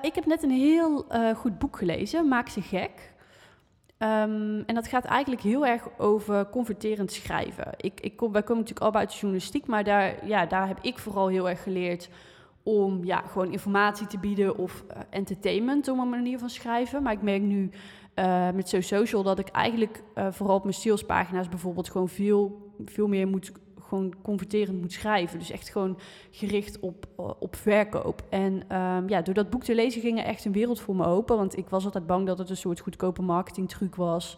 Ik 0.01 0.15
heb 0.15 0.25
net 0.25 0.43
een 0.43 0.51
heel 0.51 1.05
goed 1.35 1.59
boek 1.59 1.77
gelezen, 1.77 2.27
Maak 2.27 2.49
ze 2.49 2.61
gek. 2.61 3.13
Ehm, 3.97 4.61
en 4.65 4.75
dat 4.75 4.87
gaat 4.87 5.05
eigenlijk 5.05 5.41
heel 5.41 5.65
erg 5.65 5.87
over 5.97 6.49
converterend 6.49 7.11
schrijven. 7.11 7.67
Ik, 7.77 7.99
ik 8.01 8.15
kom, 8.15 8.31
wij 8.31 8.43
komen 8.43 8.63
natuurlijk 8.63 8.93
al 8.93 8.99
uit 8.99 9.09
de 9.09 9.15
journalistiek, 9.15 9.65
maar 9.65 9.83
daar, 9.83 10.27
ja, 10.27 10.45
daar 10.45 10.67
heb 10.67 10.79
ik 10.81 10.97
vooral 10.97 11.27
heel 11.27 11.49
erg 11.49 11.63
geleerd 11.63 12.09
om 12.63 13.03
ja, 13.03 13.21
gewoon 13.21 13.51
informatie 13.51 14.07
te 14.07 14.19
bieden 14.19 14.57
of 14.57 14.83
eh, 14.87 14.99
entertainment 15.09 15.87
om 15.87 15.99
een 15.99 16.09
manier 16.09 16.39
van 16.39 16.49
schrijven. 16.49 17.03
Maar 17.03 17.13
ik 17.13 17.21
merk 17.21 17.41
nu 17.41 17.69
eh, 18.13 18.49
met 18.51 18.69
So 18.69 18.81
Social 18.81 19.23
dat 19.23 19.39
ik 19.39 19.47
eigenlijk 19.47 20.03
eh, 20.13 20.27
vooral 20.31 20.55
op 20.55 20.63
mijn 20.63 20.75
salespagina's 20.75 21.49
bijvoorbeeld 21.49 21.89
gewoon 21.89 22.09
veel, 22.09 22.71
veel 22.85 23.07
meer 23.07 23.27
moet 23.27 23.51
gewoon 23.87 24.13
converterend 24.21 24.81
moet 24.81 24.91
schrijven. 24.91 25.39
Dus 25.39 25.51
echt 25.51 25.69
gewoon 25.69 25.97
gericht 26.31 26.79
op, 26.79 27.05
eh, 27.17 27.29
op 27.39 27.55
verkoop. 27.55 28.23
En 28.29 28.63
ehm, 28.67 29.09
ja, 29.09 29.21
door 29.21 29.33
dat 29.33 29.49
boek 29.49 29.63
te 29.63 29.75
lezen 29.75 30.01
ging 30.01 30.19
er 30.19 30.25
echt 30.25 30.45
een 30.45 30.51
wereld 30.51 30.79
voor 30.79 30.95
me 30.95 31.05
open. 31.05 31.37
Want 31.37 31.57
ik 31.57 31.69
was 31.69 31.85
altijd 31.85 32.07
bang 32.07 32.27
dat 32.27 32.37
het 32.37 32.49
een 32.49 32.57
soort 32.57 32.79
goedkope 32.79 33.21
marketingtruc 33.21 33.95
was. 33.95 34.37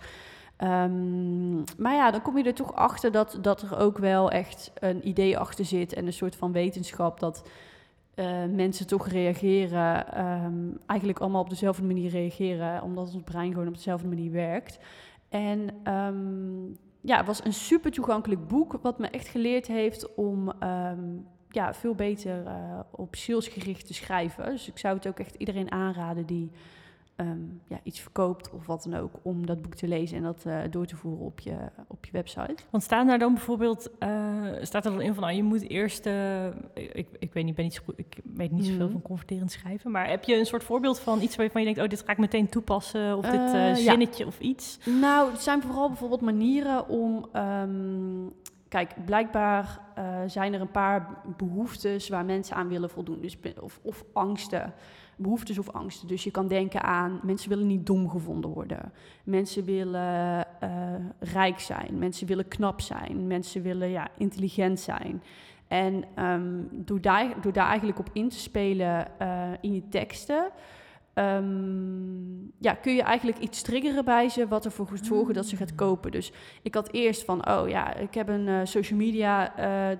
Ehm, 0.57 1.55
maar 1.55 1.93
ja, 1.93 2.11
dan 2.11 2.21
kom 2.21 2.37
je 2.37 2.43
er 2.43 2.53
toch 2.53 2.73
achter 2.73 3.11
dat, 3.11 3.37
dat 3.41 3.61
er 3.61 3.77
ook 3.77 3.97
wel 3.97 4.31
echt 4.31 4.71
een 4.79 5.07
idee 5.07 5.37
achter 5.37 5.65
zit. 5.65 5.93
En 5.93 6.05
een 6.05 6.13
soort 6.13 6.35
van 6.35 6.51
wetenschap 6.51 7.19
dat 7.19 7.49
eh, 8.15 8.45
mensen 8.45 8.87
toch 8.87 9.07
reageren. 9.07 10.13
ehm, 10.13 10.69
eigenlijk 10.85 11.19
allemaal 11.19 11.41
op 11.41 11.49
dezelfde 11.49 11.83
manier 11.83 12.09
reageren. 12.09 12.81
Omdat 12.81 13.13
ons 13.13 13.23
brein 13.23 13.51
gewoon 13.51 13.67
op 13.67 13.73
dezelfde 13.73 14.07
manier 14.07 14.31
werkt. 14.31 14.79
En 15.29 15.69
ehm, 15.83 16.73
ja, 17.07 17.17
het 17.17 17.25
was 17.25 17.45
een 17.45 17.53
super 17.53 17.91
toegankelijk 17.91 18.47
boek, 18.47 18.79
wat 18.81 18.99
me 18.99 19.07
echt 19.07 19.27
geleerd 19.27 19.67
heeft 19.67 20.15
om 20.15 20.51
ehm, 20.59 21.17
ja, 21.49 21.73
veel 21.73 21.95
beter 21.95 22.45
eh, 22.45 22.79
op 22.91 23.15
salesgericht 23.15 23.87
te 23.87 23.93
schrijven. 23.93 24.45
Dus 24.45 24.67
ik 24.67 24.77
zou 24.77 24.95
het 24.95 25.07
ook 25.07 25.19
echt 25.19 25.35
iedereen 25.35 25.71
aanraden 25.71 26.25
die 26.25 26.51
ehm, 27.17 27.39
ja, 27.67 27.79
iets 27.83 27.99
verkoopt 27.99 28.51
of 28.51 28.65
wat 28.65 28.87
dan 28.89 28.99
ook, 28.99 29.11
om 29.21 29.45
dat 29.45 29.61
boek 29.61 29.75
te 29.75 29.87
lezen 29.87 30.17
en 30.17 30.23
dat 30.23 30.43
eh, 30.45 30.59
door 30.69 30.85
te 30.85 30.95
voeren 30.95 31.25
op 31.25 31.39
je, 31.39 31.55
op 31.87 32.05
je 32.05 32.11
website. 32.11 32.55
Want 32.69 32.83
staan 32.83 33.07
daar 33.07 33.19
dan 33.19 33.33
bijvoorbeeld, 33.33 33.89
eh, 33.99 34.09
staat 34.61 34.85
er 34.85 34.91
dan 34.91 35.01
in 35.01 35.13
van, 35.13 35.23
nou, 35.23 35.35
je 35.35 35.43
moet 35.43 35.69
eerst, 35.69 36.05
eh, 36.05 36.45
ik, 36.73 37.07
ik 37.19 37.33
weet 37.33 37.45
niet, 37.45 37.55
ben 37.55 37.63
niet 37.63 37.73
zo 37.73 37.81
goed, 37.85 37.99
ik 37.99 38.17
weet 38.23 38.51
niet 38.51 38.65
zoveel 38.65 38.83
Mhm. 38.83 38.91
van 38.91 39.01
converterend 39.01 39.51
schrijven, 39.51 39.91
maar 39.91 40.09
heb 40.09 40.23
je 40.23 40.35
een 40.37 40.45
soort 40.45 40.63
voorbeeld 40.63 40.99
van 40.99 41.21
iets 41.21 41.35
waarvan 41.35 41.61
je 41.61 41.67
denkt, 41.67 41.81
oh, 41.83 41.89
dit 41.89 42.03
ga 42.05 42.11
ik 42.11 42.17
meteen 42.17 42.49
toepassen, 42.49 43.17
of 43.17 43.25
dit 43.25 43.51
ja. 43.51 43.75
zinnetje 43.75 44.25
of 44.25 44.39
iets? 44.39 44.79
Nou, 45.01 45.31
het 45.31 45.41
zijn 45.41 45.61
vooral 45.61 45.87
bijvoorbeeld 45.87 46.21
manieren 46.21 46.87
om. 46.89 47.25
ehm, 47.31 48.27
kijk, 48.67 49.05
blijkbaar 49.05 49.79
zijn 50.27 50.53
er 50.53 50.61
een 50.61 50.71
paar 50.71 51.21
behoeftes 51.37 52.09
waar 52.09 52.25
mensen 52.25 52.55
aan 52.55 52.67
willen 52.67 52.89
voldoen. 52.89 53.21
Dus, 53.21 53.37
of, 53.61 53.79
of 53.83 54.03
angsten. 54.13 54.73
Behoeftes 55.19 55.59
of 55.59 55.69
angsten. 55.69 56.07
Dus 56.07 56.23
je 56.23 56.31
kan 56.31 56.47
denken 56.47 56.83
aan 56.83 57.19
mensen 57.23 57.49
willen 57.49 57.67
niet 57.67 57.85
dom 57.85 58.09
gevonden 58.09 58.49
worden. 58.49 58.91
Mensen 59.23 59.63
willen 59.63 60.45
eh, 60.59 60.69
rijk 61.19 61.59
zijn. 61.59 61.97
Mensen 61.97 62.27
willen 62.27 62.47
knap 62.47 62.81
zijn. 62.81 63.27
Mensen 63.27 63.61
willen 63.61 63.89
ja, 63.89 64.07
intelligent 64.17 64.79
zijn. 64.79 65.23
En 65.67 66.03
ehm, 66.15 66.61
door, 66.71 67.01
daar, 67.01 67.41
door 67.41 67.53
daar 67.53 67.67
eigenlijk 67.67 67.99
op 67.99 68.09
in 68.13 68.29
te 68.29 68.39
spelen 68.39 69.19
eh, 69.19 69.51
in 69.61 69.73
je 69.73 69.87
teksten, 69.89 70.49
ehm, 71.13 72.37
ja, 72.57 72.73
kun 72.73 72.95
je 72.95 73.01
eigenlijk 73.01 73.37
iets 73.37 73.61
triggeren 73.61 74.05
bij 74.05 74.29
ze 74.29 74.47
wat 74.47 74.65
ervoor 74.65 74.87
gaat 74.87 75.05
zorgen 75.05 75.33
dat 75.33 75.45
ze 75.45 75.55
gaat 75.55 75.75
kopen. 75.75 76.11
Dus 76.11 76.31
ik 76.61 76.73
had 76.73 76.91
eerst 76.91 77.23
van, 77.23 77.49
oh 77.49 77.69
ja, 77.69 77.95
ik 77.95 78.13
heb 78.13 78.27
een 78.27 78.47
eh, 78.47 78.59
social 78.63 78.99
media 78.99 79.53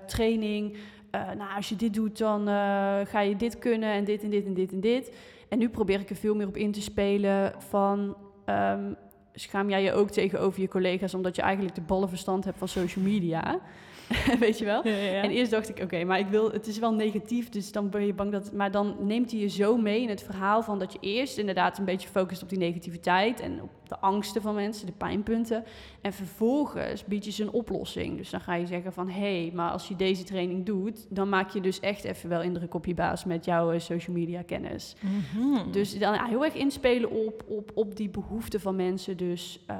training. 0.06 0.76
Eh, 1.10 1.30
nou, 1.36 1.56
als 1.56 1.68
je 1.68 1.76
dit 1.76 1.94
doet, 1.94 2.18
dan 2.18 2.48
eh, 2.48 2.98
ga 3.04 3.20
je 3.20 3.36
dit 3.36 3.58
kunnen 3.58 3.92
en 3.92 4.04
dit 4.04 4.22
en 4.22 4.30
dit 4.30 4.46
en 4.46 4.54
dit 4.54 4.72
en 4.72 4.80
dit. 4.80 5.12
En 5.48 5.58
nu 5.58 5.68
probeer 5.68 6.00
ik 6.00 6.10
er 6.10 6.16
veel 6.16 6.34
meer 6.34 6.46
op 6.46 6.56
in 6.56 6.72
te 6.72 6.82
spelen 6.82 7.52
van... 7.58 8.16
ehm, 8.44 8.92
schaam 9.34 9.70
jij 9.70 9.82
je 9.82 9.92
ook 9.92 10.10
tegenover 10.10 10.60
je 10.60 10.68
collega's 10.68 11.14
omdat 11.14 11.36
je 11.36 11.42
eigenlijk 11.42 11.74
de 11.74 11.80
ballenverstand 11.80 12.44
hebt 12.44 12.58
van 12.58 12.68
social 12.68 13.04
media. 13.04 13.60
Weet 14.40 14.58
je 14.58 14.64
wel? 14.64 14.86
Ja, 14.88 14.94
ja, 14.94 15.10
ja. 15.12 15.22
En 15.22 15.30
eerst 15.30 15.50
dacht 15.50 15.68
ik, 15.68 15.82
oké, 15.82 16.04
maar 16.04 16.18
ik 16.18 16.26
wil, 16.26 16.52
het 16.52 16.66
is 16.66 16.78
wel 16.78 16.94
negatief, 16.94 17.48
dus 17.48 17.72
dan 17.72 17.90
ben 17.90 18.06
je 18.06 18.14
bang 18.14 18.32
dat. 18.32 18.52
Maar 18.52 18.70
dan 18.70 18.96
neemt 19.00 19.30
hij 19.30 19.40
je 19.40 19.48
zo 19.48 19.76
mee 19.76 20.02
in 20.02 20.08
het 20.08 20.22
verhaal 20.22 20.62
van 20.62 20.78
dat 20.78 20.92
je 20.92 20.98
eerst 21.00 21.38
inderdaad 21.38 21.78
een 21.78 21.84
beetje 21.84 22.08
focust 22.08 22.42
op 22.42 22.48
die 22.48 22.58
negativiteit 22.58 23.40
en 23.40 23.62
op 23.62 23.70
de 23.88 23.98
angsten 23.98 24.42
van 24.42 24.54
mensen, 24.54 24.86
de 24.86 24.92
pijnpunten. 24.92 25.64
En 26.00 26.12
vervolgens 26.12 27.04
bied 27.04 27.24
je 27.24 27.30
ze 27.30 27.42
een 27.42 27.50
oplossing. 27.50 28.16
Dus 28.16 28.30
dan 28.30 28.40
ga 28.40 28.54
je 28.54 28.66
zeggen 28.66 28.92
van, 28.92 29.08
hé, 29.08 29.42
hey, 29.42 29.52
maar 29.54 29.70
als 29.70 29.88
je 29.88 29.96
deze 29.96 30.24
training 30.24 30.66
doet, 30.66 31.06
dan 31.08 31.28
maak 31.28 31.50
je 31.50 31.60
dus 31.60 31.80
echt 31.80 32.04
even 32.04 32.28
wel 32.28 32.42
indruk 32.42 32.74
op 32.74 32.86
je 32.86 32.94
baas 32.94 33.24
met 33.24 33.44
jouw 33.44 33.70
eh, 33.70 33.80
social 33.80 34.16
media 34.16 34.42
kennis. 34.42 34.96
Mhm. 35.00 35.70
Dus 35.70 35.98
dan 35.98 36.24
heel 36.24 36.44
erg 36.44 36.54
inspelen 36.54 37.10
op, 37.10 37.44
op, 37.46 37.70
op 37.74 37.96
die 37.96 38.08
behoeften 38.08 38.60
van 38.60 38.76
mensen. 38.76 39.16
Dus, 39.16 39.64
ehm, 39.66 39.78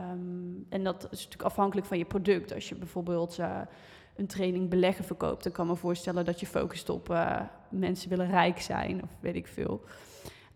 en 0.69 0.85
dat 0.85 1.03
is 1.11 1.25
natuurlijk 1.25 1.43
afhankelijk 1.43 1.87
van 1.87 1.99
je 1.99 2.05
product. 2.05 2.55
Als 2.55 2.69
je 2.69 2.75
bijvoorbeeld 2.75 3.39
eh, 3.39 3.61
een 4.19 4.27
training 4.27 4.69
beleggen 4.71 5.05
verkoopt, 5.05 5.43
dan 5.43 5.53
kan 5.53 5.65
ik 5.65 5.71
me 5.71 5.77
voorstellen 5.77 6.25
dat 6.25 6.41
je 6.41 6.47
focust 6.47 6.89
op 6.89 7.11
eh, 7.11 7.41
mensen 7.71 8.09
willen 8.09 8.31
rijk 8.31 8.61
zijn 8.61 9.03
of 9.03 9.11
weet 9.21 9.35
ik 9.37 9.47
veel. 9.47 9.81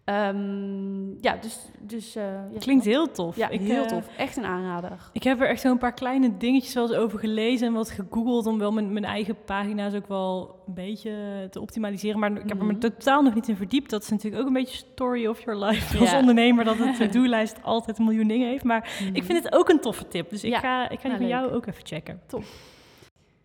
Ehm, 0.05 1.23
ja, 1.23 1.37
dus. 1.41 1.59
dus 1.81 2.17
eh, 2.17 2.23
ja. 2.25 2.59
Klinkt 2.59 2.85
heel 2.85 3.11
tof. 3.11 3.37
Ja, 3.37 3.49
Ik, 3.49 3.61
heel 3.61 3.83
eh, 3.83 3.89
tof. 3.89 4.09
Echt 4.17 4.37
een 4.37 4.45
aanrader. 4.45 5.11
Ik 5.13 5.23
heb 5.23 5.41
er 5.41 5.49
echt 5.49 5.61
zo'n 5.61 5.79
paar 5.79 5.93
kleine 5.95 6.37
dingetjes 6.37 6.75
wel 6.75 6.83
eens 6.89 6.97
over 6.97 7.19
gelezen 7.19 7.67
en 7.67 7.73
wat 7.73 7.91
gegoogeld 7.91 8.47
om 8.47 8.59
wel 8.59 8.73
mijn, 8.73 8.93
mijn 8.93 9.05
eigen 9.05 9.37
pagina's 9.45 9.95
ook 9.95 10.07
wel 10.09 10.63
een 10.67 10.75
beetje 10.75 11.13
te 11.51 11.61
optimaliseren. 11.61 12.19
Maar 12.21 12.31
ik 12.31 12.49
heb 12.49 12.59
er 12.59 12.65
me 12.67 12.73
Mhm. 12.73 12.81
totaal 12.81 13.23
nog 13.23 13.35
niet 13.35 13.49
in 13.49 13.57
verdiept. 13.57 13.91
Dat 13.91 14.03
is 14.03 14.09
natuurlijk 14.09 14.43
ook 14.43 14.49
een 14.49 14.53
beetje 14.55 14.77
story 14.77 15.27
of 15.27 15.41
your 15.45 15.65
life 15.65 15.99
als 15.99 16.11
Ja. 16.11 16.19
ondernemer, 16.19 16.65
dat 16.65 16.77
het 16.79 16.97
to-do-lijst 17.01 17.63
altijd 17.63 17.99
een 17.99 18.05
miljoen 18.05 18.29
dingen 18.29 18.49
heeft. 18.49 18.65
Maar 18.65 19.11
ik 19.13 19.25
vind 19.25 19.43
het 19.45 19.55
ook 19.55 19.69
een 19.69 19.81
toffe 19.81 20.09
tip, 20.09 20.31
dus 20.31 20.45
ik 20.45 20.55
ga, 20.55 20.89
ik 20.89 21.01
ga 21.01 21.09
die 21.09 21.19
Nou, 21.19 21.19
van 21.19 21.27
jou 21.29 21.53
ook 21.53 21.67
even 21.67 21.87
checken. 21.87 22.21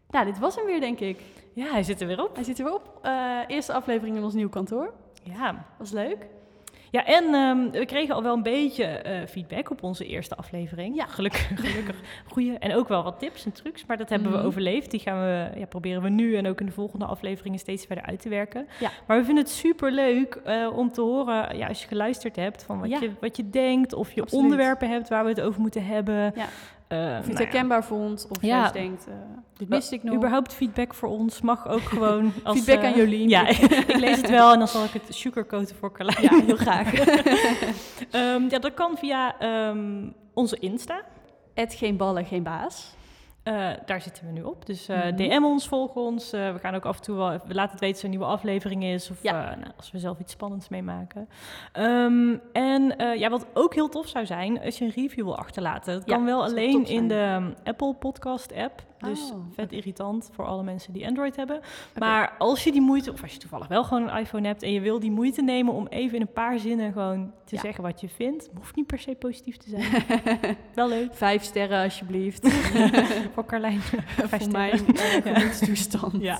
Nou, 0.10 0.26
dit 0.26 0.40
was 0.40 0.56
hem 0.56 0.66
weer, 0.66 0.80
denk 0.80 1.00
ik. 1.00 1.22
Ja, 1.54 1.72
hij 1.72 1.84
zit 1.84 2.02
er 2.02 2.08
weer 2.08 2.24
op. 2.24 2.36
Hij 2.36 2.44
zit 2.44 2.58
er 2.60 2.64
weer 2.66 2.74
op. 2.74 3.00
Eh, 3.02 3.40
eerste 3.48 3.74
aflevering 3.74 4.16
in 4.18 4.24
ons 4.24 4.34
nieuw 4.34 4.50
kantoor. 4.50 4.94
Ja, 5.24 5.66
Was 5.78 5.92
leuk. 5.92 6.28
Ja, 6.92 7.06
en 7.06 7.34
ehm, 7.34 7.70
we 7.72 7.86
kregen 7.86 8.16
al 8.16 8.24
wel 8.24 8.34
een 8.34 8.44
beetje 8.44 8.84
eh, 8.84 9.28
feedback 9.28 9.70
op 9.70 9.84
onze 9.84 10.06
eerste 10.06 10.36
aflevering. 10.36 10.96
Ja. 10.96 11.06
Gelukkig, 11.06 11.48
gelukkig. 11.66 11.96
Goeie. 12.28 12.58
En 12.58 12.76
ook 12.76 12.88
wel 12.88 13.04
wat 13.04 13.20
tips 13.20 13.46
en 13.46 13.52
trucs, 13.52 13.86
maar 13.86 13.98
dat 13.98 14.10
hebben 14.10 14.30
Mhm. 14.32 14.40
we 14.42 14.46
overleefd. 14.46 14.92
Die 14.92 15.00
gaan 15.00 15.20
we, 15.20 15.60
ja, 15.60 15.66
proberen 15.66 16.02
we 16.02 16.10
nu 16.10 16.36
en 16.36 16.48
ook 16.48 16.60
in 16.60 16.66
de 16.66 16.72
volgende 16.72 17.06
afleveringen 17.06 17.60
steeds 17.60 17.86
verder 17.86 18.06
uit 18.06 18.22
te 18.22 18.30
werken. 18.30 18.68
Ja. 18.80 18.90
Maar 19.08 19.18
we 19.18 19.26
vinden 19.26 19.44
het 19.44 19.54
super 19.54 19.92
leuk 19.92 20.42
om 20.76 20.92
te 20.92 21.02
horen, 21.02 21.58
ja, 21.58 21.68
als 21.68 21.82
je 21.82 21.88
geluisterd 21.88 22.36
hebt, 22.36 22.64
van 22.64 22.80
wat, 22.80 22.90
Ja. 22.90 23.00
je, 23.00 23.12
wat 23.22 23.38
je 23.38 23.50
denkt. 23.50 23.94
Of 23.94 24.12
je 24.12 24.22
Absoluut. 24.22 24.44
onderwerpen 24.44 24.90
hebt 24.90 25.10
waar 25.10 25.24
we 25.24 25.30
het 25.30 25.42
over 25.42 25.62
moeten 25.62 25.86
hebben. 25.86 26.32
Ja. 26.36 26.46
Eh, 26.88 26.98
Of 26.98 27.04
je 27.04 27.08
het 27.14 27.26
nou 27.26 27.32
ja, 27.32 27.38
herkenbaar 27.44 27.84
vond. 27.84 28.28
Of 28.30 28.42
je 28.42 28.48
Ja. 28.48 28.72
denkt, 28.72 29.08
eh, 29.08 29.14
dit 29.58 29.70
miste 29.70 29.96
ik 29.96 30.04
nog. 30.04 30.16
Überhaupt 30.16 30.54
feedback 30.54 30.94
voor 30.94 31.10
ons 31.10 31.42
mag 31.42 31.68
ook 31.68 31.82
gewoon. 31.94 32.34
Als, 32.44 32.56
Feedback 32.62 32.84
eh, 32.86 32.92
aan 32.92 32.98
Jolien. 33.00 33.30
Ja, 33.30 33.48
ik 33.88 33.96
lees 34.00 34.18
het 34.18 34.30
wel 34.30 34.52
en 34.54 34.60
dan 34.60 34.68
zal 34.68 34.84
ik 34.84 34.92
het 34.92 35.04
sugarcoaten 35.10 35.76
voor 35.76 35.92
Carlijn. 35.92 36.22
Ja, 36.22 36.42
heel 36.46 36.56
graag. 36.56 36.94
Ehm, 38.12 38.42
ja, 38.50 38.60
dat 38.60 38.74
kan 38.74 38.98
via 38.98 39.40
ehm, 39.40 40.08
onze 40.34 40.60
Insta. 40.60 41.02
Het 41.54 41.74
geen 41.74 41.98
ballen, 41.98 42.26
geen 42.26 42.44
baas. 42.44 42.96
Eh, 43.48 43.70
daar 43.86 44.02
zitten 44.02 44.26
we 44.26 44.32
nu 44.32 44.42
op. 44.44 44.66
Dus 44.66 44.88
eh, 44.88 44.98
Mhm. 45.06 45.16
DM 45.16 45.44
ons, 45.44 45.68
volg 45.68 45.94
ons. 45.96 46.34
Eh, 46.34 46.52
we 46.54 46.60
gaan 46.60 46.76
ook 46.76 46.86
af 46.86 46.98
en 46.98 47.04
toe 47.04 47.16
wel, 47.16 47.30
we 47.30 47.54
laten 47.54 47.72
het 47.72 47.80
weten 47.80 47.88
als 47.88 47.98
er 47.98 48.04
een 48.04 48.10
nieuwe 48.10 48.26
aflevering 48.26 48.84
is. 48.84 49.10
Of 49.12 49.18
Ja. 49.24 49.56
nou, 49.56 49.72
als 49.78 49.92
we 49.92 50.00
zelf 50.00 50.20
iets 50.20 50.32
spannends 50.32 50.70
meemaken. 50.70 51.30
Ehm, 51.72 52.36
en 52.54 52.94
ja, 53.18 53.30
wat 53.30 53.46
ook 53.54 53.74
heel 53.74 53.90
tof 53.90 54.08
zou 54.08 54.26
zijn, 54.26 54.62
als 54.62 54.78
je 54.78 54.86
een 54.86 54.92
review 54.96 55.24
wil 55.24 55.38
achterlaten. 55.38 55.94
Dat 55.94 56.10
Ja, 56.10 56.16
kan 56.16 56.26
wel 56.26 56.42
dat 56.42 56.50
alleen 56.50 56.86
in 56.86 57.08
de 57.08 57.34
um, 57.38 57.54
Apple 57.64 57.94
Podcast 57.94 58.54
app. 58.56 58.84
Dus 59.00 59.32
Oh, 59.34 59.40
vet 59.56 59.72
irritant 59.72 60.30
voor 60.34 60.46
alle 60.46 60.64
mensen 60.64 60.94
die 60.94 61.08
Android 61.08 61.36
hebben. 61.36 61.60
Maar 61.98 62.36
als 62.38 62.64
je 62.64 62.72
die 62.72 62.82
moeite, 62.82 63.12
of 63.12 63.22
als 63.22 63.32
je 63.34 63.38
toevallig 63.40 63.68
wel 63.68 63.84
gewoon 63.84 64.10
een 64.10 64.18
iPhone 64.18 64.48
hebt 64.48 64.64
en 64.64 64.72
je 64.72 64.80
wil 64.82 65.00
die 65.00 65.12
moeite 65.12 65.42
nemen 65.42 65.74
om 65.74 65.88
even 65.88 66.16
in 66.16 66.22
een 66.22 66.34
paar 66.34 66.60
zinnen 66.60 66.92
gewoon 66.92 67.32
te 67.46 67.56
Ja. 67.56 67.62
zeggen 67.62 67.84
wat 67.84 68.02
je 68.02 68.10
vindt, 68.10 68.50
hoeft 68.58 68.76
niet 68.76 68.88
per 68.88 69.00
se 69.00 69.16
positief 69.16 69.58
te 69.58 69.70
zijn. 69.70 70.04
wel 70.76 70.88
leuk. 70.88 71.16
Vijf 71.16 71.44
sterren 71.44 71.84
alsjeblieft. 71.84 72.48
Voor 73.34 73.46
Carlijn. 73.46 73.80
Vijf 74.30 74.44
Voor 74.52 74.60
uh, 74.60 75.34
gemoedstoestand. 75.34 76.22
Ja. 76.22 76.40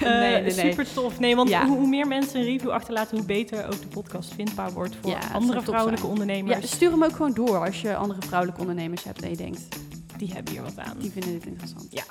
Nee, 0.00 0.10
nee, 0.32 0.42
nee. 0.42 0.50
Super 0.50 0.92
tof. 0.92 1.18
Nee, 1.20 1.36
want 1.36 1.48
Ja. 1.48 1.66
hoe, 1.66 1.86
meer 1.88 2.06
mensen 2.06 2.38
een 2.40 2.44
review 2.46 2.70
achterlaten, 2.70 3.16
hoe 3.16 3.26
beter 3.26 3.64
ook 3.66 3.80
de 3.80 3.86
podcast 3.88 4.34
vindbaar 4.34 4.72
wordt 4.72 4.96
voor 5.00 5.10
Ja, 5.10 5.18
andere 5.32 5.62
vrouwelijke 5.62 6.00
zijn. 6.06 6.10
ondernemers. 6.12 6.60
Ja, 6.60 6.66
stuur 6.66 6.90
hem 6.90 7.04
ook 7.04 7.12
gewoon 7.16 7.32
door 7.34 7.64
als 7.64 7.80
je 7.80 7.96
andere 7.96 8.22
vrouwelijke 8.22 8.60
ondernemers 8.60 9.04
hebt 9.04 9.22
en 9.22 9.30
je 9.30 9.36
denkt, 9.36 9.68
Die 10.16 10.32
hebben 10.32 10.52
hier 10.52 10.62
wat 10.62 10.78
aan. 10.78 10.98
die 10.98 11.10
vinden 11.10 11.32
dit 11.32 11.46
interessant. 11.46 11.86
Ja. 11.90 12.02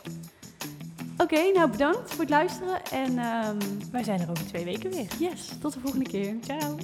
Oké, 1.18 1.52
nou 1.54 1.70
bedankt 1.72 2.10
voor 2.12 2.20
het 2.20 2.30
luisteren 2.30 2.86
en 2.92 3.18
ehm, 3.18 3.58
Wij 3.92 4.04
zijn 4.04 4.20
er 4.22 4.30
over 4.30 4.46
twee 4.48 4.64
weken 4.66 4.92
weer. 4.92 5.08
yes, 5.20 5.50
tot 5.60 5.74
de 5.74 5.80
volgende 5.80 6.10
keer. 6.10 6.36
Ciao. 6.44 6.78